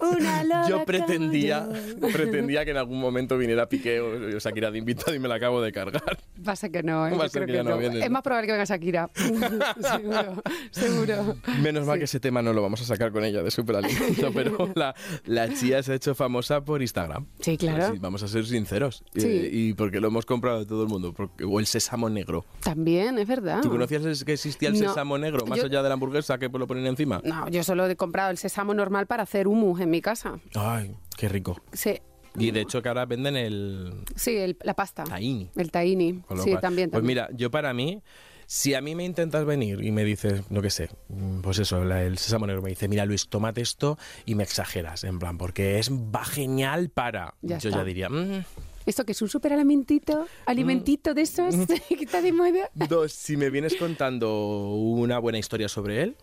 Una 0.00 0.44
loba 0.44 0.64
Yo 0.68 0.74
como 0.74 0.84
pretendía, 0.86 1.68
yo. 2.00 2.08
pretendía 2.12 2.64
que 2.64 2.70
en 2.72 2.76
algún 2.78 3.00
momento 3.00 3.36
viniera 3.38 3.68
Piqué 3.68 4.00
o 4.00 4.38
Shakira 4.38 4.70
de 4.70 4.78
invitado 4.78 5.14
y 5.14 5.18
me 5.18 5.28
la 5.28 5.36
acabo 5.36 5.60
de 5.60 5.72
cargar. 5.72 6.18
Pasa 6.44 6.68
que 6.68 6.82
no, 6.82 7.06
¿eh? 7.06 7.12
Yo 7.12 7.18
creo 7.30 7.46
que 7.46 7.62
no 7.62 7.70
no. 7.70 7.78
viene, 7.78 8.04
Es 8.04 8.10
más 8.10 8.22
probable 8.22 8.46
que 8.46 8.52
venga 8.52 8.64
Shakira. 8.64 9.10
seguro, 9.80 10.42
seguro. 10.70 11.36
Menos 11.62 11.86
mal 11.86 11.94
Sí. 11.94 11.98
que 12.00 12.04
ese 12.06 12.20
tema 12.20 12.42
no 12.42 12.52
lo 12.52 12.60
vamos 12.62 12.80
a 12.80 12.84
sacar 12.84 13.12
con 13.12 13.24
ella 13.24 13.42
de 13.42 13.50
superalimento, 13.50 14.32
pero 14.32 14.70
la, 14.74 14.94
la 15.26 15.48
chía 15.54 15.82
se 15.82 15.92
ha 15.92 15.94
hecho 15.94 16.14
famosa 16.14 16.64
por 16.64 16.82
Instagram. 16.82 17.26
Sí, 17.40 17.56
claro. 17.56 17.78
Pues 17.78 17.90
sí, 17.92 17.98
vamos 18.00 18.22
a 18.22 18.28
ser 18.28 18.44
sinceros. 18.46 19.04
Sí. 19.14 19.26
Eh, 19.26 19.50
y 19.52 19.74
porque 19.74 20.00
lo 20.00 20.08
hemos 20.08 20.26
comprado 20.26 20.58
de 20.60 20.66
todo 20.66 20.82
el 20.82 20.88
mundo. 20.88 21.12
porque- 21.12 21.44
o 21.44 21.60
el 21.60 21.66
sésamo 21.66 22.08
negro. 22.08 22.44
También, 22.62 23.18
es 23.18 23.28
verdad. 23.28 23.60
¿Tú 23.62 23.68
conocías 23.70 24.24
que 24.24 24.32
existía 24.32 24.68
el 24.70 24.80
No. 24.80 24.88
sésamo 24.88 25.18
negro? 25.18 25.44
Más 25.46 25.58
Yo- 25.58 25.66
allá 25.66 25.82
de 25.82 25.88
la 25.88 25.94
hamburguesa 25.94 26.38
que 26.38 26.48
lo 26.48 26.66
ponen 26.66 26.86
encima. 26.86 27.20
No, 27.24 27.48
yo 27.48 27.62
solo 27.62 27.86
he 27.86 27.96
comprado 27.96 28.30
el 28.30 28.38
sésamo 28.38 28.74
normal 28.74 29.06
para 29.06 29.22
hacer 29.24 29.33
humus 29.46 29.80
en 29.80 29.90
mi 29.90 30.00
casa. 30.00 30.38
Ay, 30.54 30.94
qué 31.16 31.28
rico. 31.28 31.60
Sí, 31.72 31.98
Y 32.36 32.50
de 32.50 32.60
hecho 32.62 32.82
que 32.82 32.88
ahora 32.88 33.06
venden 33.06 33.36
el 33.36 33.92
sí 34.16 34.36
el- 34.36 34.56
la 34.62 34.74
pasta. 34.74 35.04
tahini. 35.04 35.50
El 35.56 35.70
tahini. 35.70 36.22
Sí, 36.42 36.50
cual- 36.50 36.60
también, 36.60 36.90
Pues 36.90 37.04
mira, 37.04 37.28
yo 37.32 37.50
para 37.50 37.72
mí, 37.72 38.02
si 38.46 38.74
a 38.74 38.80
mí 38.80 38.94
me 38.94 39.04
intentas 39.04 39.44
venir 39.44 39.82
y 39.84 39.90
me 39.92 40.04
dices, 40.04 40.42
no 40.50 40.60
que 40.60 40.70
sé, 40.70 40.88
mm, 41.08 41.40
pues 41.40 41.58
eso, 41.60 41.84
la- 41.84 42.02
el 42.02 42.18
sésamo 42.18 42.46
negro 42.46 42.60
me 42.62 42.70
dice, 42.70 42.88
mira 42.88 43.06
Luis, 43.06 43.28
tómate 43.28 43.60
esto 43.60 43.96
y 44.26 44.34
me 44.34 44.42
exageras, 44.42 45.04
en 45.04 45.18
plan, 45.18 45.38
porque 45.38 45.78
es 45.78 45.90
va 45.92 46.24
genial 46.24 46.90
para. 46.90 47.34
Ya 47.42 47.58
yo 47.58 47.68
está. 47.70 47.80
ya 47.80 47.84
diría, 47.84 48.08
"Mm". 48.08 48.44
¿Esto 48.86 49.04
que 49.06 49.12
es 49.12 49.22
un 49.22 49.28
superalimentito? 49.30 50.26
¿Alimentito 50.44 51.14
de 51.14 51.22
esos 51.22 51.54
que 51.88 52.04
está 52.04 52.20
de 52.20 52.32
moda? 52.32 52.68
dos, 52.74 53.12
si 53.12 53.36
me 53.38 53.48
vienes 53.48 53.76
contando 53.76 54.74
una 54.74 55.18
buena 55.18 55.38
historia 55.38 55.68
sobre 55.68 56.02
él. 56.02 56.16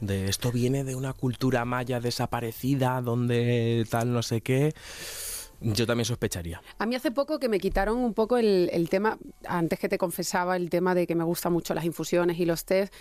De 0.00 0.28
esto 0.28 0.52
viene 0.52 0.84
de 0.84 0.96
una 0.96 1.12
cultura 1.12 1.64
maya 1.64 2.00
desaparecida, 2.00 3.00
donde 3.00 3.86
tal 3.90 4.12
no 4.12 4.22
sé 4.22 4.40
qué. 4.40 4.74
Yo 5.72 5.86
también 5.86 6.04
sospecharía. 6.04 6.60
A 6.78 6.86
mí 6.86 6.94
hace 6.94 7.10
poco 7.10 7.38
que 7.38 7.48
me 7.48 7.58
quitaron 7.58 7.98
un 7.98 8.12
poco 8.14 8.36
el, 8.36 8.68
el 8.72 8.88
tema, 8.88 9.18
antes 9.46 9.78
que 9.78 9.88
te 9.88 9.96
confesaba 9.98 10.56
el 10.56 10.68
tema 10.70 10.94
de 10.94 11.06
que 11.06 11.14
me 11.14 11.24
gustan 11.24 11.52
mucho 11.52 11.72
las 11.74 11.84
infusiones 11.84 12.38
y 12.38 12.44
los 12.44 12.64
test, 12.64 12.92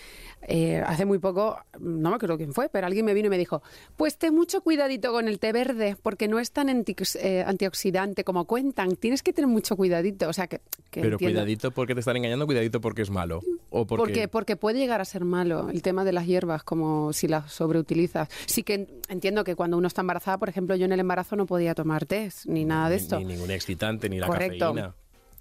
eh, 0.43 0.81
hace 0.85 1.05
muy 1.05 1.19
poco, 1.19 1.59
no 1.79 2.09
me 2.09 2.15
acuerdo 2.15 2.37
quién 2.37 2.53
fue, 2.53 2.69
pero 2.69 2.87
alguien 2.87 3.05
me 3.05 3.13
vino 3.13 3.27
y 3.27 3.29
me 3.29 3.37
dijo, 3.37 3.61
pues 3.97 4.17
ten 4.17 4.33
mucho 4.33 4.61
cuidadito 4.61 5.11
con 5.11 5.27
el 5.27 5.39
té 5.39 5.51
verde, 5.51 5.95
porque 6.01 6.27
no 6.27 6.39
es 6.39 6.51
tan 6.51 6.69
anti- 6.69 6.95
eh, 7.19 7.43
antioxidante 7.45 8.23
como 8.23 8.45
cuentan, 8.45 8.95
tienes 8.95 9.23
que 9.23 9.33
tener 9.33 9.49
mucho 9.49 9.75
cuidadito, 9.75 10.29
o 10.29 10.33
sea 10.33 10.47
que... 10.47 10.59
que 10.89 11.01
Pero 11.01 11.13
entiendo- 11.15 11.35
cuidadito 11.39 11.71
porque 11.71 11.93
te 11.93 11.99
están 11.99 12.17
engañando, 12.17 12.45
cuidadito 12.45 12.79
porque 12.81 13.01
es 13.01 13.09
malo. 13.09 13.41
O 13.69 13.85
porque... 13.85 14.03
Porque, 14.03 14.27
porque 14.27 14.55
puede 14.55 14.79
llegar 14.79 15.01
a 15.01 15.05
ser 15.05 15.25
malo 15.25 15.69
el 15.69 15.81
tema 15.81 16.03
de 16.05 16.11
las 16.13 16.27
hierbas, 16.27 16.63
como 16.63 17.11
si 17.13 17.27
las 17.27 17.51
sobreutilizas. 17.51 18.29
Sí 18.45 18.63
que 18.63 18.73
en- 18.75 18.87
entiendo 19.09 19.43
que 19.43 19.55
cuando 19.55 19.77
uno 19.77 19.87
está 19.87 20.01
embarazada, 20.01 20.37
por 20.37 20.49
ejemplo, 20.49 20.75
yo 20.75 20.85
en 20.85 20.91
el 20.91 20.99
embarazo 20.99 21.35
no 21.35 21.45
podía 21.45 21.73
tomar 21.73 22.05
test 22.05 22.45
ni 22.53 22.65
nada 22.65 22.89
de 22.89 22.95
esto. 22.95 23.19
Ni, 23.19 23.25
ningún 23.25 23.51
excitante, 23.51 24.09
ni 24.09 24.19
la 24.19 24.27
Correcto. 24.27 24.67
cafeína. 24.69 24.95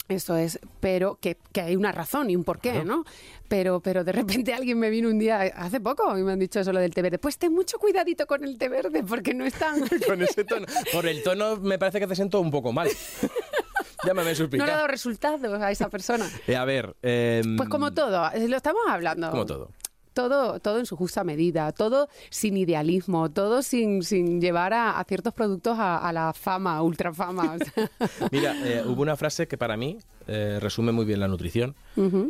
Eso 0.09 0.37
es, 0.37 0.59
pero 0.81 1.17
que, 1.21 1.39
que 1.53 1.61
hay 1.61 1.77
una 1.77 1.93
razón 1.93 2.29
y 2.29 2.37
un 2.37 2.45
porqué, 2.45 2.85
¿no? 2.85 3.05
Pero, 3.49 3.81
pero 3.81 4.03
de 4.05 4.13
repente 4.13 4.53
alguien 4.55 4.79
me 4.79 4.91
vino 4.91 5.09
un 5.09 5.19
día, 5.19 5.41
hace 5.41 5.81
poco, 5.81 6.19
y 6.19 6.23
me 6.23 6.33
han 6.33 6.39
dicho 6.39 6.59
eso 6.61 6.73
lo 6.73 6.81
del 6.81 6.93
té 6.93 7.03
verde. 7.03 7.19
Pues 7.19 7.39
ten 7.39 7.53
mucho 7.55 7.79
cuidadito 7.79 8.27
con 8.27 8.45
el 8.45 8.59
té 8.59 8.69
verde, 8.69 9.05
porque 9.05 9.33
no 9.33 9.45
es 9.45 9.55
tan... 9.55 9.81
Con 10.07 10.21
ese 10.23 10.45
tono. 10.45 10.67
Por 10.93 11.07
el 11.07 11.23
tono 11.23 11.57
me 11.57 11.79
parece 11.79 12.01
que 12.01 12.07
te 12.07 12.17
siento 12.17 12.41
un 12.41 12.51
poco 12.51 12.73
mal. 12.73 12.89
Llámame 14.05 14.23
no 14.23 14.25
le 14.25 14.31
ha 14.33 14.35
suspicaz. 14.35 14.67
dado 14.67 14.87
resultados 14.89 15.63
a 15.63 15.71
esa 15.71 15.89
persona. 15.89 16.29
Eh, 16.49 16.57
a 16.57 16.65
ver. 16.65 16.97
em, 17.03 17.57
Pues 17.57 17.69
como 17.69 17.93
todo, 17.93 18.31
eh, 18.33 18.49
lo 18.49 18.57
estamos 18.57 18.83
hablando. 18.89 19.31
Como 19.31 19.47
todo. 19.47 19.71
Todo, 20.13 20.61
todo 20.61 20.79
en 20.79 20.87
su 20.87 20.97
justa 20.97 21.25
medida, 21.25 21.73
todo 21.73 22.09
sin 22.31 22.57
idealismo, 22.57 23.31
todo 23.31 23.63
sin, 23.63 24.03
sin 24.03 24.41
llevar 24.41 24.73
a, 24.75 24.99
a 24.99 25.05
ciertos 25.05 25.33
productos 25.33 25.79
a, 25.79 25.99
a 25.99 26.13
la 26.13 26.33
fama, 26.33 26.83
ultrafama. 26.83 27.57
Mira, 28.31 28.55
eh, 28.67 28.83
hubo 28.87 29.03
una 29.03 29.17
frase 29.17 29.49
que 29.49 29.57
para 29.57 29.77
mí 29.77 29.99
eh, 30.27 30.59
resume 30.61 30.93
muy 30.93 31.05
bien 31.05 31.21
la 31.21 31.29
nutrición 31.29 31.75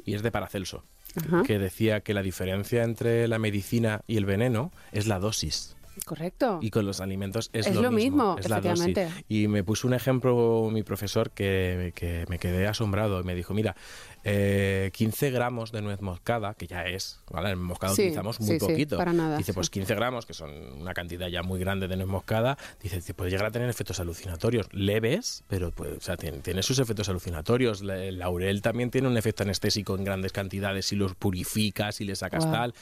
y 0.04 0.14
es 0.14 0.22
de 0.22 0.30
Paracelso, 0.30 0.84
Ajá. 1.16 1.42
que 1.44 1.58
decía 1.58 2.00
que 2.00 2.14
la 2.14 2.22
diferencia 2.22 2.84
entre 2.84 3.26
la 3.28 3.38
medicina 3.38 4.02
y 4.06 4.16
el 4.16 4.24
veneno 4.24 4.70
es 4.92 5.06
la 5.06 5.18
dosis. 5.18 5.76
Correcto. 6.04 6.58
Y 6.62 6.70
con 6.70 6.86
los 6.86 7.00
alimentos 7.00 7.50
es, 7.52 7.66
Es 7.66 7.76
lo, 7.76 7.90
mismo, 7.90 8.36
es 8.38 8.48
la 8.48 8.60
dosis. 8.60 8.96
Y 9.28 9.48
me 9.48 9.62
puso 9.64 9.86
un 9.86 9.94
ejemplo 9.94 10.68
mi 10.72 10.82
profesor 10.82 11.30
que, 11.30 11.92
que 11.94 12.24
me 12.28 12.38
quedé 12.38 12.66
asombrado 12.66 13.20
y 13.20 13.24
me 13.24 13.34
dijo, 13.34 13.54
mira, 13.54 13.76
eh, 14.24 14.90
15 14.92 15.30
gramos 15.30 15.72
de 15.72 15.82
nuez 15.82 16.00
moscada, 16.00 16.54
que 16.54 16.66
ya 16.66 16.84
es, 16.84 17.20
¿vale? 17.30 17.50
En 17.50 17.58
moscada 17.62 17.94
Sí, 17.94 18.02
utilizamos 18.02 18.40
muy 18.40 18.50
sí, 18.50 18.60
sí, 18.60 18.66
poquito. 18.66 18.96
para 18.96 19.12
nada, 19.12 19.36
Dice, 19.36 19.52
pues 19.52 19.68
15 19.70 19.94
gramos, 19.94 20.26
que 20.26 20.34
son 20.34 20.50
una 20.80 20.94
cantidad 20.94 21.28
ya 21.28 21.42
muy 21.42 21.58
grande 21.58 21.88
de 21.88 21.96
nuez 21.96 22.08
moscada, 22.08 22.56
dice, 22.80 23.14
puede 23.14 23.30
llegar 23.30 23.46
a 23.46 23.50
tener 23.50 23.68
efectos 23.68 23.98
alucinatorios 24.00 24.68
leves, 24.72 25.44
pero 25.48 25.72
pues, 25.72 25.96
o 25.96 26.00
sea, 26.00 26.16
tiene, 26.16 26.38
tiene 26.38 26.62
sus 26.62 26.78
efectos 26.78 27.08
alucinatorios. 27.08 27.82
El 27.82 28.18
laurel 28.18 28.62
también 28.62 28.90
tiene 28.90 29.08
un 29.08 29.16
efecto 29.16 29.42
anestésico 29.42 29.96
en 29.96 30.04
grandes 30.04 30.32
cantidades 30.32 30.86
si 30.86 30.96
los 30.96 31.14
purificas, 31.14 31.96
si 31.96 32.04
le 32.04 32.14
sacas 32.16 32.44
Guau. 32.44 32.54
tal 32.56 32.74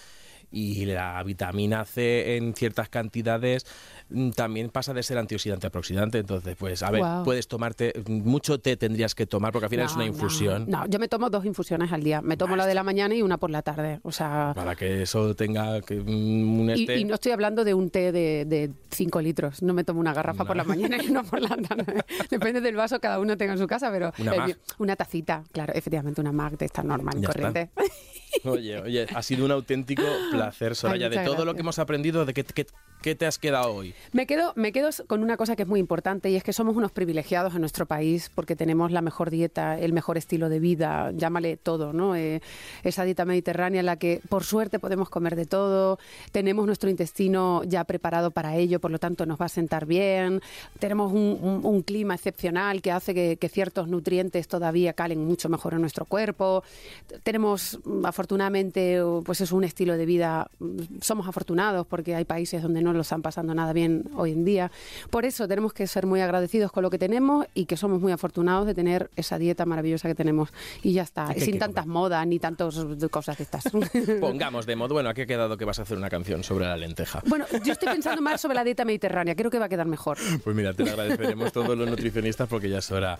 y 0.51 0.85
la 0.85 1.23
vitamina 1.23 1.85
C 1.85 2.37
en 2.37 2.55
ciertas 2.55 2.89
cantidades 2.89 3.67
mm, 4.09 4.31
también 4.31 4.71
pasa 4.71 4.93
de 4.95 5.03
ser 5.03 5.19
antioxidante 5.19 5.67
a 5.67 5.71
prooxidante. 5.71 6.19
Entonces, 6.19 6.57
pues, 6.57 6.83
a 6.83 6.91
ver, 6.91 7.03
puedes 7.25 7.49
tomarte, 7.49 7.93
mucho 8.07 8.61
té 8.61 8.77
tendrías 8.77 9.15
que 9.15 9.27
tomar 9.27 9.53
porque 9.53 9.67
al 9.67 9.71
final 9.71 9.87
es 9.87 9.95
una 9.95 10.07
infusión. 10.07 10.67
No, 10.69 10.87
yo 10.87 10.99
me 10.99 11.09
tomo 11.09 11.31
dos 11.31 11.45
infusiones 11.45 11.93
al 11.93 12.03
día. 12.03 12.21
Me 12.23 12.37
tomo 12.37 12.57
la 12.57 12.67
de 12.67 12.75
la 12.75 12.83
mañana 12.83 13.15
y 13.15 13.23
una 13.23 13.39
por 13.39 13.51
la 13.51 13.63
tarde. 13.63 14.01
O 14.03 14.13
sea, 14.13 14.53
Para 14.55 14.75
que 14.77 15.03
eso 15.03 15.35
tenga 15.35 15.81
que, 15.81 15.97
mm, 15.97 16.61
un 16.61 16.71
y, 16.71 16.83
este... 16.83 16.99
y 16.99 17.05
no 17.05 17.15
estoy 17.15 17.33
hablando 17.33 17.65
de 17.65 17.75
un 17.75 17.91
té 17.91 18.13
de 18.13 18.71
5 18.91 19.21
litros. 19.21 19.63
No 19.63 19.75
me 19.75 19.85
tomo 19.85 20.01
una 20.01 20.13
garrafa 20.13 20.45
por 20.45 20.57
la 20.57 20.65
mañana 20.65 21.03
y 21.03 21.09
una 21.09 21.23
por 21.23 21.41
la 21.41 21.57
tarde. 21.57 22.05
Depende 22.31 22.61
del 22.61 22.77
vaso 22.77 23.01
cada 23.01 23.19
uno 23.19 23.37
tenga 23.37 23.53
en 23.53 23.59
su 23.59 23.67
casa, 23.67 23.91
pero 23.91 24.13
Una 24.19 24.49
eh, 24.49 24.57
una 24.79 24.97
tacita, 24.97 25.45
claro, 25.53 25.73
efectivamente 25.75 26.21
una 26.21 26.33
mag 26.33 26.57
de 26.57 26.67
esta 26.67 26.83
normal 26.83 27.17
y 27.21 27.25
está. 27.25 27.69
Oye, 28.45 28.79
oye, 28.81 29.07
ha 29.15 29.23
sido 29.23 29.45
un 29.45 29.51
auténtico 29.51 30.03
placer, 30.31 30.75
Soraya. 30.77 31.07
Ay, 31.07 31.11
de 31.11 31.25
todo 31.25 31.29
lo 31.29 31.37
gracias. 31.37 31.55
que 31.55 31.61
hemos 31.61 31.79
aprendido, 31.79 32.25
¿de 32.25 32.35
qué, 32.35 32.45
qué- 32.45 32.67
¿qué 33.03 33.15
te 33.15 33.27
has 33.27 33.39
quedado 33.39 33.75
hoy? 33.75 33.95
Me 34.13 34.27
quedo, 34.27 34.53
me 34.57 34.73
quedo 34.73 34.91
con 35.07 35.23
una 35.23 35.37
cosa 35.37 35.57
que 35.57 35.63
es 35.63 35.69
muy 35.69 35.81
importante 35.81 36.31
y 36.31 36.37
es 36.37 36.43
que 36.45 36.53
somos 36.53 36.77
unos 36.77 36.93
privilegiados 36.93 37.55
en 37.55 37.61
nuestro 37.61 37.87
país 37.87 38.31
porque 38.35 38.57
tenemos 38.57 38.93
la 38.93 39.01
mejor 39.03 39.31
dieta, 39.31 39.79
el 39.79 39.93
mejor 39.93 40.19
estilo 40.19 40.49
de 40.49 40.61
vida, 40.61 41.11
llámale 41.15 41.57
todo, 41.57 41.93
¿no? 41.93 42.15
Eh, 42.15 42.43
esa 42.85 43.05
dieta 43.05 43.25
mediterránea 43.25 43.81
en 43.81 43.87
la 43.87 43.97
que 43.97 44.21
por 44.29 44.45
suerte 44.45 44.79
podemos 44.79 45.09
comer 45.09 45.35
de 45.37 45.47
todo, 45.47 45.99
tenemos 46.33 46.67
nuestro 46.67 46.91
intestino 46.91 47.63
ya 47.65 47.85
preparado 47.85 48.31
para 48.31 48.57
ello, 48.57 48.81
por 48.81 48.91
lo 48.91 48.99
tanto 48.99 49.25
nos 49.27 49.41
va 49.41 49.47
a 49.47 49.49
sentar 49.51 49.87
bien, 49.87 50.41
tenemos 50.79 51.13
un, 51.13 51.83
clima 51.87 52.15
excepcional 52.15 52.83
que 52.83 52.93
hace 52.93 53.15
que, 53.15 53.39
que 53.39 53.49
ciertos 53.49 53.89
nutrientes 53.89 54.47
todavía 54.49 54.93
calen 54.93 55.25
mucho 55.25 55.49
mejor 55.49 55.73
en 55.75 55.81
nuestro 55.81 56.05
cuerpo, 56.05 56.63
tenemos 57.23 57.79
afortunadamente 58.21 59.01
pues 59.25 59.41
es 59.41 59.51
un 59.51 59.65
estilo 59.65 59.97
de 59.97 60.05
vida, 60.05 60.51
somos 61.01 61.27
afortunados 61.27 61.87
porque 61.87 62.15
hay 62.15 62.27
países 62.27 62.63
donde 62.63 62.83
no 62.83 62.93
lo 62.93 63.01
están 63.01 63.23
pasando 63.23 63.55
nada 63.55 63.73
bien 63.73 64.05
hoy 64.15 64.33
en 64.33 64.45
día. 64.45 64.71
Por 65.09 65.25
eso 65.25 65.49
tenemos 65.49 65.73
que 65.73 65.87
ser 65.87 66.07
muy 66.07 66.21
agradecidos 66.21 66.71
con 66.71 66.83
lo 66.83 66.91
que 66.91 66.99
tenemos 66.99 67.47
y 67.55 67.65
que 67.65 67.79
somos 67.79 67.99
muy 67.99 68.13
afortunados 68.13 68.67
de 68.67 68.75
tener 68.75 69.09
esa 69.17 69.39
dieta 69.39 69.65
maravillosa 69.65 70.07
que 70.07 70.15
tenemos. 70.15 70.53
Y 70.83 70.93
ya 70.93 71.03
está, 71.03 71.33
sin 71.33 71.59
tantas 71.59 71.87
modas 71.87 72.27
ni 72.27 72.39
tantas 72.39 72.75
cosas 73.11 73.39
de 73.39 73.45
estas. 73.45 73.65
Pongamos 74.21 74.67
de 74.67 74.77
modo, 74.77 74.93
bueno, 74.95 75.09
aquí 75.09 75.23
ha 75.23 75.27
quedado 75.27 75.57
que 75.57 75.65
vas 75.65 75.79
a 75.79 75.83
hacer 75.83 75.97
una 75.97 76.11
canción 76.11 76.45
sobre 76.45 76.67
la 76.67 76.77
lenteja. 76.77 77.23
Bueno, 77.27 77.47
yo 77.65 77.73
estoy 77.73 77.89
pensando 77.89 78.21
más 78.21 78.43
sobre 78.43 78.57
la 78.57 78.65
dieta 78.65 78.85
mediterránea, 78.85 79.35
creo 79.35 79.51
que 79.51 79.59
va 79.59 79.65
a 79.65 79.71
quedar 79.71 79.87
mejor. 79.87 80.19
Pues 80.45 80.55
mira, 80.55 80.75
te 80.75 80.85
lo 80.85 80.91
agradeceremos 80.91 81.53
todos 81.53 81.77
los 81.77 81.89
nutricionistas 81.89 82.49
porque 82.49 82.69
ya 82.69 82.79
es 82.79 82.91
hora. 82.91 83.17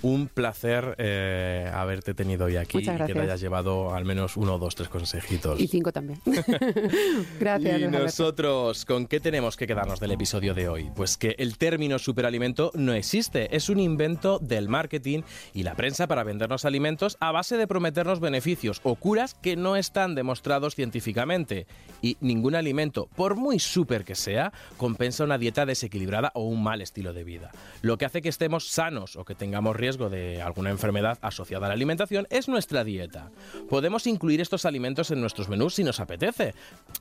Un 0.00 0.28
placer 0.28 0.94
eh, 0.96 1.70
haberte 1.70 2.14
tenido 2.14 2.46
hoy 2.46 2.56
aquí 2.56 2.78
y 2.78 2.84
que 2.86 3.12
te 3.12 3.20
hayas 3.20 3.40
llevado 3.42 3.94
al 3.94 4.06
menos 4.06 4.37
uno, 4.38 4.56
dos, 4.56 4.76
tres 4.76 4.88
consejitos. 4.88 5.60
Y 5.60 5.66
cinco 5.66 5.92
también. 5.92 6.20
Gracias. 7.40 7.80
Y 7.80 7.88
nosotros, 7.88 8.84
¿con 8.84 9.06
qué 9.06 9.18
tenemos 9.18 9.56
que 9.56 9.66
quedarnos 9.66 9.98
del 9.98 10.12
episodio 10.12 10.54
de 10.54 10.68
hoy? 10.68 10.90
Pues 10.94 11.18
que 11.18 11.34
el 11.38 11.58
término 11.58 11.98
superalimento 11.98 12.70
no 12.74 12.92
existe, 12.92 13.56
es 13.56 13.68
un 13.68 13.80
invento 13.80 14.38
del 14.38 14.68
marketing 14.68 15.22
y 15.52 15.64
la 15.64 15.74
prensa 15.74 16.06
para 16.06 16.22
vendernos 16.22 16.64
alimentos 16.64 17.16
a 17.18 17.32
base 17.32 17.56
de 17.56 17.66
prometernos 17.66 18.20
beneficios 18.20 18.80
o 18.84 18.94
curas 18.94 19.34
que 19.34 19.56
no 19.56 19.74
están 19.74 20.14
demostrados 20.14 20.76
científicamente. 20.76 21.66
Y 22.00 22.16
ningún 22.20 22.54
alimento, 22.54 23.08
por 23.16 23.34
muy 23.34 23.58
súper 23.58 24.04
que 24.04 24.14
sea, 24.14 24.52
compensa 24.76 25.24
una 25.24 25.38
dieta 25.38 25.66
desequilibrada 25.66 26.30
o 26.34 26.44
un 26.44 26.62
mal 26.62 26.80
estilo 26.80 27.12
de 27.12 27.24
vida. 27.24 27.50
Lo 27.82 27.98
que 27.98 28.04
hace 28.04 28.22
que 28.22 28.28
estemos 28.28 28.68
sanos 28.68 29.16
o 29.16 29.24
que 29.24 29.34
tengamos 29.34 29.74
riesgo 29.74 30.10
de 30.10 30.40
alguna 30.42 30.70
enfermedad 30.70 31.18
asociada 31.22 31.66
a 31.66 31.68
la 31.70 31.74
alimentación 31.74 32.28
es 32.30 32.48
nuestra 32.48 32.84
dieta. 32.84 33.32
Podemos 33.68 34.06
incluir 34.28 34.42
estos 34.42 34.66
alimentos 34.66 35.10
en 35.10 35.22
nuestros 35.22 35.48
menús 35.48 35.76
si 35.76 35.84
nos 35.84 36.00
apetece, 36.00 36.52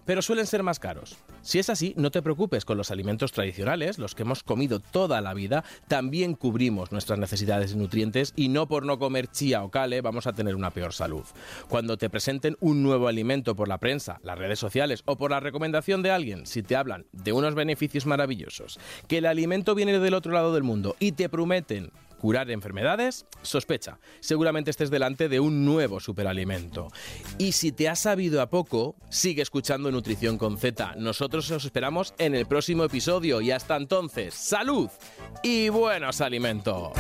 pero 0.06 0.22
suelen 0.22 0.48
ser 0.48 0.64
más 0.64 0.80
caros. 0.80 1.18
Si 1.42 1.60
es 1.60 1.70
así, 1.70 1.94
no 1.98 2.10
te 2.10 2.22
preocupes 2.22 2.64
con 2.64 2.78
los 2.78 2.90
alimentos 2.90 3.34
tradicionales, 3.34 3.98
los 3.98 4.16
que 4.16 4.22
hemos 4.22 4.44
comido 4.44 4.80
toda 4.80 5.20
la 5.20 5.34
vida, 5.34 5.66
también 5.90 6.36
cubrimos 6.36 6.94
nuestras 6.94 7.20
necesidades 7.20 7.72
de 7.72 7.80
nutrientes 7.80 8.32
y 8.38 8.48
no 8.48 8.70
por 8.70 8.86
no 8.86 8.98
comer 8.98 9.28
chía 9.28 9.62
o 9.66 9.72
cale 9.72 10.00
vamos 10.00 10.26
a 10.26 10.32
tener 10.32 10.56
una 10.56 10.72
peor 10.72 10.94
salud. 10.94 11.26
Cuando 11.68 11.98
te 11.98 12.10
presenten 12.10 12.56
un 12.62 12.82
nuevo 12.82 13.10
alimento 13.10 13.58
por 13.58 13.68
la 13.68 13.78
prensa, 13.78 14.22
las 14.24 14.38
redes 14.38 14.60
sociales 14.60 15.04
o 15.04 15.18
por 15.18 15.32
la 15.32 15.42
recomendación 15.42 16.04
de 16.04 16.12
alguien, 16.12 16.46
si 16.46 16.64
te 16.64 16.78
hablan 16.78 17.08
de 17.12 17.34
unos 17.34 17.56
beneficios 17.56 18.06
maravillosos, 18.06 18.80
que 19.10 19.18
el 19.18 19.26
alimento 19.26 19.76
viene 19.76 20.00
del 20.00 20.14
otro 20.14 20.32
lado 20.32 20.54
del 20.54 20.64
mundo 20.64 20.96
y 21.02 21.12
te 21.12 21.28
prometen 21.28 21.92
curar 22.18 22.50
enfermedades, 22.52 23.26
sospecha. 23.42 24.00
Seguramente 24.20 24.72
estés 24.72 24.90
delante 24.90 25.30
de 25.30 25.40
un 25.40 25.66
nuevo 25.66 26.00
superalimento. 26.00 26.88
Y 27.38 27.54
si 27.54 27.72
te 27.72 27.90
has 27.90 28.00
sabido 28.00 28.42
a 28.42 28.50
poco, 28.50 28.96
sigue 29.10 29.42
escuchando 29.42 29.92
Nutrición 29.92 30.38
con 30.38 30.58
Z. 30.58 30.96
Nosotros 30.98 31.50
os 31.52 31.66
esperamos 31.66 32.14
en 32.18 32.36
el 32.36 32.46
próximo 32.46 32.84
episodio 32.84 33.42
y 33.42 33.52
hasta 33.52 33.76
entonces, 33.76 34.34
salud 34.34 34.90
y 35.44 35.70
buenos 35.70 36.22
alimentos. 36.22 36.92